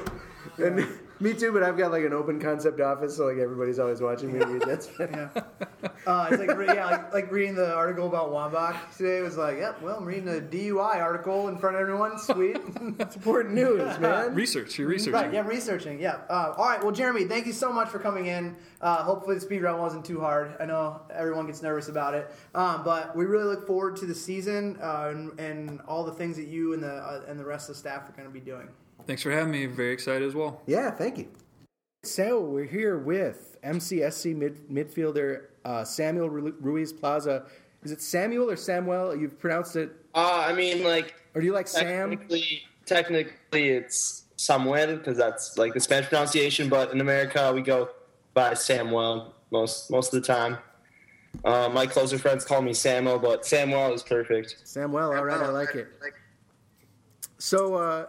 and 0.58 0.86
me 1.22 1.32
too, 1.34 1.52
but 1.52 1.62
I've 1.62 1.78
got 1.78 1.92
like 1.92 2.04
an 2.04 2.12
open 2.12 2.40
concept 2.40 2.80
office, 2.80 3.16
so 3.16 3.26
like 3.26 3.38
everybody's 3.38 3.78
always 3.78 4.00
watching 4.00 4.32
me 4.32 4.40
read. 4.40 4.62
That's 4.62 4.90
Yeah. 4.98 5.28
Uh, 6.04 6.28
it's 6.30 6.40
like 6.40 6.56
re- 6.56 6.66
yeah, 6.66 6.86
like, 6.86 7.14
like 7.14 7.30
reading 7.30 7.54
the 7.54 7.72
article 7.72 8.08
about 8.08 8.30
Wambach 8.30 8.96
today. 8.96 9.18
It 9.18 9.22
was 9.22 9.36
like, 9.36 9.58
yep, 9.58 9.80
well, 9.80 9.98
I'm 9.98 10.04
reading 10.04 10.28
a 10.28 10.40
DUI 10.40 10.96
article 10.96 11.46
in 11.46 11.58
front 11.58 11.76
of 11.76 11.82
everyone. 11.82 12.18
Sweet. 12.18 12.56
It's 12.98 13.16
important 13.16 13.54
news, 13.54 13.98
man. 14.00 14.34
Research. 14.34 14.78
You're 14.78 14.88
researching. 14.88 15.12
Right, 15.12 15.32
yeah, 15.32 15.46
researching. 15.46 16.00
Yeah. 16.00 16.18
Uh, 16.28 16.54
all 16.56 16.68
right. 16.68 16.82
Well, 16.82 16.92
Jeremy, 16.92 17.24
thank 17.24 17.46
you 17.46 17.52
so 17.52 17.72
much 17.72 17.88
for 17.88 18.00
coming 18.00 18.26
in. 18.26 18.56
Uh, 18.80 19.04
hopefully, 19.04 19.36
the 19.36 19.40
speed 19.40 19.62
run 19.62 19.78
wasn't 19.78 20.04
too 20.04 20.20
hard. 20.20 20.56
I 20.58 20.66
know 20.66 21.00
everyone 21.14 21.46
gets 21.46 21.62
nervous 21.62 21.88
about 21.88 22.14
it, 22.14 22.30
um, 22.54 22.82
but 22.82 23.16
we 23.16 23.24
really 23.24 23.44
look 23.44 23.66
forward 23.66 23.96
to 23.96 24.06
the 24.06 24.14
season 24.14 24.78
uh, 24.82 25.08
and, 25.10 25.38
and 25.38 25.80
all 25.82 26.02
the 26.04 26.12
things 26.12 26.36
that 26.36 26.48
you 26.48 26.72
and 26.74 26.82
the 26.82 26.92
uh, 26.92 27.22
and 27.28 27.38
the 27.38 27.44
rest 27.44 27.68
of 27.68 27.76
the 27.76 27.78
staff 27.78 28.08
are 28.08 28.12
going 28.12 28.26
to 28.26 28.34
be 28.34 28.40
doing. 28.40 28.68
Thanks 29.06 29.22
for 29.22 29.30
having 29.30 29.50
me. 29.50 29.66
Very 29.66 29.92
excited 29.92 30.22
as 30.22 30.34
well. 30.34 30.62
Yeah, 30.66 30.90
thank 30.90 31.18
you. 31.18 31.28
So 32.04 32.40
we're 32.40 32.64
here 32.64 32.98
with 32.98 33.56
MCSC 33.64 34.34
mid, 34.34 34.68
midfielder 34.68 35.44
uh, 35.64 35.84
Samuel 35.84 36.28
Ruiz 36.30 36.92
Plaza. 36.92 37.46
Is 37.84 37.92
it 37.92 38.00
Samuel 38.00 38.50
or 38.50 38.56
Samuel? 38.56 39.16
You've 39.16 39.38
pronounced 39.38 39.76
it, 39.76 39.92
Uh, 40.14 40.44
I 40.48 40.52
mean, 40.52 40.82
like 40.84 41.14
or 41.34 41.40
do 41.40 41.46
you 41.46 41.52
like 41.52 41.68
Sam? 41.68 42.10
technically, 42.10 42.62
technically 42.86 43.68
it's 43.70 44.24
Samuel 44.36 44.96
because 44.96 45.16
that's 45.16 45.56
like 45.58 45.74
the 45.74 45.80
Spanish 45.80 46.08
pronunciation. 46.08 46.68
But 46.68 46.92
in 46.92 47.00
America, 47.00 47.52
we 47.54 47.62
go 47.62 47.90
by 48.34 48.54
Samuel 48.54 49.34
most 49.50 49.90
most 49.90 50.12
of 50.14 50.20
the 50.22 50.26
time. 50.26 50.58
Uh, 51.44 51.68
my 51.72 51.86
closer 51.86 52.18
friends 52.18 52.44
call 52.44 52.62
me 52.62 52.74
Samuel, 52.74 53.18
but 53.18 53.46
Samuel 53.46 53.94
is 53.94 54.02
perfect. 54.02 54.56
Samuel. 54.64 55.12
All 55.14 55.24
right, 55.24 55.40
I 55.40 55.48
like 55.48 55.74
it. 55.74 55.88
So, 57.38 57.74
uh, 57.74 58.06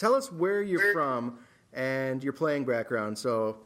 tell 0.00 0.14
us 0.14 0.32
where 0.32 0.62
you're 0.62 0.92
from 0.92 1.38
and 1.74 2.24
your 2.24 2.32
playing 2.32 2.64
background. 2.64 3.16
So, 3.16 3.58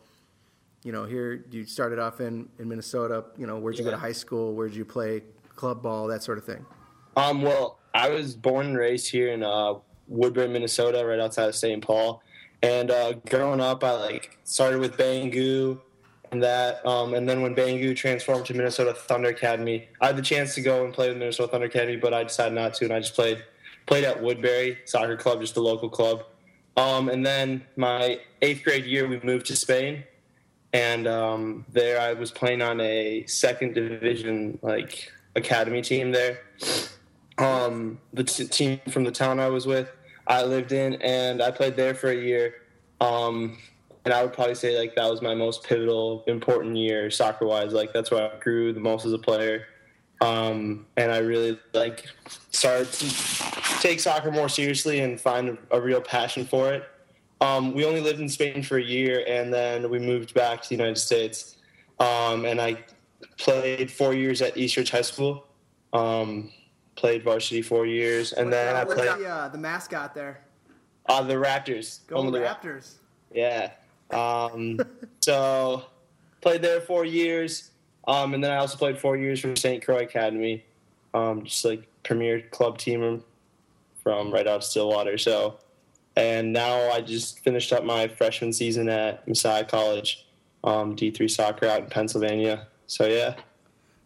you 0.82 0.90
know, 0.90 1.04
here 1.04 1.44
you 1.50 1.64
started 1.64 1.98
off 1.98 2.20
in, 2.20 2.48
in 2.58 2.68
Minnesota. 2.68 3.24
You 3.38 3.46
know, 3.46 3.58
where'd 3.58 3.78
you 3.78 3.84
go 3.84 3.92
to 3.92 3.96
high 3.96 4.12
school? 4.12 4.52
Where'd 4.52 4.74
you 4.74 4.84
play 4.84 5.22
club 5.54 5.82
ball? 5.82 6.08
That 6.08 6.22
sort 6.22 6.36
of 6.36 6.44
thing. 6.44 6.66
Um, 7.16 7.42
well, 7.42 7.78
I 7.94 8.08
was 8.08 8.34
born 8.34 8.66
and 8.66 8.76
raised 8.76 9.10
here 9.10 9.32
in 9.32 9.44
uh, 9.44 9.74
Woodbury, 10.08 10.48
Minnesota, 10.48 11.06
right 11.06 11.20
outside 11.20 11.48
of 11.48 11.54
St. 11.54 11.80
Paul. 11.80 12.20
And 12.62 12.90
uh, 12.90 13.12
growing 13.30 13.60
up, 13.60 13.84
I 13.84 13.92
like 13.92 14.36
started 14.42 14.80
with 14.80 14.96
Bangu 14.96 15.80
and 16.32 16.42
that. 16.42 16.84
Um, 16.84 17.14
and 17.14 17.28
then 17.28 17.42
when 17.42 17.54
Bangu 17.54 17.94
transformed 17.94 18.46
to 18.46 18.54
Minnesota 18.54 18.92
Thunder 18.92 19.28
Academy, 19.28 19.88
I 20.00 20.08
had 20.08 20.16
the 20.16 20.22
chance 20.22 20.56
to 20.56 20.62
go 20.62 20.84
and 20.84 20.92
play 20.92 21.08
with 21.08 21.18
Minnesota 21.18 21.52
Thunder 21.52 21.66
Academy, 21.66 21.96
but 21.96 22.12
I 22.12 22.24
decided 22.24 22.54
not 22.54 22.74
to, 22.74 22.86
and 22.86 22.92
I 22.92 22.98
just 22.98 23.14
played 23.14 23.44
played 23.86 24.04
at 24.04 24.22
Woodbury 24.22 24.78
Soccer 24.84 25.16
Club, 25.16 25.40
just 25.40 25.56
a 25.56 25.60
local 25.60 25.88
club. 25.88 26.24
Um, 26.76 27.08
and 27.08 27.24
then 27.24 27.64
my 27.76 28.20
eighth 28.42 28.64
grade 28.64 28.84
year, 28.84 29.06
we 29.06 29.20
moved 29.20 29.46
to 29.46 29.56
Spain, 29.56 30.04
and 30.72 31.06
um, 31.06 31.64
there 31.72 32.00
I 32.00 32.14
was 32.14 32.30
playing 32.30 32.62
on 32.62 32.80
a 32.80 33.24
second 33.26 33.74
division 33.74 34.58
like 34.62 35.10
academy 35.36 35.82
team 35.82 36.10
there. 36.10 36.40
Um, 37.38 38.00
the 38.12 38.24
t- 38.24 38.46
team 38.46 38.80
from 38.88 39.04
the 39.04 39.12
town 39.12 39.38
I 39.38 39.48
was 39.48 39.66
with, 39.66 39.88
I 40.26 40.42
lived 40.42 40.72
in, 40.72 40.94
and 41.02 41.42
I 41.42 41.50
played 41.50 41.76
there 41.76 41.94
for 41.94 42.10
a 42.10 42.16
year. 42.16 42.54
Um, 43.00 43.58
and 44.04 44.12
I 44.12 44.22
would 44.22 44.32
probably 44.32 44.54
say 44.54 44.78
like 44.78 44.94
that 44.96 45.10
was 45.10 45.22
my 45.22 45.34
most 45.34 45.64
pivotal, 45.64 46.24
important 46.26 46.76
year 46.76 47.10
soccer 47.10 47.46
wise. 47.46 47.72
Like 47.72 47.92
that's 47.92 48.10
where 48.10 48.32
I 48.32 48.38
grew 48.38 48.72
the 48.72 48.80
most 48.80 49.06
as 49.06 49.12
a 49.12 49.18
player. 49.18 49.66
Um, 50.20 50.86
and 50.96 51.10
I 51.10 51.18
really 51.18 51.58
like 51.72 52.06
started 52.50 52.90
to 52.92 53.06
take 53.84 54.00
soccer 54.00 54.30
more 54.30 54.48
seriously 54.48 55.00
and 55.00 55.20
find 55.20 55.58
a, 55.70 55.80
real 55.80 56.00
passion 56.00 56.46
for 56.46 56.72
it. 56.72 56.88
Um, 57.42 57.74
we 57.74 57.84
only 57.84 58.00
lived 58.00 58.18
in 58.18 58.30
Spain 58.30 58.62
for 58.62 58.78
a 58.78 58.82
year, 58.82 59.22
and 59.28 59.52
then 59.52 59.90
we 59.90 59.98
moved 59.98 60.32
back 60.32 60.62
to 60.62 60.68
the 60.70 60.74
United 60.74 60.96
States. 60.96 61.56
Um, 62.00 62.46
and 62.46 62.60
I 62.60 62.82
played 63.36 63.90
four 63.90 64.14
years 64.14 64.40
at 64.40 64.56
East 64.56 64.78
Ridge 64.78 64.90
High 64.90 65.02
School. 65.02 65.46
Um, 65.92 66.50
played 66.96 67.22
varsity 67.22 67.60
four 67.60 67.84
years, 67.84 68.32
and 68.32 68.50
then 68.50 68.74
I 68.74 68.84
played 68.84 69.20
the, 69.20 69.28
uh, 69.28 69.48
the 69.48 69.58
mascot 69.58 70.14
there? 70.14 70.40
uh, 71.06 71.22
the 71.22 71.34
Raptors. 71.34 72.06
Go 72.06 72.30
the 72.30 72.40
Ra- 72.40 72.54
Raptors. 72.54 72.94
yeah. 73.32 73.72
Um, 74.10 74.80
so 75.20 75.84
played 76.40 76.62
there 76.62 76.80
four 76.80 77.04
years, 77.04 77.70
um, 78.08 78.32
and 78.32 78.42
then 78.42 78.50
I 78.50 78.56
also 78.56 78.78
played 78.78 78.98
four 78.98 79.16
years 79.18 79.40
for 79.40 79.54
St. 79.54 79.84
Croix 79.84 80.02
Academy, 80.02 80.64
um, 81.12 81.44
just 81.44 81.64
like 81.64 81.86
premier 82.02 82.40
club 82.40 82.78
team 82.78 83.22
from 84.04 84.32
right 84.32 84.46
out 84.46 84.56
of 84.56 84.64
Stillwater. 84.64 85.18
So, 85.18 85.58
and 86.14 86.52
now 86.52 86.90
I 86.92 87.00
just 87.00 87.40
finished 87.40 87.72
up 87.72 87.82
my 87.82 88.06
freshman 88.06 88.52
season 88.52 88.88
at 88.88 89.26
Messiah 89.26 89.64
College, 89.64 90.28
um, 90.62 90.94
D3 90.94 91.28
soccer 91.28 91.66
out 91.66 91.80
in 91.80 91.86
Pennsylvania. 91.86 92.68
So 92.86 93.06
yeah. 93.06 93.34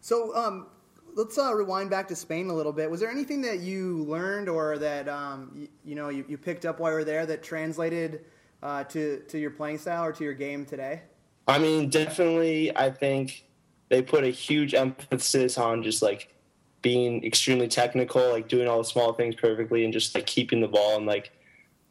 So 0.01 0.35
um, 0.35 0.67
let's 1.13 1.37
uh, 1.37 1.53
rewind 1.53 1.89
back 1.89 2.07
to 2.07 2.15
Spain 2.15 2.49
a 2.49 2.53
little 2.53 2.71
bit. 2.71 2.89
Was 2.89 2.99
there 2.99 3.11
anything 3.11 3.41
that 3.41 3.59
you 3.59 4.05
learned 4.05 4.49
or 4.49 4.79
that 4.79 5.07
um, 5.07 5.51
you, 5.53 5.67
you 5.83 5.95
know 5.95 6.09
you, 6.09 6.25
you 6.27 6.37
picked 6.37 6.65
up 6.65 6.79
while 6.79 6.91
you 6.91 6.97
were 6.97 7.03
there 7.03 7.25
that 7.25 7.43
translated 7.43 8.25
uh, 8.63 8.83
to 8.85 9.19
to 9.27 9.37
your 9.37 9.51
playing 9.51 9.77
style 9.77 10.05
or 10.05 10.11
to 10.13 10.23
your 10.23 10.33
game 10.33 10.65
today? 10.65 11.01
I 11.47 11.59
mean, 11.59 11.89
definitely, 11.89 12.75
I 12.75 12.89
think 12.89 13.45
they 13.89 14.01
put 14.01 14.23
a 14.23 14.29
huge 14.29 14.73
emphasis 14.73 15.57
on 15.57 15.83
just 15.83 16.01
like 16.01 16.33
being 16.81 17.23
extremely 17.25 17.67
technical, 17.67 18.29
like 18.29 18.47
doing 18.47 18.67
all 18.67 18.77
the 18.77 18.83
small 18.83 19.13
things 19.13 19.35
perfectly, 19.35 19.83
and 19.83 19.93
just 19.93 20.15
like 20.15 20.25
keeping 20.25 20.61
the 20.61 20.67
ball 20.67 20.97
and 20.97 21.05
like 21.05 21.31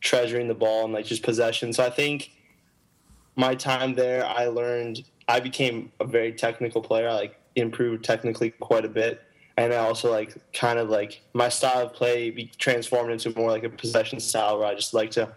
treasuring 0.00 0.48
the 0.48 0.54
ball 0.54 0.84
and 0.84 0.92
like 0.92 1.06
just 1.06 1.22
possession. 1.22 1.72
So 1.72 1.84
I 1.84 1.90
think 1.90 2.30
my 3.36 3.54
time 3.54 3.94
there, 3.94 4.26
I 4.26 4.46
learned 4.46 5.04
I 5.28 5.40
became 5.40 5.92
a 6.00 6.04
very 6.04 6.32
technical 6.32 6.80
player. 6.80 7.08
I 7.08 7.14
like 7.14 7.40
improved 7.56 8.04
technically 8.04 8.50
quite 8.50 8.84
a 8.84 8.88
bit, 8.88 9.22
and 9.56 9.72
I 9.72 9.76
also 9.76 10.10
like 10.10 10.34
kind 10.52 10.78
of 10.78 10.88
like 10.88 11.22
my 11.34 11.48
style 11.48 11.86
of 11.86 11.92
play 11.92 12.30
be 12.30 12.50
transformed 12.58 13.12
into 13.12 13.36
more 13.36 13.50
like 13.50 13.64
a 13.64 13.70
possession 13.70 14.20
style 14.20 14.58
where 14.58 14.68
I 14.68 14.74
just 14.74 14.94
like 14.94 15.10
to 15.12 15.32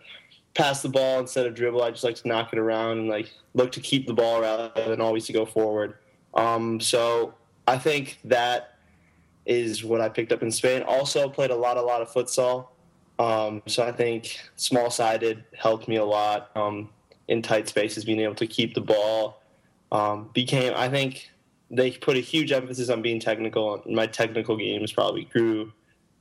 pass 0.53 0.81
the 0.81 0.89
ball 0.89 1.19
instead 1.19 1.45
of 1.45 1.55
dribble. 1.55 1.81
I 1.81 1.91
just 1.91 2.03
like 2.03 2.15
to 2.15 2.27
knock 2.27 2.53
it 2.53 2.59
around 2.59 2.99
and 2.99 3.09
like 3.09 3.33
look 3.53 3.71
to 3.73 3.79
keep 3.79 4.07
the 4.07 4.13
ball 4.13 4.41
rather 4.41 4.71
than 4.75 5.01
always 5.01 5.25
to 5.27 5.33
go 5.33 5.45
forward. 5.45 5.95
Um, 6.33 6.79
so 6.79 7.33
I 7.67 7.77
think 7.77 8.19
that 8.25 8.70
is 9.45 9.83
what 9.83 10.01
I 10.01 10.09
picked 10.09 10.31
up 10.31 10.43
in 10.43 10.51
Spain. 10.51 10.83
Also 10.83 11.29
played 11.29 11.51
a 11.51 11.55
lot, 11.55 11.77
a 11.77 11.81
lot 11.81 12.01
of 12.01 12.09
futsal. 12.09 12.67
Um, 13.19 13.61
so 13.67 13.83
I 13.83 13.91
think 13.91 14.39
small 14.55 14.89
sided 14.89 15.43
helped 15.55 15.87
me 15.87 15.97
a 15.97 16.05
lot 16.05 16.49
um, 16.55 16.89
in 17.27 17.41
tight 17.41 17.67
spaces, 17.67 18.05
being 18.05 18.19
able 18.19 18.35
to 18.35 18.47
keep 18.47 18.73
the 18.73 18.81
ball. 18.81 19.41
Um, 19.91 20.29
became 20.33 20.73
I 20.75 20.89
think 20.89 21.29
they 21.69 21.91
put 21.91 22.17
a 22.17 22.19
huge 22.19 22.51
emphasis 22.51 22.89
on 22.89 23.01
being 23.01 23.19
technical. 23.19 23.83
My 23.85 24.07
technical 24.07 24.57
games 24.57 24.91
probably 24.91 25.25
grew 25.25 25.71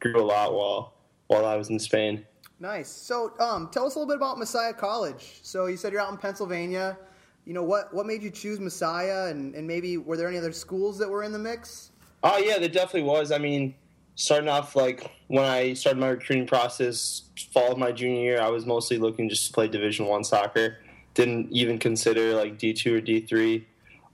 grew 0.01 0.21
a 0.21 0.25
lot 0.25 0.55
while 0.55 0.95
while 1.29 1.47
I 1.47 1.57
was 1.57 1.71
in 1.71 1.79
Spain. 1.79 2.27
Nice. 2.59 2.89
So, 2.89 3.33
um, 3.41 3.71
tell 3.73 3.87
us 3.87 3.95
a 3.95 3.99
little 3.99 4.09
bit 4.09 4.17
about 4.17 4.39
Messiah 4.39 4.75
College. 4.75 5.41
So, 5.43 5.67
you 5.67 5.79
said 5.79 5.93
you're 5.93 6.03
out 6.03 6.11
in 6.11 6.19
Pennsylvania. 6.19 6.99
You 7.47 7.55
know, 7.55 7.63
what, 7.63 7.93
what 7.95 8.05
made 8.05 8.23
you 8.23 8.31
choose 8.31 8.61
Messiah, 8.61 9.31
and, 9.31 9.55
and 9.55 9.67
maybe 9.67 9.97
were 9.97 10.17
there 10.17 10.29
any 10.29 10.37
other 10.37 10.53
schools 10.53 10.99
that 10.99 11.09
were 11.09 11.23
in 11.23 11.33
the 11.33 11.39
mix? 11.39 11.90
Oh 12.23 12.39
yeah, 12.39 12.59
there 12.59 12.69
definitely 12.69 13.09
was. 13.09 13.33
I 13.33 13.39
mean, 13.39 13.75
starting 14.15 14.49
off 14.49 14.77
like 14.77 15.11
when 15.29 15.45
I 15.45 15.75
started 15.75 16.01
my 16.01 16.09
recruiting 16.09 16.47
process, 16.47 17.23
fall 17.53 17.73
of 17.73 17.79
my 17.79 17.93
junior 17.93 18.21
year, 18.21 18.41
I 18.41 18.49
was 18.49 18.67
mostly 18.67 18.99
looking 18.99 19.29
just 19.29 19.47
to 19.47 19.53
play 19.53 19.69
Division 19.69 20.07
One 20.07 20.25
soccer. 20.25 20.79
Didn't 21.15 21.51
even 21.53 21.79
consider 21.79 22.35
like 22.35 22.59
D 22.59 22.73
two 22.73 22.95
or 22.95 23.01
D 23.01 23.21
three. 23.21 23.67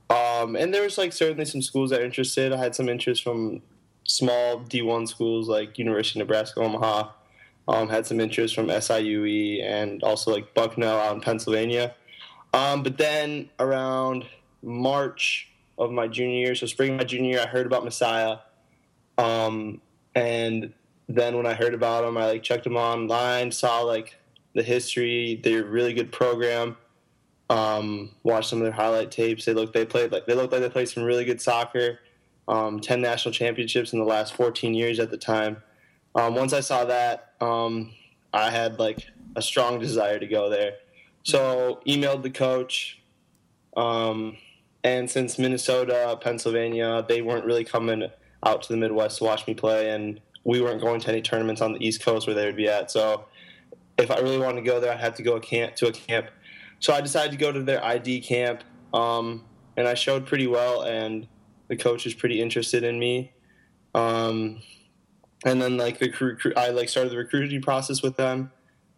Um, 0.08 0.54
and 0.54 0.72
there 0.72 0.82
was 0.82 0.98
like 0.98 1.12
certainly 1.12 1.44
some 1.44 1.62
schools 1.62 1.90
that 1.90 2.02
interested. 2.02 2.52
I 2.52 2.58
had 2.58 2.76
some 2.76 2.88
interest 2.88 3.24
from 3.24 3.62
small 4.04 4.60
D 4.60 4.82
one 4.82 5.06
schools 5.06 5.48
like 5.48 5.78
University 5.78 6.20
of 6.20 6.28
Nebraska 6.28 6.60
Omaha. 6.60 7.10
Um, 7.68 7.88
had 7.88 8.06
some 8.06 8.20
interest 8.20 8.54
from 8.54 8.68
SIUE 8.68 9.60
and 9.64 10.00
also 10.04 10.30
like 10.30 10.54
Bucknell 10.54 11.00
out 11.00 11.16
in 11.16 11.20
Pennsylvania. 11.20 11.96
Um, 12.54 12.84
but 12.84 12.96
then 12.96 13.50
around 13.58 14.24
March 14.62 15.50
of 15.78 15.90
my 15.90 16.08
junior 16.08 16.36
year, 16.36 16.54
so 16.54 16.66
spring 16.66 16.92
of 16.92 16.98
my 16.98 17.04
junior 17.04 17.32
year, 17.32 17.42
I 17.42 17.46
heard 17.46 17.66
about 17.66 17.84
Messiah. 17.84 18.38
Um, 19.18 19.80
and 20.14 20.72
then 21.08 21.36
when 21.36 21.46
I 21.46 21.54
heard 21.54 21.74
about 21.74 22.04
them, 22.04 22.16
I 22.16 22.26
like 22.26 22.42
checked 22.42 22.64
them 22.64 22.76
online, 22.76 23.52
saw 23.52 23.80
like 23.80 24.16
the 24.54 24.62
history. 24.62 25.40
They're 25.42 25.62
a 25.62 25.68
really 25.68 25.92
good 25.92 26.10
program. 26.10 26.76
Um, 27.48 28.10
watched 28.24 28.50
some 28.50 28.58
of 28.58 28.64
their 28.64 28.72
highlight 28.72 29.10
tapes. 29.10 29.44
They 29.44 29.54
looked 29.54 29.72
they 29.72 29.86
played 29.86 30.10
like 30.10 30.26
they 30.26 30.34
looked 30.34 30.52
like 30.52 30.62
they 30.62 30.68
played 30.68 30.88
some 30.88 31.04
really 31.04 31.24
good 31.24 31.40
soccer. 31.40 32.00
Um, 32.48 32.80
Ten 32.80 33.00
national 33.00 33.32
championships 33.32 33.92
in 33.92 33.98
the 33.98 34.04
last 34.04 34.34
14 34.34 34.74
years 34.74 34.98
at 34.98 35.10
the 35.10 35.16
time. 35.16 35.62
Um, 36.14 36.34
once 36.34 36.52
I 36.52 36.60
saw 36.60 36.84
that, 36.86 37.34
um, 37.40 37.92
I 38.32 38.50
had 38.50 38.78
like 38.78 39.06
a 39.36 39.42
strong 39.42 39.78
desire 39.78 40.18
to 40.18 40.26
go 40.26 40.48
there. 40.48 40.72
So 41.22 41.80
emailed 41.86 42.22
the 42.22 42.30
coach, 42.30 43.02
um, 43.76 44.36
and 44.86 45.10
since 45.10 45.36
Minnesota, 45.36 46.16
Pennsylvania, 46.20 47.04
they 47.08 47.20
weren't 47.20 47.44
really 47.44 47.64
coming 47.64 48.08
out 48.44 48.62
to 48.62 48.72
the 48.72 48.76
Midwest 48.76 49.18
to 49.18 49.24
watch 49.24 49.44
me 49.48 49.52
play, 49.52 49.90
and 49.90 50.20
we 50.44 50.60
weren't 50.60 50.80
going 50.80 51.00
to 51.00 51.08
any 51.08 51.20
tournaments 51.20 51.60
on 51.60 51.72
the 51.72 51.84
East 51.84 52.04
Coast 52.04 52.28
where 52.28 52.36
they 52.36 52.46
would 52.46 52.54
be 52.54 52.68
at. 52.68 52.88
So 52.92 53.24
if 53.98 54.12
I 54.12 54.20
really 54.20 54.38
wanted 54.38 54.60
to 54.60 54.66
go 54.66 54.78
there, 54.78 54.92
I'd 54.92 55.00
have 55.00 55.16
to 55.16 55.24
go 55.24 55.34
a 55.34 55.40
camp 55.40 55.74
to 55.76 55.88
a 55.88 55.92
camp. 55.92 56.28
So 56.78 56.94
I 56.94 57.00
decided 57.00 57.32
to 57.32 57.36
go 57.36 57.50
to 57.50 57.64
their 57.64 57.84
ID 57.84 58.20
camp, 58.20 58.62
um, 58.94 59.42
and 59.76 59.88
I 59.88 59.94
showed 59.94 60.24
pretty 60.24 60.46
well, 60.46 60.82
and 60.82 61.26
the 61.66 61.76
coach 61.76 62.04
was 62.04 62.14
pretty 62.14 62.40
interested 62.40 62.84
in 62.84 62.96
me. 62.96 63.32
Um, 63.92 64.62
and 65.44 65.60
then 65.60 65.78
like 65.78 65.98
the 65.98 66.12
recruit, 66.20 66.56
I 66.56 66.68
like 66.68 66.88
started 66.88 67.10
the 67.10 67.16
recruiting 67.16 67.60
process 67.60 68.04
with 68.04 68.16
them, 68.16 68.52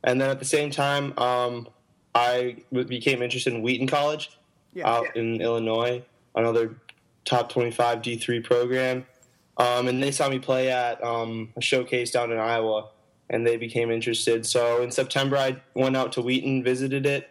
and 0.05 0.21
then 0.21 0.29
at 0.29 0.39
the 0.39 0.45
same 0.45 0.71
time, 0.71 1.19
um, 1.19 1.67
I 2.15 2.59
became 2.71 3.23
interested 3.23 3.55
in 3.55 3.63
Wheaton 3.63 3.87
College 3.87 4.38
Yeah. 4.75 4.89
out 4.89 5.17
in 5.17 5.41
Illinois, 5.41 6.03
another 6.35 6.77
top 7.25 7.51
25 7.51 8.03
D3 8.03 8.45
program. 8.45 9.07
Um, 9.57 9.89
and 9.89 10.03
they 10.03 10.13
saw 10.13 10.29
me 10.29 10.39
play 10.39 10.71
at 10.71 11.03
um, 11.03 11.53
a 11.57 11.61
showcase 11.61 12.11
down 12.11 12.31
in 12.31 12.39
Iowa, 12.39 12.91
and 13.29 13.47
they 13.47 13.57
became 13.57 13.91
interested. 13.91 14.47
So 14.47 14.83
in 14.83 14.91
September, 14.91 15.37
I 15.37 15.61
went 15.75 15.97
out 15.97 16.13
to 16.13 16.23
Wheaton, 16.23 16.63
visited 16.63 17.07
it, 17.07 17.29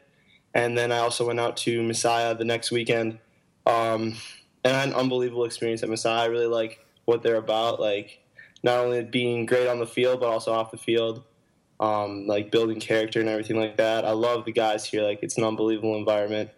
and 0.53 0.77
then 0.77 0.91
I 0.91 0.97
also 0.97 1.25
went 1.25 1.39
out 1.39 1.55
to 1.57 1.81
Messiah 1.83 2.35
the 2.35 2.43
next 2.43 2.71
weekend. 2.71 3.19
Um, 3.65 4.15
and 4.63 4.75
I 4.75 4.79
had 4.81 4.89
an 4.89 4.95
unbelievable 4.95 5.45
experience 5.45 5.83
at 5.83 5.89
Messiah. 5.89 6.23
I 6.23 6.25
really 6.25 6.47
like 6.47 6.85
what 7.05 7.23
they're 7.23 7.37
about, 7.37 7.79
like 7.79 8.19
not 8.63 8.79
only 8.79 9.03
being 9.03 9.45
great 9.45 9.67
on 9.67 9.79
the 9.79 9.87
field, 9.87 10.19
but 10.19 10.27
also 10.27 10.51
off 10.51 10.71
the 10.71 10.77
field 10.77 11.23
um, 11.79 12.25
like 12.27 12.51
building 12.51 12.79
character 12.79 13.19
and 13.19 13.29
everything 13.29 13.57
like 13.57 13.77
that. 13.77 14.05
I 14.05 14.11
love 14.11 14.45
the 14.45 14.51
guys 14.51 14.85
here. 14.85 15.03
Like 15.03 15.19
it's 15.21 15.37
an 15.37 15.43
unbelievable 15.43 15.95
environment. 15.95 16.49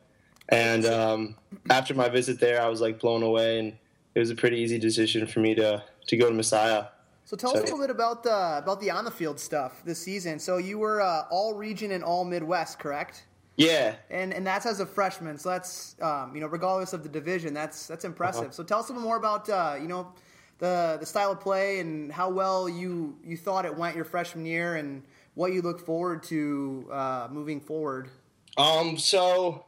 And 0.49 0.85
um, 0.85 1.35
after 1.69 1.93
my 1.93 2.09
visit 2.09 2.39
there, 2.39 2.61
I 2.61 2.67
was 2.67 2.81
like 2.81 2.99
blown 2.99 3.23
away, 3.23 3.59
and 3.59 3.77
it 4.15 4.19
was 4.19 4.29
a 4.29 4.35
pretty 4.35 4.57
easy 4.57 4.79
decision 4.79 5.27
for 5.27 5.39
me 5.39 5.55
to 5.55 5.83
to 6.07 6.17
go 6.17 6.27
to 6.27 6.33
Messiah. 6.33 6.85
So 7.25 7.37
tell 7.37 7.51
us 7.51 7.57
a 7.57 7.61
little 7.61 7.79
bit 7.79 7.91
about 7.91 8.23
the 8.23 8.57
about 8.57 8.81
the 8.81 8.89
on 8.89 9.05
the 9.05 9.11
field 9.11 9.39
stuff 9.39 9.83
this 9.85 9.99
season. 9.99 10.39
So 10.39 10.57
you 10.57 10.79
were 10.79 11.01
uh, 11.01 11.25
all 11.29 11.53
region 11.53 11.91
and 11.91 12.03
all 12.03 12.25
Midwest, 12.25 12.79
correct? 12.79 13.25
Yeah, 13.55 13.95
And 14.09 14.33
and 14.33 14.47
that's 14.47 14.65
as 14.65 14.79
a 14.79 14.85
freshman. 14.85 15.37
So 15.37 15.49
that's 15.49 15.95
um, 16.01 16.31
you 16.33 16.41
know 16.41 16.47
regardless 16.47 16.93
of 16.93 17.03
the 17.03 17.09
division, 17.09 17.53
that's 17.53 17.87
that's 17.87 18.05
impressive. 18.05 18.45
Uh-huh. 18.45 18.51
So 18.51 18.63
tell 18.63 18.79
us 18.79 18.89
a 18.89 18.93
little 18.93 19.05
more 19.05 19.17
about 19.17 19.49
uh, 19.49 19.75
you 19.79 19.87
know 19.87 20.13
the 20.59 20.97
the 20.99 21.05
style 21.05 21.31
of 21.33 21.41
play 21.41 21.79
and 21.79 22.11
how 22.11 22.29
well 22.29 22.69
you 22.69 23.17
you 23.23 23.37
thought 23.37 23.65
it 23.65 23.75
went 23.75 23.95
your 23.95 24.05
freshman 24.05 24.45
year 24.45 24.77
and 24.77 25.03
what 25.35 25.51
you 25.51 25.61
look 25.61 25.85
forward 25.85 26.23
to 26.23 26.87
uh, 26.89 27.27
moving 27.29 27.59
forward. 27.59 28.09
Um, 28.57 28.97
so 28.97 29.65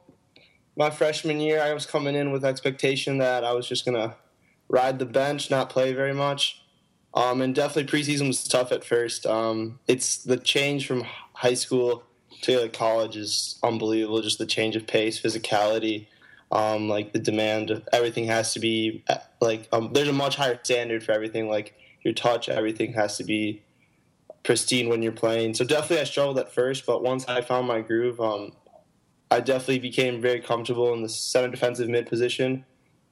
my 0.82 0.89
freshman 0.89 1.39
year, 1.39 1.61
I 1.61 1.73
was 1.75 1.86
coming 1.86 2.15
in 2.15 2.32
with 2.32 2.43
expectation 2.43 3.19
that 3.19 3.43
I 3.43 3.53
was 3.53 3.67
just 3.67 3.86
gonna 3.86 4.15
ride 4.67 4.97
the 4.97 5.05
bench, 5.05 5.51
not 5.51 5.69
play 5.69 5.93
very 5.93 6.13
much. 6.13 6.63
Um, 7.13 7.41
and 7.41 7.53
definitely 7.53 7.91
preseason 7.91 8.25
was 8.25 8.47
tough 8.47 8.71
at 8.71 8.84
first. 8.84 9.27
Um, 9.27 9.79
it's 9.88 10.17
the 10.17 10.38
change 10.38 10.88
from 10.88 11.05
high 11.34 11.53
school 11.53 12.03
to 12.41 12.61
like, 12.61 12.73
college 12.73 13.15
is 13.15 13.59
unbelievable. 13.61 14.23
Just 14.23 14.39
the 14.39 14.45
change 14.47 14.75
of 14.75 14.88
pace, 14.88 15.21
physicality, 15.21 16.07
um, 16.51 16.89
like 16.89 17.13
the 17.13 17.19
demand. 17.19 17.84
Everything 17.93 18.25
has 18.25 18.53
to 18.53 18.59
be 18.59 19.03
uh, 19.07 19.17
like 19.39 19.67
um, 19.71 19.93
there's 19.93 20.07
a 20.07 20.13
much 20.13 20.36
higher 20.36 20.57
standard 20.63 21.03
for 21.03 21.11
everything. 21.11 21.47
Like 21.47 21.75
your 22.01 22.15
touch, 22.15 22.49
everything 22.49 22.93
has 22.93 23.17
to 23.17 23.23
be 23.23 23.61
pristine 24.43 24.89
when 24.89 25.03
you're 25.03 25.11
playing. 25.11 25.53
So 25.53 25.63
definitely 25.63 25.99
I 25.99 26.05
struggled 26.05 26.39
at 26.39 26.51
first, 26.51 26.88
but 26.88 27.03
once 27.03 27.27
I 27.27 27.41
found 27.41 27.67
my 27.67 27.82
groove, 27.82 28.19
um, 28.19 28.53
I 29.32 29.39
definitely 29.39 29.79
became 29.79 30.21
very 30.21 30.41
comfortable 30.41 30.93
in 30.93 31.01
the 31.01 31.09
center 31.09 31.47
defensive 31.47 31.88
mid 31.88 32.05
position. 32.05 32.65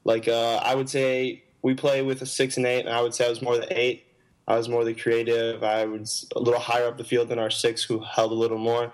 Like 0.03 0.28
uh, 0.28 0.57
I 0.57 0.76
would 0.76 0.89
say 0.89 1.43
we 1.61 1.74
play 1.74 2.01
with 2.01 2.22
a 2.22 2.26
six 2.26 2.57
and 2.57 2.65
eight, 2.65 2.82
and 2.86 2.89
I 2.89 3.01
would 3.01 3.15
say 3.15 3.26
I 3.26 3.30
was 3.30 3.41
more 3.41 3.57
the 3.57 3.80
eight. 3.80 4.05
I 4.47 4.57
was 4.57 4.67
more 4.67 4.84
the 4.84 4.93
creative. 4.93 5.63
I 5.63 5.86
was 5.86 6.28
a 6.36 6.39
little 6.39 6.59
higher 6.59 6.88
up 6.88 6.97
the 6.97 7.03
field 7.03 7.30
than 7.30 7.39
our 7.39 7.49
six, 7.49 7.84
who 7.84 7.99
held 7.99 8.32
a 8.32 8.36
little 8.36 8.57
more. 8.57 8.93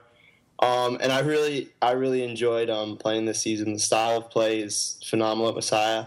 Um, 0.59 0.97
and 1.01 1.11
I 1.11 1.19
really, 1.19 1.69
I 1.81 1.91
really 1.91 2.23
enjoyed 2.23 2.69
um, 2.69 2.97
playing 2.97 3.25
this 3.25 3.41
season. 3.41 3.73
The 3.73 3.79
style 3.79 4.17
of 4.17 4.29
play 4.29 4.59
is 4.59 4.99
phenomenal 5.05 5.49
at 5.49 5.55
Messiah. 5.55 6.05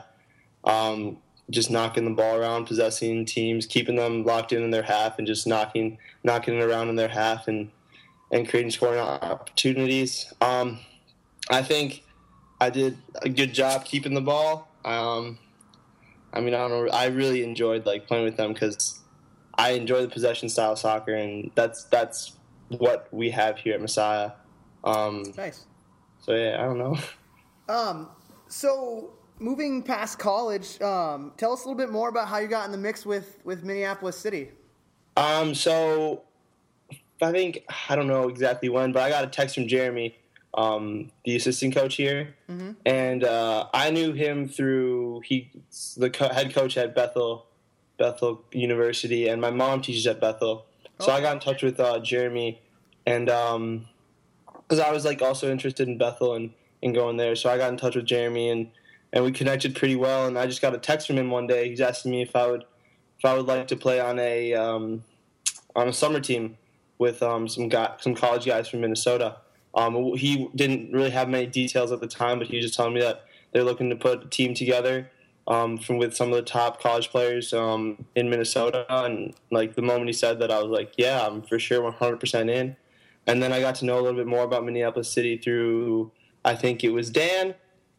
Um, 0.64 1.18
just 1.50 1.70
knocking 1.70 2.04
the 2.04 2.10
ball 2.10 2.36
around, 2.36 2.66
possessing 2.66 3.24
teams, 3.24 3.66
keeping 3.66 3.96
them 3.96 4.24
locked 4.24 4.52
in 4.52 4.62
in 4.62 4.70
their 4.70 4.82
half, 4.82 5.18
and 5.18 5.26
just 5.26 5.46
knocking, 5.46 5.98
knocking 6.22 6.54
it 6.54 6.62
around 6.62 6.90
in 6.90 6.96
their 6.96 7.08
half, 7.08 7.48
and 7.48 7.70
and 8.30 8.48
creating 8.48 8.70
scoring 8.70 9.00
opportunities. 9.00 10.32
Um, 10.42 10.78
I 11.50 11.62
think 11.62 12.04
I 12.60 12.70
did 12.70 12.98
a 13.22 13.28
good 13.28 13.52
job 13.52 13.84
keeping 13.84 14.14
the 14.14 14.20
ball. 14.20 14.68
Um, 14.84 15.38
I 16.32 16.40
mean, 16.40 16.54
I 16.54 16.58
don't 16.68 16.70
know. 16.70 16.92
I 16.92 17.06
really 17.06 17.42
enjoyed 17.42 17.86
like 17.86 18.06
playing 18.06 18.24
with 18.24 18.36
them 18.36 18.52
because 18.52 19.00
I 19.54 19.70
enjoy 19.70 20.02
the 20.02 20.08
possession 20.08 20.48
style 20.48 20.76
soccer, 20.76 21.14
and 21.14 21.50
that's 21.54 21.84
that's 21.84 22.32
what 22.68 23.08
we 23.12 23.30
have 23.30 23.58
here 23.58 23.74
at 23.74 23.80
Messiah. 23.80 24.32
Um, 24.84 25.24
Nice. 25.36 25.64
so 26.20 26.34
yeah, 26.34 26.56
I 26.60 26.64
don't 26.64 26.78
know. 26.78 26.96
Um, 27.68 28.08
so 28.48 29.10
moving 29.38 29.82
past 29.82 30.18
college, 30.18 30.80
um, 30.80 31.32
tell 31.36 31.52
us 31.52 31.64
a 31.64 31.68
little 31.68 31.76
bit 31.76 31.90
more 31.90 32.08
about 32.08 32.28
how 32.28 32.38
you 32.38 32.48
got 32.48 32.64
in 32.64 32.72
the 32.72 32.78
mix 32.78 33.04
with 33.04 33.38
with 33.44 33.62
Minneapolis 33.62 34.16
City. 34.16 34.48
Um, 35.18 35.54
so 35.54 36.22
I 37.20 37.32
think 37.32 37.64
I 37.90 37.96
don't 37.96 38.06
know 38.06 38.28
exactly 38.28 38.68
when, 38.68 38.92
but 38.92 39.02
I 39.02 39.10
got 39.10 39.24
a 39.24 39.26
text 39.26 39.54
from 39.56 39.66
Jeremy, 39.66 40.16
um, 40.58 41.10
the 41.24 41.36
assistant 41.36 41.74
coach 41.74 41.94
here, 41.94 42.34
and 42.84 43.22
uh, 43.24 43.66
I 43.72 43.90
knew 43.90 44.12
him 44.12 44.48
through 44.48 45.20
he 45.24 45.50
the 45.96 46.10
co- 46.10 46.32
head 46.32 46.52
coach 46.52 46.76
at 46.76 46.94
Bethel, 46.94 47.46
Bethel 47.98 48.42
University, 48.52 49.28
and 49.28 49.40
my 49.40 49.50
mom 49.50 49.82
teaches 49.82 50.06
at 50.06 50.20
Bethel, 50.20 50.66
so 50.98 51.12
I 51.12 51.20
got 51.20 51.34
in 51.34 51.40
touch 51.40 51.62
with 51.62 51.78
uh, 51.78 52.00
Jeremy, 52.00 52.60
and 53.06 53.26
because 53.26 54.80
I 54.80 54.90
was 54.90 55.04
like 55.04 55.22
also 55.22 55.50
interested 55.50 55.86
in 55.88 55.96
Bethel 55.96 56.34
and, 56.34 56.50
and 56.82 56.94
going 56.94 57.16
there, 57.16 57.36
so 57.36 57.50
I 57.50 57.56
got 57.56 57.70
in 57.70 57.78
touch 57.78 57.94
with 57.96 58.06
Jeremy 58.06 58.50
and 58.50 58.70
and 59.12 59.24
we 59.24 59.32
connected 59.32 59.74
pretty 59.74 59.96
well, 59.96 60.26
and 60.26 60.38
I 60.38 60.46
just 60.46 60.60
got 60.60 60.74
a 60.74 60.78
text 60.78 61.06
from 61.06 61.16
him 61.16 61.30
one 61.30 61.46
day. 61.46 61.68
He's 61.70 61.80
asking 61.80 62.10
me 62.10 62.22
if 62.22 62.36
I 62.36 62.46
would 62.46 62.64
if 63.18 63.24
I 63.24 63.34
would 63.34 63.46
like 63.46 63.68
to 63.68 63.76
play 63.76 64.00
on 64.00 64.18
a 64.18 64.54
um, 64.54 65.04
on 65.74 65.88
a 65.88 65.92
summer 65.92 66.20
team 66.20 66.56
with 66.98 67.22
um, 67.22 67.48
some 67.48 67.68
guy, 67.68 67.94
some 68.00 68.14
college 68.14 68.44
guys 68.44 68.68
from 68.68 68.80
Minnesota. 68.80 69.36
Um, 69.74 70.14
he 70.14 70.48
didn't 70.54 70.92
really 70.92 71.10
have 71.10 71.28
many 71.28 71.46
details 71.46 71.92
at 71.92 72.00
the 72.00 72.06
time, 72.06 72.38
but 72.38 72.48
he 72.48 72.56
was 72.56 72.64
just 72.64 72.76
telling 72.76 72.94
me 72.94 73.00
that 73.00 73.24
they're 73.52 73.64
looking 73.64 73.90
to 73.90 73.96
put 73.96 74.24
a 74.24 74.28
team 74.28 74.54
together 74.54 75.10
um, 75.46 75.78
from 75.78 75.98
with 75.98 76.14
some 76.14 76.28
of 76.28 76.34
the 76.34 76.42
top 76.42 76.80
college 76.80 77.10
players 77.10 77.52
um, 77.52 78.04
in 78.14 78.28
Minnesota. 78.28 78.86
And 78.88 79.34
like 79.50 79.74
the 79.74 79.82
moment 79.82 80.06
he 80.06 80.12
said 80.12 80.38
that, 80.40 80.50
I 80.50 80.60
was 80.62 80.70
like, 80.70 80.92
yeah, 80.96 81.26
I'm 81.26 81.42
for 81.42 81.58
sure 81.58 81.90
100% 81.90 82.50
in. 82.50 82.76
And 83.26 83.42
then 83.42 83.52
I 83.52 83.60
got 83.60 83.74
to 83.76 83.84
know 83.84 83.98
a 83.98 84.00
little 84.00 84.16
bit 84.16 84.26
more 84.26 84.44
about 84.44 84.64
Minneapolis 84.64 85.10
City 85.10 85.36
through 85.36 86.10
I 86.44 86.54
think 86.54 86.82
it 86.82 86.90
was 86.90 87.10
Dan. 87.10 87.54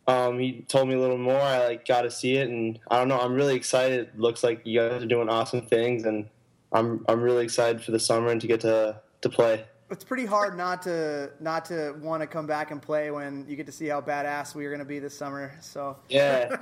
Um, 0.07 0.39
he 0.39 0.65
told 0.67 0.89
me 0.89 0.95
a 0.95 0.99
little 0.99 1.17
more. 1.20 1.39
I 1.39 1.67
like 1.67 1.88
got 1.88 2.01
to 2.01 2.11
see 2.11 2.38
it, 2.38 2.49
and 2.49 2.80
I 2.89 2.97
don't 2.97 3.07
know. 3.07 3.20
I'm 3.20 3.36
really 3.36 3.55
excited. 3.55 3.99
It 3.99 4.20
looks 4.20 4.43
like 4.43 4.61
you 4.65 4.80
guys 4.80 5.03
are 5.03 5.05
doing 5.05 5.30
awesome 5.30 5.61
things, 5.61 6.03
and 6.03 6.28
I'm 6.72 7.05
I'm 7.07 7.22
really 7.22 7.43
excited 7.43 7.84
for 7.84 7.91
the 7.91 7.99
summer 7.99 8.30
and 8.30 8.41
to 8.41 8.47
get 8.47 8.61
to 8.61 9.01
to 9.22 9.30
play. 9.30 9.65
It's 9.91 10.03
pretty 10.03 10.25
hard 10.25 10.55
not 10.55 10.81
to 10.83 11.31
not 11.39 11.65
to 11.65 11.95
want 12.01 12.21
to 12.21 12.27
come 12.27 12.45
back 12.45 12.71
and 12.71 12.81
play 12.81 13.09
when 13.11 13.45
you 13.47 13.55
get 13.55 13.65
to 13.65 13.71
see 13.71 13.87
how 13.87 14.01
badass 14.01 14.53
we 14.53 14.65
are 14.65 14.69
going 14.69 14.79
to 14.79 14.85
be 14.85 14.99
this 14.99 15.17
summer. 15.17 15.53
So 15.61 15.97
Yeah, 16.09 16.55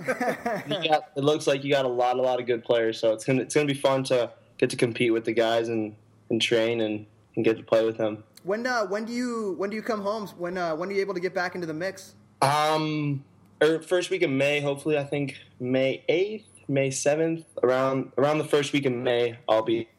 you 0.67 0.89
got, 0.89 1.11
it 1.15 1.23
looks 1.23 1.45
like 1.47 1.63
you 1.63 1.71
got 1.71 1.85
a 1.85 1.89
lot 1.89 2.17
a 2.17 2.21
lot 2.21 2.39
of 2.39 2.45
good 2.45 2.63
players, 2.63 2.99
so 2.99 3.11
it's 3.13 3.25
gonna 3.25 3.41
it's 3.41 3.53
gonna 3.53 3.67
be 3.67 3.73
fun 3.73 4.03
to 4.05 4.31
get 4.57 4.69
to 4.69 4.77
compete 4.77 5.11
with 5.13 5.25
the 5.25 5.33
guys 5.33 5.67
and, 5.69 5.95
and 6.29 6.41
train 6.41 6.81
and, 6.81 7.05
and 7.35 7.43
get 7.45 7.57
to 7.57 7.63
play 7.63 7.85
with 7.85 7.97
them. 7.97 8.23
when 8.43 8.65
uh, 8.65 8.85
when 8.85 9.03
do 9.05 9.13
you 9.13 9.55
when 9.57 9.69
do 9.69 9.75
you 9.75 9.81
come 9.81 10.01
home? 10.01 10.27
When 10.37 10.57
uh, 10.57 10.75
when 10.75 10.89
are 10.89 10.93
you 10.93 11.01
able 11.01 11.13
to 11.13 11.19
get 11.19 11.33
back 11.33 11.53
into 11.53 11.67
the 11.67 11.73
mix? 11.73 12.15
Um, 12.41 13.23
or 13.61 13.81
first 13.81 14.09
week 14.09 14.21
of 14.21 14.29
May, 14.29 14.61
hopefully. 14.61 14.97
I 14.97 15.03
think 15.03 15.37
May 15.59 16.03
eighth, 16.07 16.47
May 16.67 16.91
seventh, 16.91 17.45
around 17.61 18.11
around 18.17 18.37
the 18.37 18.45
first 18.45 18.71
week 18.73 18.85
of 18.85 18.93
May, 18.93 19.37
I'll 19.49 19.63
be 19.63 19.89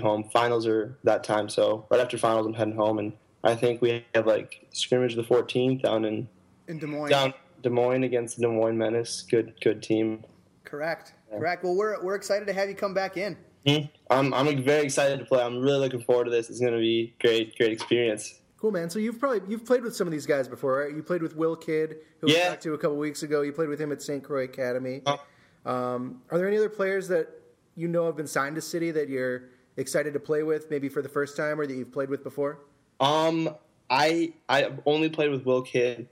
home. 0.00 0.24
Finals 0.32 0.66
are 0.66 0.96
that 1.04 1.24
time, 1.24 1.48
so 1.48 1.86
right 1.90 2.00
after 2.00 2.18
finals, 2.18 2.46
I'm 2.46 2.54
heading 2.54 2.76
home, 2.76 2.98
and 2.98 3.12
I 3.44 3.54
think 3.54 3.82
we 3.82 4.04
have 4.14 4.26
like 4.26 4.66
scrimmage 4.72 5.14
the 5.14 5.22
14th 5.22 5.82
down 5.82 6.04
in 6.04 6.28
In 6.68 6.78
Des 6.78 6.86
Moines. 6.86 7.10
down 7.10 7.34
Des 7.62 7.70
Moines 7.70 8.04
against 8.04 8.36
the 8.36 8.42
Des 8.42 8.48
Moines 8.48 8.78
Menace. 8.78 9.22
Good 9.22 9.54
good 9.60 9.82
team. 9.82 10.24
Correct. 10.64 11.14
Correct. 11.30 11.64
Well, 11.64 11.74
we're 11.74 12.02
we're 12.02 12.14
excited 12.14 12.46
to 12.46 12.52
have 12.52 12.68
you 12.68 12.74
come 12.74 12.94
back 12.94 13.16
in. 13.16 13.36
Hmm? 13.66 13.86
I'm 14.10 14.34
I'm 14.34 14.62
very 14.64 14.84
excited 14.84 15.18
to 15.18 15.24
play. 15.24 15.42
I'm 15.42 15.60
really 15.60 15.78
looking 15.78 16.02
forward 16.02 16.24
to 16.24 16.30
this. 16.30 16.50
It's 16.50 16.60
going 16.60 16.72
to 16.72 16.78
be 16.78 17.14
great 17.20 17.56
great 17.56 17.72
experience. 17.72 18.40
Cool, 18.58 18.70
man. 18.70 18.90
So 18.90 18.98
you've 18.98 19.18
probably 19.18 19.40
you've 19.48 19.64
played 19.64 19.82
with 19.82 19.96
some 19.96 20.06
of 20.06 20.12
these 20.12 20.26
guys 20.26 20.46
before, 20.46 20.78
right? 20.78 20.94
You 20.94 21.02
played 21.02 21.22
with 21.22 21.34
Will 21.36 21.56
Kidd, 21.56 21.96
who 22.20 22.28
we 22.28 22.40
talked 22.40 22.62
to 22.62 22.74
a 22.74 22.78
couple 22.78 22.96
weeks 22.96 23.22
ago. 23.22 23.42
You 23.42 23.52
played 23.52 23.68
with 23.68 23.80
him 23.80 23.90
at 23.90 24.00
St. 24.02 24.22
Croix 24.22 24.44
Academy. 24.44 25.02
Oh. 25.06 25.20
Um, 25.64 26.22
are 26.30 26.38
there 26.38 26.46
any 26.46 26.56
other 26.56 26.68
players 26.68 27.08
that 27.08 27.28
you 27.74 27.88
know 27.88 28.06
have 28.06 28.16
been 28.16 28.26
signed 28.26 28.56
to 28.56 28.60
City 28.62 28.90
that 28.92 29.08
you're 29.08 29.50
excited 29.76 30.12
to 30.14 30.20
play 30.20 30.42
with, 30.42 30.70
maybe 30.70 30.88
for 30.88 31.02
the 31.02 31.08
first 31.08 31.36
time, 31.36 31.60
or 31.60 31.66
that 31.66 31.74
you've 31.74 31.92
played 31.92 32.08
with 32.08 32.22
before? 32.22 32.58
Um, 33.00 33.54
I 33.90 34.34
I 34.48 34.70
only 34.86 35.08
played 35.08 35.30
with 35.30 35.44
Will 35.44 35.62
Kidd. 35.62 36.08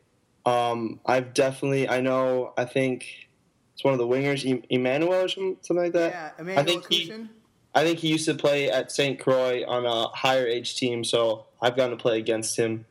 Um, 0.46 1.00
I've 1.06 1.34
definitely 1.34 1.88
I 1.88 2.00
know 2.00 2.52
I 2.56 2.64
think 2.64 3.28
it's 3.74 3.84
one 3.84 3.92
of 3.92 3.98
the 3.98 4.06
wingers, 4.06 4.44
E- 4.44 4.64
Emmanuel 4.68 5.14
or 5.14 5.28
something 5.28 5.76
like 5.76 5.92
that. 5.92 6.12
Yeah, 6.12 6.30
I 6.36 6.40
Emmanuel 6.40 6.64
think 6.64 6.92
he 6.92 7.28
I 7.74 7.84
think 7.84 8.00
he 8.00 8.08
used 8.08 8.26
to 8.26 8.34
play 8.34 8.70
at 8.70 8.90
St. 8.90 9.18
Croix 9.18 9.64
on 9.66 9.86
a 9.86 10.08
higher 10.08 10.46
age 10.46 10.76
team, 10.76 11.04
so 11.04 11.46
I've 11.62 11.76
gotten 11.76 11.96
to 11.96 12.02
play 12.02 12.18
against 12.18 12.58
him. 12.58 12.84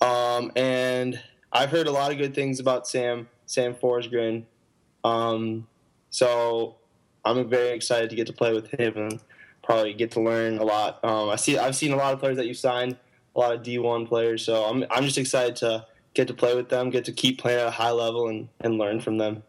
Um, 0.00 0.52
and 0.56 1.20
I've 1.52 1.70
heard 1.70 1.86
a 1.86 1.92
lot 1.92 2.10
of 2.10 2.18
good 2.18 2.34
things 2.34 2.60
about 2.60 2.86
Sam 2.86 3.28
Sam 3.46 3.74
Forsgren. 3.74 4.44
Um, 5.04 5.66
so 6.10 6.76
I'm 7.24 7.48
very 7.48 7.70
excited 7.70 8.10
to 8.10 8.16
get 8.16 8.26
to 8.26 8.32
play 8.32 8.52
with 8.52 8.68
him 8.70 8.96
and 8.96 9.20
probably 9.68 9.92
get 9.92 10.10
to 10.12 10.20
learn 10.20 10.56
a 10.56 10.64
lot. 10.64 10.98
Um, 11.04 11.28
I 11.28 11.36
see 11.36 11.58
I've 11.58 11.76
seen 11.76 11.92
a 11.92 11.96
lot 11.96 12.14
of 12.14 12.20
players 12.20 12.38
that 12.38 12.46
you 12.46 12.54
signed, 12.54 12.96
a 13.36 13.38
lot 13.38 13.54
of 13.54 13.62
D1 13.62 14.08
players. 14.08 14.42
So 14.42 14.64
I'm 14.64 14.84
I'm 14.90 15.04
just 15.04 15.18
excited 15.18 15.56
to 15.56 15.86
get 16.14 16.26
to 16.28 16.34
play 16.34 16.56
with 16.56 16.70
them, 16.70 16.88
get 16.88 17.04
to 17.04 17.12
keep 17.12 17.38
playing 17.38 17.60
at 17.60 17.66
a 17.66 17.70
high 17.70 17.90
level, 17.90 18.28
and, 18.28 18.48
and 18.60 18.78
learn 18.78 18.98
from 18.98 19.18
them. 19.18 19.42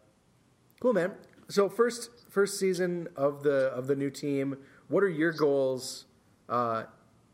Cool, 0.82 0.92
man. 0.92 1.14
So 1.48 1.70
first 1.70 2.10
first 2.30 2.60
season 2.60 3.08
of 3.16 3.44
the 3.44 3.68
of 3.68 3.88
the 3.88 3.96
new 3.96 4.10
team. 4.10 4.58
What 4.90 5.04
are 5.04 5.10
your 5.10 5.32
goals 5.32 6.06
uh, 6.50 6.84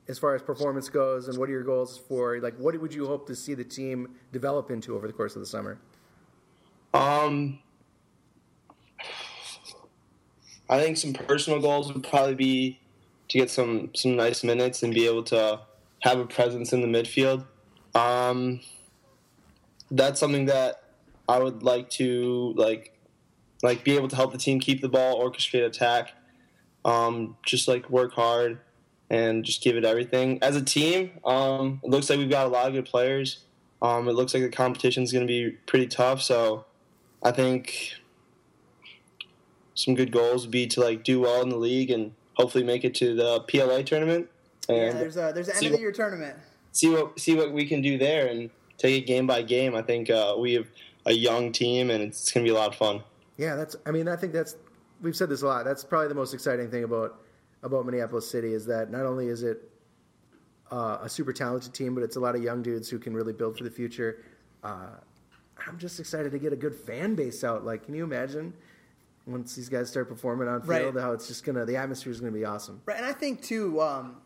as 0.08 0.20
far 0.20 0.36
as 0.36 0.44
performance 0.44 0.88
goes, 0.88 1.28
and 1.28 1.40
what 1.40 1.50
are 1.50 1.54
your 1.54 1.64
goals 1.64 1.98
for 1.98 2.40
like 2.40 2.56
what 2.58 2.80
would 2.80 2.94
you 2.94 3.08
hope 3.08 3.26
to 3.28 3.36
see 3.36 3.56
the 3.56 3.64
team 3.64 4.14
develop 4.32 4.70
into 4.70 4.96
over 4.96 5.08
the 5.08 5.14
course 5.14 5.36
of 5.36 5.40
the 5.40 5.48
summer? 5.48 5.80
Um, 6.94 7.60
I 10.70 10.82
think 10.82 10.98
some 10.98 11.14
personal 11.14 11.60
goals 11.60 11.94
would 11.94 12.04
probably 12.04 12.36
be 12.36 12.80
to 13.30 13.38
get 13.38 13.50
some 13.50 13.92
some 13.96 14.16
nice 14.16 14.44
minutes 14.44 14.84
and 14.84 14.94
be 14.94 15.06
able 15.06 15.24
to 15.24 15.62
have 16.02 16.20
a 16.20 16.26
presence 16.26 16.74
in 16.74 16.82
the 16.82 16.88
midfield. 16.88 17.46
Um, 17.94 18.62
that's 19.92 20.20
something 20.20 20.46
that 20.46 20.84
I 21.28 21.40
would 21.40 21.64
like 21.64 21.90
to 21.92 22.54
like 22.56 22.98
like 23.64 23.84
be 23.84 23.96
able 23.96 24.08
to 24.10 24.16
help 24.16 24.32
the 24.32 24.38
team 24.38 24.60
keep 24.60 24.82
the 24.82 24.90
ball, 24.90 25.22
orchestrate 25.24 25.66
attack, 25.66 26.14
um, 26.84 27.38
just 27.46 27.68
like 27.68 27.90
work 27.90 28.14
hard 28.14 28.60
and 29.10 29.44
just 29.44 29.64
give 29.64 29.76
it 29.76 29.86
everything. 29.86 30.40
As 30.42 30.56
a 30.56 30.62
team, 30.62 31.12
um, 31.24 31.80
it 31.84 31.90
looks 31.90 32.10
like 32.10 32.20
we've 32.20 32.30
got 32.30 32.46
a 32.46 32.50
lot 32.50 32.68
of 32.68 32.74
good 32.74 32.86
players. 32.86 33.40
Um, 33.82 34.08
it 34.08 34.14
looks 34.14 34.34
like 34.34 34.44
the 34.44 34.50
competition 34.50 35.04
is 35.04 35.12
going 35.12 35.26
to 35.26 35.32
be 35.32 35.52
pretty 35.68 35.88
tough, 35.88 36.22
so 36.22 36.66
I 37.24 37.32
think 37.32 37.94
some 39.76 39.94
good 39.94 40.12
goals 40.12 40.44
would 40.44 40.52
be 40.52 40.66
to 40.68 40.82
like 40.82 41.04
do 41.04 41.20
well 41.20 41.42
in 41.42 41.50
the 41.50 41.58
league 41.58 41.92
and 41.92 42.14
hopefully 42.34 42.64
make 42.64 42.84
it 42.84 42.96
to 42.96 43.14
the 43.14 43.42
PLA 43.42 43.82
tournament 43.84 44.28
Yeah, 44.68 44.92
there's 44.92 45.18
a 45.18 45.32
there's 45.34 45.48
an 45.48 45.58
end 45.58 45.66
of 45.68 45.72
the 45.74 45.80
year 45.80 45.92
tournament. 45.92 46.36
see 46.72 46.90
what 46.90 47.20
see 47.20 47.36
what 47.36 47.52
we 47.52 47.66
can 47.66 47.82
do 47.82 47.98
there 47.98 48.28
and 48.28 48.50
take 48.78 49.04
it 49.04 49.06
game 49.06 49.28
by 49.28 49.42
game. 49.42 49.76
I 49.76 49.82
think 49.82 50.10
uh, 50.10 50.36
we 50.38 50.54
have 50.54 50.68
a 51.06 51.14
young 51.14 51.52
team 51.52 51.90
and 51.92 52.04
it's 52.04 52.32
going 52.32 52.46
to 52.46 52.52
be 52.52 52.56
a 52.56 52.60
lot 52.60 52.70
of 52.70 52.76
fun. 52.76 53.04
Yeah, 53.38 53.56
that's. 53.56 53.76
I 53.86 53.92
mean, 53.92 54.08
I 54.08 54.16
think 54.16 54.34
that's. 54.34 54.56
We've 55.02 55.16
said 55.16 55.30
this 55.30 55.42
a 55.42 55.48
lot. 55.48 55.66
That's 55.66 55.84
probably 55.84 56.08
the 56.08 56.16
most 56.16 56.34
exciting 56.34 56.72
thing 56.72 56.84
about 56.84 57.20
about 57.64 57.86
Minneapolis 57.86 58.30
City 58.30 58.54
is 58.54 58.66
that 58.68 58.92
not 58.92 59.06
only 59.06 59.28
is 59.28 59.44
it 59.44 59.70
uh, 60.72 61.00
a 61.02 61.10
super 61.10 61.34
talented 61.34 61.74
team, 61.74 61.94
but 61.96 62.04
it's 62.04 62.16
a 62.16 62.20
lot 62.20 62.36
of 62.36 62.44
young 62.44 62.62
dudes 62.62 62.90
who 62.90 62.98
can 62.98 63.14
really 63.14 63.34
build 63.34 63.58
for 63.58 63.64
the 63.64 63.72
future. 63.72 64.24
Uh, 64.64 64.88
I'm 65.68 65.78
just 65.78 66.00
excited 66.00 66.32
to 66.32 66.40
get 66.40 66.54
a 66.54 66.56
good 66.56 66.76
fan 66.76 67.16
base 67.16 67.44
out. 67.44 67.66
Like, 67.66 67.86
can 67.86 67.96
you 67.96 68.04
imagine 68.04 68.54
once 69.26 69.56
these 69.56 69.70
guys 69.70 69.90
start 69.90 70.08
performing 70.08 70.48
on 70.48 70.62
field, 70.62 70.96
Right. 70.96 71.02
how 71.02 71.12
it's 71.12 71.28
just 71.28 71.44
gonna 71.44 71.66
the 71.66 71.78
atmosphere 71.78 72.12
is 72.12 72.20
gonna 72.20 72.32
be 72.32 72.46
awesome. 72.46 72.82
Right, 72.86 72.98
and 72.98 73.06
I 73.06 73.14
think 73.14 73.42
too, 73.42 73.82
um, 73.82 74.18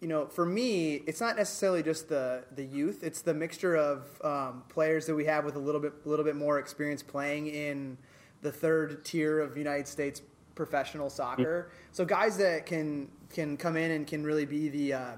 you 0.00 0.08
know, 0.08 0.26
for 0.26 0.44
me, 0.44 0.94
it's 1.06 1.20
not 1.20 1.36
necessarily 1.36 1.82
just 1.82 2.08
the 2.08 2.44
the 2.54 2.64
youth; 2.64 3.04
it's 3.04 3.22
the 3.22 3.34
mixture 3.34 3.76
of 3.76 4.20
um, 4.24 4.64
players 4.68 5.06
that 5.06 5.14
we 5.14 5.24
have 5.26 5.44
with 5.44 5.54
a 5.54 5.60
little 5.60 5.80
bit, 5.80 6.04
little 6.06 6.24
bit 6.24 6.34
more 6.36 6.58
experience 6.58 7.02
playing 7.02 7.46
in 7.46 7.96
the 8.40 8.50
third 8.50 9.04
tier 9.04 9.38
of 9.38 9.56
United 9.56 9.86
States 9.86 10.22
professional 10.56 11.08
soccer. 11.08 11.70
So 11.92 12.04
guys 12.04 12.36
that 12.38 12.66
can 12.66 13.08
can 13.32 13.56
come 13.56 13.76
in 13.76 13.92
and 13.92 14.06
can 14.06 14.24
really 14.24 14.44
be 14.44 14.68
the 14.68 14.92
uh, 14.94 15.12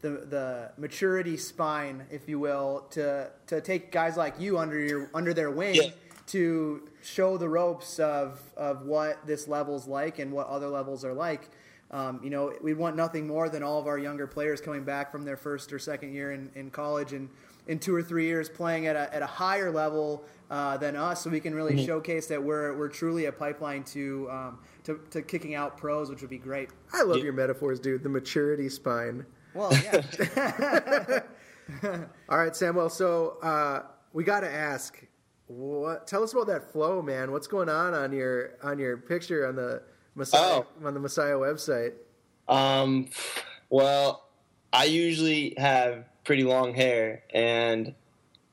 the 0.00 0.10
the 0.10 0.72
maturity 0.76 1.36
spine, 1.36 2.04
if 2.10 2.28
you 2.28 2.40
will, 2.40 2.86
to 2.90 3.30
to 3.46 3.60
take 3.60 3.92
guys 3.92 4.16
like 4.16 4.40
you 4.40 4.58
under 4.58 4.78
your 4.80 5.08
under 5.14 5.32
their 5.32 5.50
wing 5.52 5.76
Yeah. 5.76 5.90
To 6.28 6.88
show 7.02 7.36
the 7.36 7.48
ropes 7.48 7.98
of 7.98 8.40
of 8.56 8.82
what 8.86 9.26
this 9.26 9.46
level's 9.48 9.86
like 9.86 10.18
and 10.18 10.32
what 10.32 10.46
other 10.48 10.68
levels 10.68 11.04
are 11.04 11.12
like. 11.14 11.50
Um, 11.90 12.18
you 12.24 12.30
know, 12.30 12.52
we 12.62 12.74
want 12.74 12.96
nothing 12.96 13.26
more 13.26 13.48
than 13.48 13.62
all 13.62 13.78
of 13.78 13.86
our 13.86 13.98
younger 13.98 14.26
players 14.26 14.60
coming 14.60 14.82
back 14.84 15.12
from 15.12 15.22
their 15.24 15.36
first 15.36 15.72
or 15.72 15.78
second 15.78 16.12
year 16.12 16.32
in, 16.32 16.50
in 16.56 16.70
college 16.70 17.12
and 17.12 17.28
in 17.68 17.78
two 17.78 17.94
or 17.94 18.02
three 18.02 18.24
years 18.26 18.48
playing 18.48 18.86
at 18.88 18.96
a, 18.96 19.14
at 19.14 19.22
a 19.22 19.26
higher 19.26 19.70
level 19.70 20.24
uh, 20.50 20.76
than 20.76 20.96
us, 20.96 21.22
so 21.22 21.30
we 21.30 21.40
can 21.40 21.54
really 21.54 21.82
showcase 21.86 22.26
that 22.26 22.42
we're, 22.42 22.76
we're 22.76 22.88
truly 22.88 23.26
a 23.26 23.32
pipeline 23.32 23.82
to, 23.84 24.28
um, 24.30 24.58
to 24.82 25.00
to 25.10 25.22
kicking 25.22 25.54
out 25.54 25.76
pros, 25.78 26.10
which 26.10 26.20
would 26.20 26.28
be 26.30 26.36
great. 26.38 26.70
I 26.92 27.02
love 27.02 27.18
Yeah. 27.18 27.24
your 27.24 27.32
metaphors, 27.32 27.78
dude. 27.80 28.02
The 28.02 28.08
maturity 28.10 28.68
spine. 28.68 29.24
Well, 29.54 29.72
yeah, 29.72 31.20
All 32.28 32.38
right, 32.38 32.54
Samuel. 32.56 32.90
So 32.90 33.38
uh, 33.42 33.82
we 34.12 34.24
got 34.24 34.40
to 34.40 34.50
ask, 34.50 35.03
what? 35.46 36.06
Tell 36.06 36.22
us 36.22 36.32
about 36.32 36.46
that 36.48 36.72
flow, 36.72 37.02
man. 37.02 37.32
What's 37.32 37.46
going 37.46 37.68
on 37.68 37.94
on 37.94 38.12
your 38.12 38.52
on 38.62 38.78
your 38.78 38.96
picture 38.96 39.46
on 39.46 39.56
the 39.56 39.82
Messiah 40.14 40.62
Oh. 40.62 40.86
on 40.86 40.94
the 40.94 41.00
Messiah 41.00 41.34
website? 41.34 41.92
Um, 42.48 43.08
well, 43.70 44.28
I 44.72 44.84
usually 44.84 45.54
have 45.56 46.04
pretty 46.24 46.44
long 46.44 46.74
hair, 46.74 47.22
and 47.32 47.94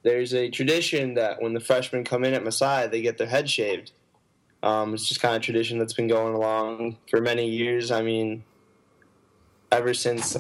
there's 0.04 0.34
a 0.34 0.50
tradition 0.50 1.14
that 1.16 1.42
when 1.42 1.54
the 1.54 1.60
freshmen 1.60 2.04
come 2.04 2.24
in 2.24 2.34
at 2.34 2.44
Messiah, 2.44 2.90
they 2.90 3.02
get 3.02 3.18
their 3.18 3.28
head 3.28 3.50
shaved. 3.50 3.92
Um, 4.64 4.94
it's 4.94 5.08
just 5.08 5.22
kind 5.22 5.36
of 5.36 5.42
tradition 5.42 5.80
that's 5.80 5.94
been 5.94 6.08
going 6.08 6.34
along 6.36 6.98
for 7.10 7.20
many 7.22 7.50
years. 7.50 7.92
I 7.92 8.02
mean, 8.02 8.44
ever 9.72 9.94
since. 9.94 10.36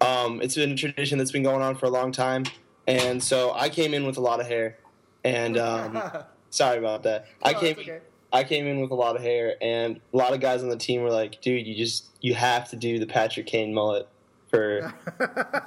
Um, 0.00 0.40
it's 0.42 0.54
been 0.54 0.72
a 0.72 0.76
tradition 0.76 1.18
that's 1.18 1.32
been 1.32 1.42
going 1.42 1.62
on 1.62 1.76
for 1.76 1.86
a 1.86 1.90
long 1.90 2.12
time, 2.12 2.44
and 2.86 3.22
so 3.22 3.52
I 3.54 3.68
came 3.68 3.94
in 3.94 4.04
with 4.06 4.16
a 4.16 4.20
lot 4.20 4.40
of 4.40 4.46
hair, 4.46 4.78
and 5.24 5.56
um, 5.58 6.00
sorry 6.50 6.78
about 6.78 7.02
that. 7.04 7.26
I 7.42 7.54
came. 7.54 7.76
okay. 7.78 8.00
I 8.32 8.42
came 8.42 8.66
in 8.66 8.80
with 8.80 8.90
a 8.90 8.94
lot 8.96 9.14
of 9.14 9.22
hair, 9.22 9.54
and 9.62 10.00
a 10.12 10.16
lot 10.16 10.32
of 10.32 10.40
guys 10.40 10.62
on 10.62 10.68
the 10.68 10.76
team 10.76 11.02
were 11.02 11.10
like, 11.10 11.40
"Dude, 11.40 11.66
you 11.66 11.74
just 11.76 12.06
you 12.20 12.34
have 12.34 12.68
to 12.70 12.76
do 12.76 12.98
the 12.98 13.06
Patrick 13.06 13.46
Kane 13.46 13.72
mullet 13.72 14.08
for 14.50 14.92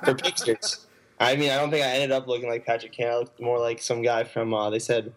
for 0.04 0.14
pictures." 0.22 0.86
I 1.20 1.36
mean, 1.36 1.50
I 1.50 1.56
don't 1.56 1.72
think 1.72 1.84
I 1.86 1.90
ended 1.90 2.12
up 2.12 2.28
looking 2.28 2.50
like 2.50 2.66
Patrick 2.66 2.92
Kane. 2.92 3.08
I 3.08 3.16
looked 3.18 3.40
more 3.40 3.58
like 3.60 3.82
some 3.82 4.02
guy 4.02 4.24
from. 4.26 4.54
Uh, 4.54 4.70
they 4.70 4.80
said, 4.80 5.14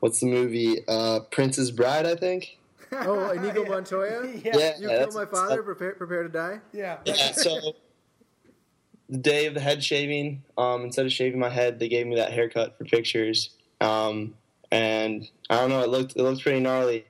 "What's 0.00 0.20
the 0.20 0.26
movie? 0.26 0.78
Uh, 0.88 1.20
Princess 1.30 1.70
Bride?" 1.70 2.06
I 2.06 2.14
think. 2.16 2.58
Oh, 2.92 3.30
Inigo 3.30 3.62
Yeah. 3.64 3.68
Montoya. 3.68 4.24
yeah, 4.26 4.30
Yeah. 4.32 4.52
yeah, 4.56 4.74
You 4.78 4.88
that's- 4.88 4.98
killed 5.12 5.14
my 5.14 5.26
father. 5.26 5.62
Prepare, 5.62 5.92
prepare 5.94 6.22
to 6.22 6.28
die. 6.30 6.60
yeah. 6.72 6.98
Yeah. 7.04 7.32
So 7.32 7.74
the 9.08 9.18
day 9.18 9.46
of 9.46 9.54
the 9.54 9.60
head 9.60 9.82
shaving, 9.84 10.42
um, 10.58 10.82
instead 10.84 11.06
of 11.06 11.12
shaving 11.12 11.38
my 11.38 11.48
head, 11.48 11.78
they 11.78 11.88
gave 11.88 12.06
me 12.06 12.16
that 12.16 12.32
haircut 12.32 12.76
for 12.76 12.84
pictures. 12.84 13.50
Um, 13.80 14.34
and 14.72 15.28
I 15.48 15.56
don't 15.60 15.70
know, 15.70 15.80
it 15.82 15.88
looked 15.88 16.16
it 16.16 16.22
looked 16.22 16.42
pretty 16.42 16.60
gnarly. 16.60 17.06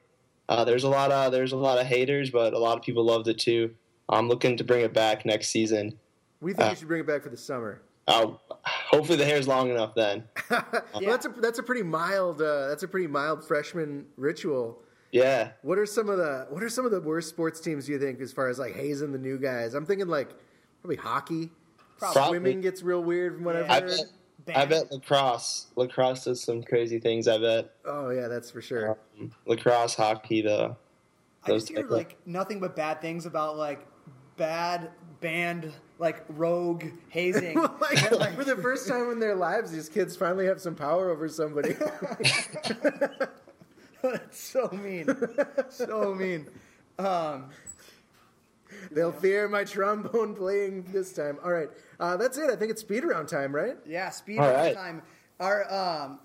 Uh, 0.49 0.65
there's 0.65 0.85
a 0.85 0.89
lot 0.89 1.11
of 1.11 1.33
there's 1.33 1.53
a 1.53 1.57
lot 1.57 1.79
of 1.79 1.87
haters, 1.87 2.31
but 2.31 2.53
a 2.53 2.59
lot 2.59 2.77
of 2.79 2.85
people 2.85 3.05
loved 3.05 3.29
it 3.29 3.39
too. 3.39 3.75
I'm 4.09 4.29
looking 4.29 4.57
to 4.59 4.65
bring 4.65 4.83
it 4.83 4.93
back 4.93 5.25
next 5.25 5.49
season. 5.49 5.99
We 6.41 6.53
think 6.53 6.67
Uh, 6.67 6.71
you 6.71 6.77
should 6.77 6.89
bring 6.89 7.01
it 7.01 7.07
back 7.07 7.23
for 7.23 7.31
the 7.31 7.37
summer. 7.37 7.83
Uh, 8.07 8.33
hopefully 8.63 9.17
the 9.19 9.25
hair's 9.25 9.49
long 9.49 9.71
enough 9.71 9.95
then. 9.95 10.25
Well, 10.51 11.03
that's 11.03 11.27
a 11.27 11.29
that's 11.31 11.59
a 11.59 11.63
pretty 11.63 11.83
mild 11.83 12.41
uh, 12.41 12.69
that's 12.69 12.83
a 12.83 12.89
pretty 12.89 13.07
mild 13.09 13.45
freshman 13.47 14.07
ritual. 14.17 14.83
Yeah. 15.13 15.51
What 15.63 15.79
are 15.79 15.87
some 15.87 16.09
of 16.09 16.19
the 16.19 16.47
what 16.51 16.63
are 16.63 16.69
some 16.69 16.85
of 16.85 16.91
the 16.93 17.01
worst 17.01 17.29
sports 17.31 17.61
teams 17.61 17.89
you 17.89 17.99
think 17.99 18.21
as 18.21 18.33
far 18.33 18.49
as 18.49 18.59
like 18.59 18.75
hazing 18.75 19.13
the 19.13 19.19
new 19.19 19.39
guys? 19.39 19.75
I'm 19.75 19.87
thinking 19.87 20.09
like 20.09 20.31
probably 20.83 20.97
hockey. 20.97 21.51
Probably. 21.99 22.39
Swimming 22.39 22.61
gets 22.61 22.83
real 22.83 23.03
weird 23.03 23.37
from 23.37 23.45
what 23.45 23.57
I've 23.57 23.71
I 23.71 23.81
heard. 23.81 24.01
bet, 24.45 24.57
I 24.57 24.67
bet 24.67 24.93
lacrosse. 24.93 25.69
Lacrosse 25.77 26.25
does 26.25 26.43
some 26.43 26.63
crazy 26.63 26.99
things. 26.99 27.27
I 27.29 27.39
bet 27.39 27.71
Oh 27.85 28.11
yeah, 28.11 28.29
that's 28.29 28.51
for 28.51 28.61
sure. 28.61 28.99
lacrosse, 29.47 29.95
hockey, 29.95 30.43
the 30.43 30.77
I 31.45 31.49
just 31.49 31.69
hear 31.69 31.87
like 31.87 32.17
nothing 32.27 32.61
but 32.61 32.77
bad 32.77 33.01
things 33.01 33.27
about 33.27 33.57
like 33.57 33.87
bad 34.37 34.91
band 35.21 35.73
like 35.99 36.25
rogue 36.29 36.85
hazing. 37.09 37.59
like, 37.81 38.35
for 38.35 38.45
the 38.45 38.57
first 38.57 38.89
time 38.89 39.11
in 39.11 39.19
their 39.19 39.35
lives, 39.35 39.71
these 39.71 39.89
kids 39.89 40.17
finally 40.17 40.47
have 40.47 40.61
some 40.61 40.75
power 40.75 41.11
over 41.11 41.29
somebody. 41.29 41.75
That's 44.03 44.39
so 44.39 44.69
mean, 44.73 45.09
so 45.69 46.15
mean. 46.15 46.49
Um, 46.99 47.51
They'll 48.91 49.13
fear 49.13 49.49
my 49.49 49.65
trombone 49.65 50.35
playing 50.35 50.87
this 50.93 51.13
time. 51.13 51.39
All 51.45 51.53
right, 51.53 51.69
uh, 52.01 52.17
that's 52.17 52.39
it. 52.39 52.51
I 52.51 52.57
think 52.57 52.71
it's 52.71 52.81
speed 52.81 53.05
around 53.05 53.27
time, 53.27 53.55
right? 53.55 53.77
yeah, 53.87 54.11
speed 54.11 54.39
All 54.39 54.47
round 54.47 54.57
right. 54.57 54.75
time. 54.75 55.03
Are 55.41 55.73
um, 55.73 56.19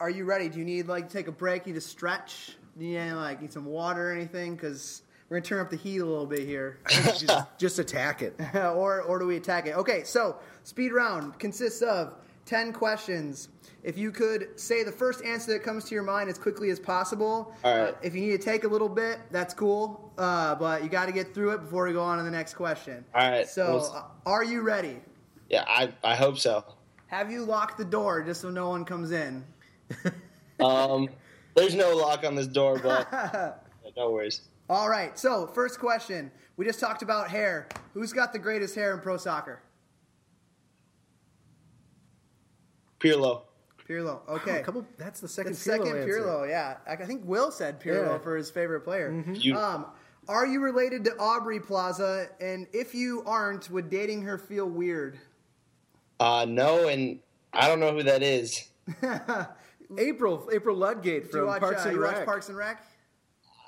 are 0.00 0.10
you 0.10 0.24
ready? 0.24 0.48
Do 0.48 0.58
you 0.58 0.64
need 0.64 0.86
like 0.88 1.08
take 1.10 1.28
a 1.28 1.32
break? 1.32 1.66
You 1.66 1.72
Need 1.72 1.80
to 1.80 1.86
stretch? 1.86 2.56
Do 2.78 2.84
you 2.84 2.98
need, 2.98 3.12
like 3.12 3.40
need 3.40 3.52
some 3.52 3.66
water 3.66 4.10
or 4.10 4.12
anything? 4.12 4.54
Because 4.54 5.02
we're 5.28 5.38
gonna 5.38 5.46
turn 5.46 5.60
up 5.60 5.70
the 5.70 5.76
heat 5.76 5.98
a 5.98 6.04
little 6.04 6.26
bit 6.26 6.40
here. 6.40 6.78
just, 6.88 7.30
just 7.58 7.78
attack 7.78 8.22
it. 8.22 8.38
or 8.54 9.02
or 9.02 9.18
do 9.18 9.26
we 9.26 9.36
attack 9.36 9.66
it? 9.66 9.76
Okay, 9.76 10.04
so 10.04 10.36
speed 10.64 10.92
round 10.92 11.38
consists 11.38 11.82
of 11.82 12.14
ten 12.44 12.72
questions. 12.72 13.48
If 13.82 13.98
you 13.98 14.12
could 14.12 14.58
say 14.60 14.84
the 14.84 14.92
first 14.92 15.24
answer 15.24 15.52
that 15.54 15.64
comes 15.64 15.84
to 15.86 15.94
your 15.94 16.04
mind 16.04 16.30
as 16.30 16.38
quickly 16.38 16.70
as 16.70 16.78
possible. 16.78 17.52
All 17.64 17.76
right. 17.78 17.94
Uh, 17.94 17.98
if 18.02 18.14
you 18.14 18.20
need 18.20 18.30
to 18.30 18.38
take 18.38 18.62
a 18.64 18.68
little 18.68 18.88
bit, 18.88 19.18
that's 19.32 19.52
cool. 19.54 20.12
Uh, 20.16 20.54
but 20.54 20.84
you 20.84 20.88
got 20.88 21.06
to 21.06 21.12
get 21.12 21.34
through 21.34 21.50
it 21.50 21.58
before 21.62 21.86
we 21.86 21.92
go 21.92 22.02
on 22.02 22.18
to 22.18 22.24
the 22.24 22.30
next 22.30 22.54
question. 22.54 23.04
All 23.14 23.28
right, 23.28 23.48
So, 23.48 23.76
well, 23.78 24.12
uh, 24.26 24.28
are 24.30 24.44
you 24.44 24.60
ready? 24.62 25.00
yeah. 25.50 25.64
I 25.66 25.92
I 26.04 26.14
hope 26.14 26.38
so. 26.38 26.64
Have 27.08 27.30
you 27.30 27.44
locked 27.44 27.76
the 27.76 27.84
door 27.84 28.22
just 28.22 28.40
so 28.40 28.50
no 28.50 28.68
one 28.68 28.84
comes 28.84 29.10
in? 29.10 29.44
Um, 30.60 31.08
there's 31.56 31.74
no 31.74 31.96
lock 31.96 32.24
on 32.24 32.36
this 32.36 32.46
door, 32.46 32.78
but 32.78 33.10
no 33.96 34.10
worries. 34.12 34.42
All 34.70 34.88
right. 34.88 35.18
So, 35.18 35.48
first 35.48 35.80
question. 35.80 36.30
We 36.56 36.64
just 36.64 36.78
talked 36.78 37.02
about 37.02 37.28
hair. 37.30 37.66
Who's 37.94 38.12
got 38.12 38.32
the 38.32 38.38
greatest 38.38 38.76
hair 38.76 38.94
in 38.94 39.00
pro 39.00 39.16
soccer? 39.16 39.60
Pirlo. 43.00 43.42
Pirlo. 43.88 44.20
Okay. 44.28 44.60
a 44.60 44.62
couple. 44.62 44.86
That's 44.98 45.20
the 45.20 45.28
second. 45.28 45.52
The 45.52 45.58
second 45.58 45.86
Pirlo 45.88 46.00
answer. 46.02 46.20
Pirlo, 46.20 46.48
yeah. 46.48 46.76
I 46.86 46.92
I 46.92 47.04
think 47.06 47.22
Will 47.24 47.50
said 47.50 47.80
Pirlo 47.80 48.02
Yeah. 48.02 48.08
Mm-hmm. 48.14 48.22
for 48.22 48.36
his 48.36 48.50
favorite 48.50 48.82
player. 48.82 49.24
You- 49.32 49.56
Um, 49.56 49.86
are 50.28 50.46
you 50.46 50.60
related 50.60 51.04
to 51.06 51.16
Aubrey 51.18 51.58
Plaza? 51.58 52.28
And 52.40 52.68
if 52.72 52.94
you 52.94 53.24
aren't, 53.26 53.68
would 53.70 53.90
dating 53.90 54.22
her 54.22 54.38
feel 54.38 54.66
weird? 54.68 55.18
Uh, 56.20 56.46
no, 56.48 56.86
and 56.86 57.18
I 57.52 57.66
don't 57.66 57.80
know 57.80 57.92
who 57.92 58.04
that 58.04 58.22
is. 58.22 58.68
April 59.98 60.48
April 60.52 60.76
Ludgate 60.76 61.30
from 61.30 61.46
watch, 61.46 61.60
Parks 61.60 61.84
uh, 61.84 61.88
and 61.88 61.96
you 61.96 62.02
watch 62.02 62.16
Rec. 62.16 62.24
Parks 62.24 62.48
and 62.48 62.56
Rec? 62.56 62.82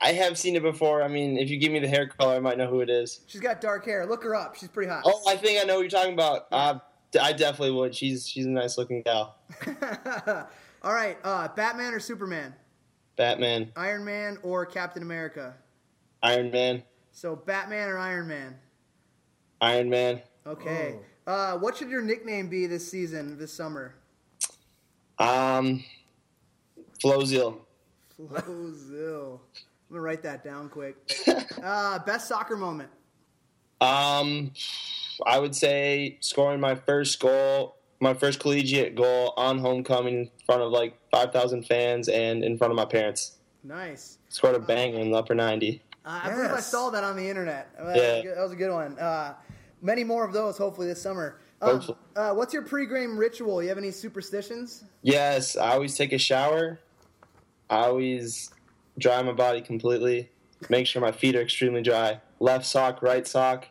I 0.01 0.13
have 0.13 0.39
seen 0.39 0.55
it 0.57 0.63
before. 0.63 1.03
I 1.03 1.09
mean, 1.09 1.37
if 1.39 1.49
you 1.51 1.57
give 1.59 1.73
me 1.73 1.79
the 1.81 1.89
hair 1.89 2.07
color, 2.07 2.35
I 2.37 2.39
might 2.41 2.59
know 2.59 2.67
who 2.67 2.81
it 2.81 2.91
is. 2.91 3.21
She's 3.27 3.41
got 3.41 3.61
dark 3.61 3.85
hair. 3.85 4.07
Look 4.07 4.23
her 4.25 4.35
up. 4.35 4.55
She's 4.57 4.69
pretty 4.69 4.91
hot. 4.91 5.03
Oh, 5.07 5.23
I 5.29 5.37
think 5.37 5.61
I 5.61 5.65
know 5.65 5.75
what 5.75 5.81
you're 5.83 5.91
talking 5.91 6.13
about. 6.15 6.47
Uh, 6.53 6.79
I 7.21 7.33
definitely 7.33 7.73
would. 7.73 7.95
She's 7.95 8.27
she's 8.29 8.47
a 8.47 8.51
nice 8.51 8.79
looking 8.79 9.03
gal. 9.03 9.37
All 10.83 10.93
right. 10.93 11.17
Uh, 11.25 11.49
Batman 11.49 11.95
or 11.95 12.01
Superman? 12.01 12.55
Batman, 13.17 13.71
Iron 13.77 14.05
Man 14.05 14.39
or 14.43 14.67
Captain 14.67 15.03
America? 15.03 15.55
Iron 16.23 16.51
Man, 16.51 16.83
So 17.13 17.37
Batman 17.37 17.89
or 17.89 17.99
Iron 17.99 18.27
Man? 18.27 18.57
Iron 19.61 19.89
Man. 19.89 20.21
Okay. 20.47 20.97
Uh, 21.27 21.57
what 21.59 21.77
should 21.77 21.89
your 21.91 22.03
nickname 22.03 22.49
be 22.49 22.67
this 22.67 22.91
season, 22.91 23.39
this 23.39 23.53
summer? 23.53 23.95
Um, 25.19 25.85
Flozil. 27.03 27.59
Flozil. 28.19 29.39
I'm 29.89 29.91
gonna 29.91 30.01
write 30.01 30.23
that 30.23 30.43
down 30.45 30.69
quick. 30.69 30.97
Uh, 31.63 31.99
best 32.01 32.29
soccer 32.29 32.59
moment. 32.59 32.91
Um, 33.81 34.53
I 35.27 35.39
would 35.39 35.55
say 35.55 36.19
scoring 36.21 36.61
my 36.61 36.75
first 36.75 37.21
goal, 37.21 37.77
my 38.01 38.15
first 38.15 38.41
collegiate 38.41 38.95
goal 38.95 39.35
on 39.37 39.59
homecoming 39.59 40.15
in 40.15 40.31
front 40.47 40.63
of 40.63 40.73
like 40.73 40.99
5,000 41.11 41.65
fans 41.67 42.09
and 42.09 42.45
in 42.45 42.59
front 42.59 42.71
of 42.73 42.77
my 42.77 42.85
parents. 42.85 43.37
Nice. 43.63 44.19
Scored 44.29 44.55
a 44.57 44.59
banger 44.59 44.99
in 44.99 45.11
the 45.11 45.19
upper 45.19 45.35
90. 45.35 45.81
Uh, 46.05 46.21
I 46.25 46.31
believe 46.31 46.51
I 46.51 46.61
saw 46.61 46.91
that 46.91 47.03
on 47.03 47.17
the 47.17 47.29
internet. 47.29 47.71
Uh, 47.79 47.85
That, 47.85 47.97
Yeah. 47.97 48.03
was, 48.03 48.19
a 48.19 48.23
good, 48.23 48.37
that 48.37 48.43
was 48.43 48.53
a 48.53 48.57
good 48.57 48.73
one. 48.73 48.99
Uh, 48.99 49.35
many 49.81 50.05
more 50.05 50.25
of 50.25 50.33
those, 50.33 50.59
hopefully, 50.59 50.87
this 50.87 51.01
summer. 51.01 51.41
Um, 51.63 51.83
uh, 52.15 52.35
what's 52.35 52.53
your 52.53 52.63
pre-game 52.63 53.17
ritual? 53.17 53.63
You 53.63 53.71
have 53.71 53.79
any 53.79 53.91
superstitions? 53.91 54.85
Yes, 55.03 55.57
I 55.57 55.73
always 55.73 55.97
take 55.97 56.13
a 56.13 56.19
shower. 56.19 56.81
I 57.71 57.85
always 57.87 58.51
dry 58.99 59.23
my 59.23 59.33
body 59.33 59.63
completely. 59.63 60.29
Make 60.69 60.87
sure 60.87 61.01
my 61.01 61.13
feet 61.13 61.37
are 61.37 61.41
extremely 61.41 61.81
dry. 61.83 62.21
Left 62.39 62.67
sock, 62.67 63.01
right 63.03 63.27
sock, 63.27 63.67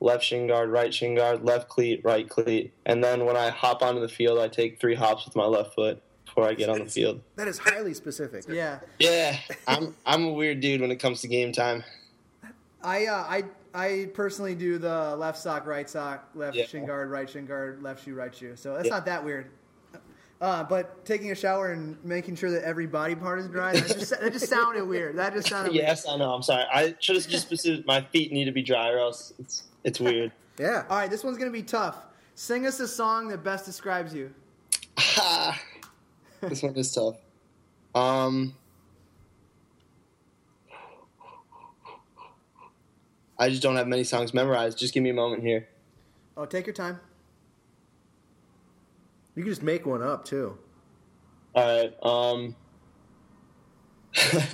left 0.00 0.24
shin 0.24 0.46
guard, 0.46 0.70
right 0.70 0.92
shin 0.92 1.14
guard, 1.14 1.44
left 1.44 1.68
cleat, 1.68 2.00
right 2.04 2.28
cleat. 2.28 2.72
And 2.86 3.02
then 3.04 3.24
when 3.26 3.36
I 3.36 3.50
hop 3.50 3.82
onto 3.82 4.00
the 4.00 4.08
field, 4.08 4.38
I 4.38 4.48
take 4.48 4.80
three 4.80 4.94
hops 4.94 5.24
with 5.26 5.36
my 5.36 5.44
left 5.44 5.74
foot 5.74 6.02
before 6.24 6.44
I 6.44 6.54
get 6.54 6.68
on 6.68 6.78
the 6.78 6.86
field. 6.86 7.20
That 7.36 7.48
is 7.48 7.58
highly 7.58 7.92
specific. 7.94 8.44
Yeah. 8.48 8.80
Yeah, 8.98 9.36
I'm 9.66 9.94
I'm 10.06 10.24
a 10.24 10.32
weird 10.32 10.60
dude 10.60 10.80
when 10.80 10.90
it 10.90 10.96
comes 10.96 11.20
to 11.22 11.28
game 11.28 11.52
time. 11.52 11.84
I, 12.82 13.06
uh, 13.06 13.14
I, 13.28 13.44
I 13.74 14.08
personally 14.14 14.54
do 14.54 14.78
the 14.78 15.14
left 15.16 15.38
sock, 15.38 15.66
right 15.66 15.88
sock, 15.88 16.30
left 16.34 16.56
Yeah. 16.56 16.64
shin 16.64 16.86
guard, 16.86 17.10
right 17.10 17.28
shin 17.28 17.44
guard, 17.44 17.82
left 17.82 18.04
shoe, 18.04 18.14
right 18.14 18.34
shoe. 18.34 18.56
So 18.56 18.72
that's 18.74 18.86
Yeah. 18.86 18.94
not 18.94 19.04
that 19.06 19.22
weird. 19.24 19.50
Uh, 20.40 20.64
but 20.64 21.04
taking 21.04 21.30
a 21.30 21.34
shower 21.34 21.72
and 21.72 22.02
making 22.02 22.34
sure 22.34 22.50
that 22.50 22.62
every 22.64 22.86
body 22.86 23.14
part 23.14 23.38
is 23.38 23.46
dry, 23.48 23.74
that 23.74 23.86
just, 23.98 24.18
that 24.18 24.32
just 24.32 24.48
sounded 24.48 24.84
weird. 24.88 25.18
That 25.18 25.34
just 25.34 25.48
sounded 25.48 25.72
weird. 25.74 25.84
Yes, 25.84 26.08
I 26.08 26.16
know. 26.16 26.32
I'm 26.32 26.42
sorry. 26.42 26.64
I 26.72 26.94
should 27.00 27.16
have 27.16 27.28
just 27.28 27.46
specific. 27.46 27.84
My 27.84 28.00
feet 28.00 28.32
need 28.32 28.46
to 28.46 28.50
be 28.52 28.62
dry, 28.62 28.88
or 28.88 28.98
else 29.00 29.34
it's 29.38 29.64
it's 29.84 30.00
weird. 30.00 30.32
Yeah. 30.58 30.84
All 30.90 30.98
right, 30.98 31.08
this 31.08 31.24
one's 31.24 31.38
going 31.38 31.50
to 31.50 31.56
be 31.56 31.62
tough. 31.62 31.96
Sing 32.34 32.66
us 32.66 32.80
a 32.80 32.88
song 32.88 33.28
that 33.28 33.42
best 33.42 33.64
describes 33.64 34.14
you. 34.14 34.30
this 36.42 36.62
one 36.62 36.76
is 36.76 36.92
tough. 36.92 37.16
Um, 37.94 38.54
I 43.38 43.48
just 43.48 43.62
don't 43.62 43.76
have 43.76 43.88
many 43.88 44.04
songs 44.04 44.34
memorized. 44.34 44.76
Just 44.76 44.92
give 44.92 45.02
me 45.02 45.08
a 45.08 45.14
moment 45.14 45.42
here. 45.42 45.66
Oh, 46.36 46.44
take 46.44 46.66
your 46.66 46.74
time. 46.74 47.00
You 49.34 49.42
can 49.42 49.50
just 49.50 49.62
make 49.62 49.86
one 49.86 50.02
up 50.02 50.26
too. 50.26 50.58
All 51.54 51.64
right. 51.64 51.94
Um, 52.02 52.54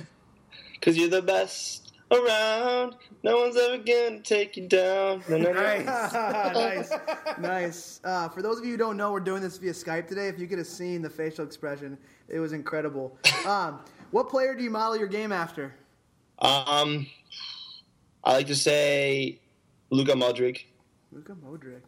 cause 0.81 0.95
you're 0.95 1.09
the 1.09 1.21
best 1.21 1.86
around. 2.11 2.95
No 3.23 3.37
one's 3.37 3.57
ever 3.57 3.77
gonna 3.77 4.19
take 4.21 4.57
you 4.57 4.67
down. 4.67 5.23
No, 5.29 5.37
no, 5.37 5.51
no. 5.51 5.61
nice, 5.61 6.91
nice. 7.39 8.01
Uh, 8.03 8.29
for 8.29 8.41
those 8.41 8.59
of 8.59 8.65
you 8.65 8.71
who 8.71 8.77
don't 8.77 8.97
know, 8.97 9.11
we're 9.11 9.19
doing 9.19 9.41
this 9.41 9.57
via 9.57 9.73
Skype 9.73 10.07
today. 10.07 10.27
If 10.27 10.39
you 10.39 10.47
could 10.47 10.57
have 10.57 10.67
seen 10.67 11.01
the 11.01 11.09
facial 11.09 11.45
expression, 11.45 11.97
it 12.29 12.39
was 12.39 12.53
incredible. 12.53 13.17
Um, 13.45 13.79
what 14.11 14.29
player 14.29 14.55
do 14.55 14.63
you 14.63 14.69
model 14.69 14.97
your 14.97 15.07
game 15.07 15.31
after? 15.31 15.75
Um, 16.39 17.07
I 18.23 18.33
like 18.33 18.47
to 18.47 18.55
say 18.55 19.39
Luka 19.89 20.13
Modric. 20.13 20.65
Luka 21.11 21.33
Modric. 21.33 21.81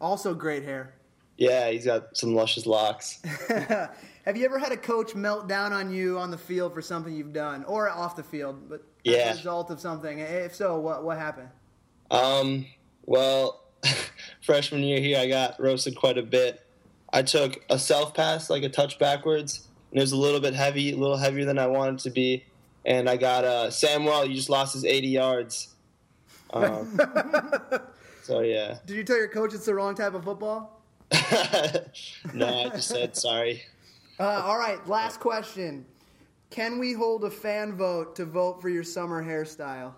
Also 0.00 0.34
great 0.34 0.62
hair. 0.62 0.94
Yeah, 1.36 1.70
he's 1.70 1.84
got 1.84 2.16
some 2.16 2.34
luscious 2.34 2.66
locks. 2.66 3.20
Have 3.48 4.36
you 4.36 4.44
ever 4.44 4.58
had 4.58 4.70
a 4.70 4.76
coach 4.76 5.14
melt 5.14 5.48
down 5.48 5.72
on 5.72 5.92
you 5.92 6.18
on 6.18 6.30
the 6.30 6.38
field 6.38 6.72
for 6.72 6.80
something 6.80 7.14
you've 7.14 7.32
done, 7.32 7.64
or 7.64 7.90
off 7.90 8.14
the 8.14 8.22
field, 8.22 8.68
but 8.68 8.84
as 9.06 9.12
Yeah. 9.12 9.32
a 9.32 9.36
result 9.36 9.70
of 9.70 9.80
something? 9.80 10.18
If 10.18 10.54
so, 10.54 10.78
what 10.78 11.04
what 11.04 11.18
happened? 11.18 11.48
Um, 12.10 12.66
well, 13.06 13.62
freshman 14.42 14.82
year 14.82 15.00
here, 15.00 15.18
I 15.18 15.28
got 15.28 15.60
roasted 15.60 15.96
quite 15.96 16.18
a 16.18 16.22
bit. 16.22 16.60
I 17.12 17.22
took 17.22 17.62
a 17.70 17.78
self 17.78 18.14
pass, 18.14 18.50
like 18.50 18.62
a 18.62 18.68
touch 18.68 18.98
backwards, 18.98 19.68
and 19.90 19.98
it 20.00 20.02
was 20.02 20.12
a 20.12 20.16
little 20.16 20.40
bit 20.40 20.54
heavy, 20.54 20.92
a 20.92 20.96
little 20.96 21.16
heavier 21.16 21.44
than 21.44 21.58
I 21.58 21.66
wanted 21.66 21.98
to 22.00 22.10
be. 22.10 22.44
And 22.84 23.08
I 23.08 23.16
got 23.16 23.44
uh, 23.44 23.70
Samuel. 23.70 24.26
You 24.26 24.34
just 24.34 24.50
lost 24.50 24.74
his 24.74 24.84
80 24.84 25.08
yards. 25.08 25.68
Um, 26.52 26.98
so 28.22 28.40
yeah, 28.40 28.78
Did 28.86 28.96
you 28.96 29.04
tell 29.04 29.16
your 29.16 29.28
coach 29.28 29.54
it's 29.54 29.64
the 29.66 29.74
wrong 29.74 29.94
type 29.94 30.14
of 30.14 30.24
football? 30.24 30.82
no, 32.34 32.46
I 32.46 32.68
just 32.70 32.88
said 32.88 33.16
sorry. 33.16 33.62
Uh, 34.18 34.42
all 34.44 34.58
right, 34.58 34.84
last 34.86 35.18
question. 35.20 35.84
Can 36.54 36.78
we 36.78 36.92
hold 36.92 37.24
a 37.24 37.30
fan 37.30 37.74
vote 37.76 38.14
to 38.14 38.24
vote 38.24 38.62
for 38.62 38.68
your 38.68 38.84
summer 38.84 39.24
hairstyle? 39.24 39.92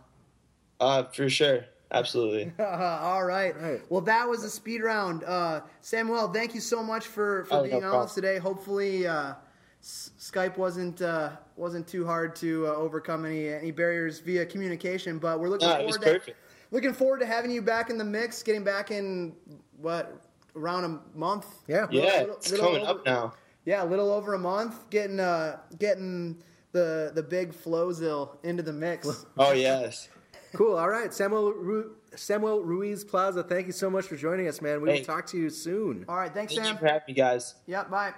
Uh, 0.80 1.02
for 1.04 1.28
sure, 1.28 1.66
absolutely. 1.90 2.50
All 2.58 3.24
right. 3.24 3.54
Right. 3.60 3.82
Well, 3.90 4.00
that 4.02 4.26
was 4.26 4.42
a 4.42 4.48
speed 4.48 4.82
round. 4.82 5.22
Uh, 5.24 5.60
Samuel, 5.82 6.28
thank 6.32 6.54
you 6.54 6.60
so 6.62 6.82
much 6.82 7.06
for, 7.08 7.44
for 7.44 7.54
Oh, 7.54 7.56
no 7.58 7.62
being 7.64 7.74
on 7.76 7.80
problem. 7.82 8.00
with 8.00 8.08
us 8.08 8.14
today. 8.14 8.38
Hopefully, 8.38 9.06
uh, 9.06 9.34
S- 9.82 10.12
Skype 10.18 10.56
wasn't 10.56 11.02
uh, 11.02 11.32
wasn't 11.56 11.86
too 11.86 12.06
hard 12.06 12.34
to 12.36 12.66
uh, 12.68 12.70
overcome 12.74 13.26
any 13.26 13.48
any 13.50 13.70
barriers 13.70 14.20
via 14.20 14.46
communication. 14.46 15.18
But 15.18 15.38
we're 15.38 15.50
looking 15.50 15.68
No, 15.68 15.76
forward 15.76 15.92
to 16.02 16.12
perfect. 16.12 16.38
looking 16.70 16.94
forward 16.94 17.20
to 17.20 17.26
having 17.26 17.50
you 17.50 17.60
back 17.60 17.90
in 17.90 17.98
the 17.98 18.04
mix, 18.04 18.42
getting 18.42 18.64
back 18.64 18.90
in 18.90 19.34
what 19.76 20.22
around 20.56 20.84
a 20.84 21.18
month. 21.18 21.46
Yeah. 21.68 21.86
Yeah, 21.90 22.02
Little- 22.20 22.36
it's 22.36 22.50
little 22.50 22.66
coming 22.66 22.82
over- 22.86 23.00
up 23.00 23.04
now. 23.06 23.34
Yeah, 23.66 23.82
a 23.82 23.86
little 23.86 24.10
over 24.12 24.32
a 24.34 24.38
month, 24.38 24.88
getting 24.90 25.20
uh 25.20 25.58
getting 25.78 26.42
the 26.72 27.12
the 27.14 27.22
big 27.22 27.52
Flowzilla 27.52 28.30
into 28.42 28.62
the 28.62 28.72
mix. 28.72 29.26
Oh 29.36 29.52
yes. 29.52 30.08
Cool. 30.54 30.76
All 30.78 30.88
right, 30.88 31.12
Samuel 31.12 31.52
Ru- 31.52 31.96
Samuel 32.14 32.62
Ruiz 32.62 33.04
Plaza. 33.04 33.42
Thank 33.42 33.66
you 33.66 33.72
so 33.72 33.90
much 33.90 34.06
for 34.06 34.16
joining 34.16 34.48
us, 34.48 34.62
man. 34.62 34.80
We 34.80 34.88
will 34.90 35.04
talk 35.04 35.26
to 35.26 35.36
you 35.36 35.50
soon. 35.50 36.06
All 36.08 36.16
right, 36.16 36.32
thanks, 36.32 36.54
Thank 36.54 36.64
you 36.66 36.70
Sam. 36.72 36.78
for 36.78 36.86
having 36.86 37.02
me, 37.08 37.12
guys. 37.14 37.56
Yeah, 37.66 37.84
bye. 37.84 38.14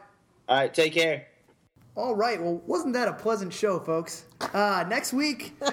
All 0.48 0.56
right, 0.58 0.72
take 0.72 0.92
care. 0.92 1.26
All 1.96 2.14
right. 2.14 2.40
Well, 2.40 2.62
wasn't 2.66 2.94
that 2.94 3.08
a 3.08 3.12
pleasant 3.14 3.52
show, 3.52 3.80
folks? 3.80 4.24
Uh, 4.54 4.84
next 4.88 5.12
week, 5.12 5.54
uh, 5.62 5.72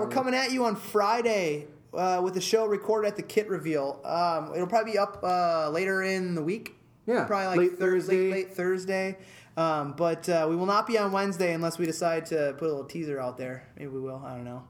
we're 0.00 0.08
coming 0.08 0.34
at 0.34 0.52
you 0.52 0.64
on 0.66 0.76
Friday 0.76 1.66
uh, 1.92 2.20
with 2.22 2.36
a 2.36 2.40
show 2.40 2.66
recorded 2.66 3.08
at 3.08 3.16
the 3.16 3.22
Kit 3.22 3.48
Reveal. 3.48 4.00
Um, 4.04 4.52
it'll 4.54 4.68
probably 4.68 4.92
be 4.92 4.98
up 4.98 5.18
uh, 5.24 5.68
later 5.70 6.02
in 6.02 6.36
the 6.36 6.42
week. 6.42 6.76
Yeah, 7.06 7.24
probably 7.24 7.46
like 7.46 7.58
late 7.58 7.78
Thur- 7.78 7.90
Thursday. 7.92 8.16
late, 8.16 8.32
late 8.32 8.54
Thursday. 8.54 9.18
Um, 9.56 9.94
but 9.96 10.28
uh, 10.28 10.46
we 10.48 10.56
will 10.56 10.66
not 10.66 10.86
be 10.86 10.98
on 10.98 11.12
Wednesday 11.12 11.52
unless 11.52 11.78
we 11.78 11.86
decide 11.86 12.26
to 12.26 12.54
put 12.58 12.66
a 12.66 12.70
little 12.70 12.84
teaser 12.84 13.20
out 13.20 13.36
there. 13.38 13.68
Maybe 13.76 13.88
we 13.88 14.00
will. 14.00 14.22
I 14.24 14.34
don't 14.34 14.44
know. 14.44 14.64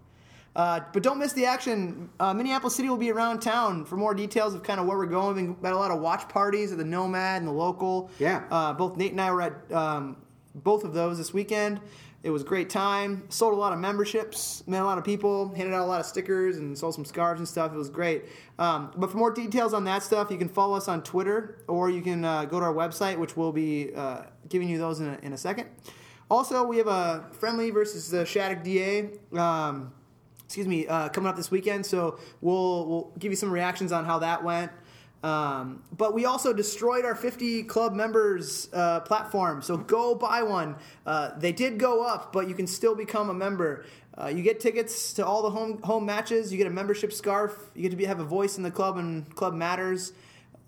Uh, 0.55 0.81
but 0.93 1.03
don't 1.03 1.19
miss 1.19 1.33
the 1.33 1.47
action. 1.47 2.11
Uh, 2.21 2.33
Minneapolis 2.35 2.77
City 2.77 2.89
will 2.89 2.97
be 2.97 3.11
around 3.11 3.41
town 3.41 3.85
for 3.85 3.97
more 3.97 4.15
details 4.15 4.55
of 4.55 4.63
kind 4.63 4.79
of 4.79 4.87
where 4.87 4.97
we're 4.97 5.07
going. 5.07 5.49
We've 5.49 5.63
got 5.63 5.73
a 5.73 5.77
lot 5.77 5.91
of 5.91 6.01
watch 6.01 6.29
parties 6.29 6.71
at 6.71 6.79
the 6.79 6.85
Nomad 6.85 7.39
and 7.43 7.49
the 7.49 7.53
local. 7.53 8.11
Yeah. 8.21 8.45
Uh, 8.51 8.73
both 8.73 8.97
Nate 8.97 9.13
and 9.13 9.21
I 9.21 9.33
were 9.33 9.43
at 9.43 9.73
um, 9.73 10.17
both 10.55 10.85
of 10.85 10.93
those 10.95 11.19
this 11.19 11.33
weekend. 11.33 11.81
It 12.25 12.31
was 12.31 12.41
a 12.41 12.45
great 12.47 12.71
time. 12.71 13.25
Sold 13.29 13.53
a 13.53 13.57
lot 13.57 13.75
of 13.75 13.79
memberships, 13.79 14.65
met 14.67 14.81
a 14.81 14.85
lot 14.85 14.97
of 14.97 15.05
people, 15.05 15.55
handed 15.55 15.75
out 15.75 15.83
a 15.83 15.85
lot 15.85 16.01
of 16.01 16.07
stickers, 16.07 16.57
and 16.57 16.77
sold 16.77 16.95
some 16.95 17.05
scarves 17.05 17.39
and 17.39 17.47
stuff. 17.47 17.75
It 17.75 17.77
was 17.77 17.91
great. 17.91 18.25
Um, 18.59 18.93
but 18.97 19.11
for 19.11 19.19
more 19.19 19.31
details 19.31 19.75
on 19.75 19.85
that 19.85 20.03
stuff, 20.03 20.31
you 20.31 20.39
can 20.39 20.49
follow 20.49 20.75
us 20.75 20.89
on 20.89 21.03
Twitter 21.03 21.63
or 21.69 21.91
you 21.91 22.01
can 22.01 22.25
uh, 22.25 22.47
go 22.47 22.59
to 22.59 22.65
our 22.65 22.73
website, 22.73 23.19
which 23.19 23.37
we'll 23.37 23.53
be 23.53 23.95
uh, 23.95 24.23
giving 24.49 24.71
you 24.71 24.79
those 24.79 25.01
in 25.01 25.09
a, 25.09 25.19
in 25.23 25.35
a 25.35 25.37
second. 25.37 25.69
Also, 26.31 26.65
we 26.65 26.79
have 26.79 26.87
a 26.87 27.29
friendly 27.33 27.71
versus 27.71 28.11
the 28.11 28.25
Shattuck 28.25 28.65
DA. 28.65 29.11
Um, 29.35 29.93
excuse 30.47 30.67
me, 30.67 30.87
uh, 30.87 31.11
coming 31.11 31.29
up 31.29 31.37
this 31.37 31.51
weekend. 31.51 31.85
So 31.85 32.19
we'll 32.41 32.89
we'll 32.89 33.13
give 33.19 33.33
you 33.33 33.37
some 33.37 33.51
reactions 33.51 33.93
on 33.93 34.07
how 34.07 34.21
that 34.21 34.43
went. 34.43 34.73
Um, 35.25 35.83
but 35.97 36.13
we 36.13 36.27
also 36.27 36.53
destroyed 36.53 37.07
our 37.07 37.15
50 37.15 37.63
club 37.63 37.95
members 37.95 38.69
uh, 38.75 39.01
platform. 39.01 39.63
So 39.63 39.79
go 39.79 40.15
buy 40.15 40.43
one. 40.43 40.77
Uh, 41.07 41.31
they 41.39 41.51
did 41.51 41.79
go 41.79 42.05
up, 42.05 42.31
but 42.31 42.47
you 42.47 42.55
can 42.55 42.67
still 42.67 42.95
become 42.95 43.31
a 43.31 43.35
member. 43.35 43.87
Uh, 44.21 44.27
you 44.27 44.43
get 44.43 44.61
tickets 44.61 45.15
to 45.15 45.25
all 45.25 45.41
the 45.41 45.49
home 45.49 45.81
home 45.81 46.05
matches. 46.05 46.53
You 46.53 46.59
get 46.59 46.67
a 46.67 46.71
membership 46.71 47.11
scarf. 47.11 47.59
You 47.75 47.81
get 47.81 47.91
to 47.93 47.97
be, 47.97 48.05
have 48.05 48.21
a 48.21 48.25
voice 48.25 48.59
in 48.59 48.63
the 48.63 48.71
club 48.71 48.99
and 48.99 49.35
Club 49.35 49.55
Matters. 49.55 50.13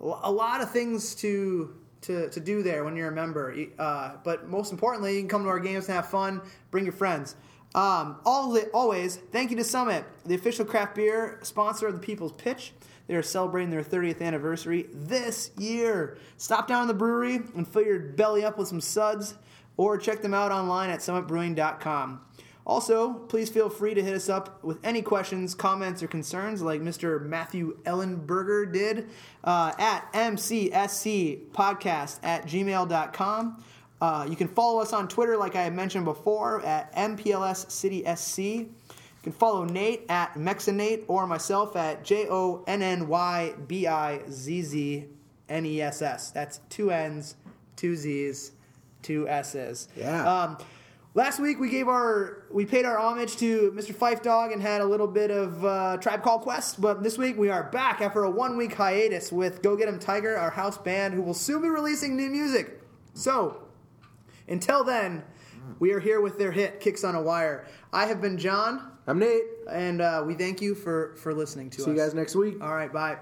A 0.01 0.33
lot 0.33 0.63
of 0.63 0.71
things 0.71 1.15
to 1.17 1.77
to, 2.03 2.31
to 2.31 2.41
do 2.41 2.63
there 2.63 2.83
when 2.83 2.97
you're 2.97 3.09
a 3.09 3.15
member. 3.15 3.55
Uh, 3.79 4.13
but 4.25 4.49
most 4.49 4.73
importantly, 4.73 5.17
you 5.17 5.21
can 5.21 5.29
come 5.29 5.43
to 5.43 5.51
our 5.51 5.61
games 5.61 5.87
and 5.87 5.97
have 5.97 6.09
fun. 6.09 6.41
Bring 6.71 6.85
your 6.85 6.95
friends. 6.95 7.37
Um, 7.75 8.17
all, 8.25 8.59
always, 8.73 9.17
thank 9.17 9.51
you 9.51 9.57
to 9.59 9.65
Summit, 9.65 10.05
the 10.25 10.35
official 10.35 10.65
craft 10.65 10.95
beer 10.95 11.41
sponsor 11.43 11.89
of 11.89 11.93
the 11.93 12.01
People's 12.01 12.33
Pitch. 12.33 12.73
They 13.07 13.15
are 13.15 13.23
celebrating 13.23 13.71
their 13.71 13.85
30th 13.85 14.21
anniversary 14.21 14.87
this 14.93 15.51
year. 15.59 16.19
Stop 16.37 16.69
down 16.69 16.83
in 16.83 16.89
the 16.89 16.95
brewery 16.95 17.41
and 17.55 17.67
fill 17.67 17.83
your 17.83 18.01
belly 18.01 18.45
up 18.45 18.59
with 18.59 18.69
some 18.69 18.81
suds, 18.81 19.35
or 19.77 19.99
check 19.99 20.23
them 20.23 20.35
out 20.35 20.53
online 20.53 20.91
at 20.91 21.01
summitbrewing.com. 21.01 22.21
Also, 22.67 23.15
please 23.15 23.49
feel 23.49 23.71
free 23.71 23.95
to 23.95 24.03
hit 24.03 24.15
us 24.15 24.29
up 24.29 24.63
with 24.65 24.79
any 24.83 25.01
questions, 25.01 25.55
comments, 25.55 26.03
or 26.03 26.09
concerns, 26.09 26.63
like 26.63 26.81
Mr. 26.81 27.25
Matthew 27.25 27.79
Ellenberger 27.85 28.73
did 28.73 29.09
uh, 29.45 29.73
at 29.79 30.13
mcscpodcast 30.13 32.19
at 32.25 32.47
gmail.com. 32.47 33.65
Uh, 34.01 34.27
you 34.29 34.35
can 34.35 34.49
follow 34.49 34.81
us 34.81 34.93
on 34.93 35.07
Twitter, 35.07 35.37
like 35.37 35.55
I 35.55 35.71
mentioned 35.71 36.05
before, 36.05 36.61
at 36.67 36.93
MPLS 36.97 37.67
You 39.27 39.33
can 39.33 39.41
follow 39.41 39.65
Nate 39.65 40.07
at 40.09 40.35
Mexinate 40.35 41.03
or 41.09 41.27
myself 41.27 41.75
at 41.75 42.05
J 42.05 42.29
O 42.31 42.63
N 42.69 42.81
N 42.81 43.09
Y 43.09 43.55
B 43.67 43.89
I 43.89 44.21
Z 44.31 44.63
Z 44.63 45.05
N 45.49 45.67
E 45.67 45.83
S 45.83 46.01
S. 46.01 46.31
That's 46.31 46.61
two 46.69 46.93
N's, 46.93 47.35
two 47.75 47.97
Z's, 47.97 48.53
two 49.03 49.29
S's. 49.29 49.89
Yeah. 49.97 50.33
Um, 50.33 50.59
last 51.15 51.41
week 51.41 51.59
we 51.59 51.71
gave 51.71 51.89
our 51.89 52.45
we 52.53 52.65
paid 52.65 52.85
our 52.85 52.99
homage 52.99 53.37
to 53.39 53.73
Mr. 53.73 53.93
Phife 53.93 54.23
Dawg 54.23 54.53
and 54.53 54.63
had 54.63 54.81
a 54.81 54.85
little 54.85 55.09
bit 55.09 55.33
of 55.33 55.65
uh, 55.65 55.97
Tribe 55.97 56.23
Called 56.23 56.43
Quest, 56.43 56.81
but 56.81 57.03
this 57.03 57.19
week 57.19 57.37
we 57.37 57.51
are 57.51 57.65
back 57.65 58.01
after 58.01 58.23
a 58.23 58.31
one 58.31 58.57
week 58.57 58.75
hiatus 58.75 59.33
with 59.33 59.61
Go 59.61 59.75
Get 59.75 59.89
'Em 59.89 59.99
Tiger, 59.99 60.37
our 60.37 60.51
house 60.51 60.79
band, 60.79 61.15
who 61.15 61.23
will 61.23 61.35
soon 61.35 61.63
be 61.63 61.69
releasing 61.69 62.17
new 62.17 62.31
music. 62.31 62.81
So 63.15 63.65
until 64.47 64.85
then, 64.85 65.25
we 65.81 65.91
are 65.91 65.99
here 65.99 66.21
with 66.21 66.39
their 66.39 66.53
hit 66.53 66.79
"Kicks 66.79 67.03
on 67.03 67.17
a 67.17 67.21
Wire." 67.21 67.67
I 67.93 68.07
have 68.07 68.21
been 68.21 68.39
John, 68.39 68.93
I'm 69.07 69.19
Nate. 69.19 69.43
and 69.71 70.01
uh, 70.01 70.25
we 70.27 70.35
thank 70.35 70.61
you 70.61 70.75
for 70.75 71.15
for 71.17 71.33
listening 71.33 71.71
to 71.71 71.79
us. 71.79 71.85
See 71.85 71.91
you 71.93 71.97
guys 71.97 72.15
next 72.15 72.35
week. 72.35 72.61
All 72.61 72.75
right, 72.75 72.93
bye. 72.93 73.19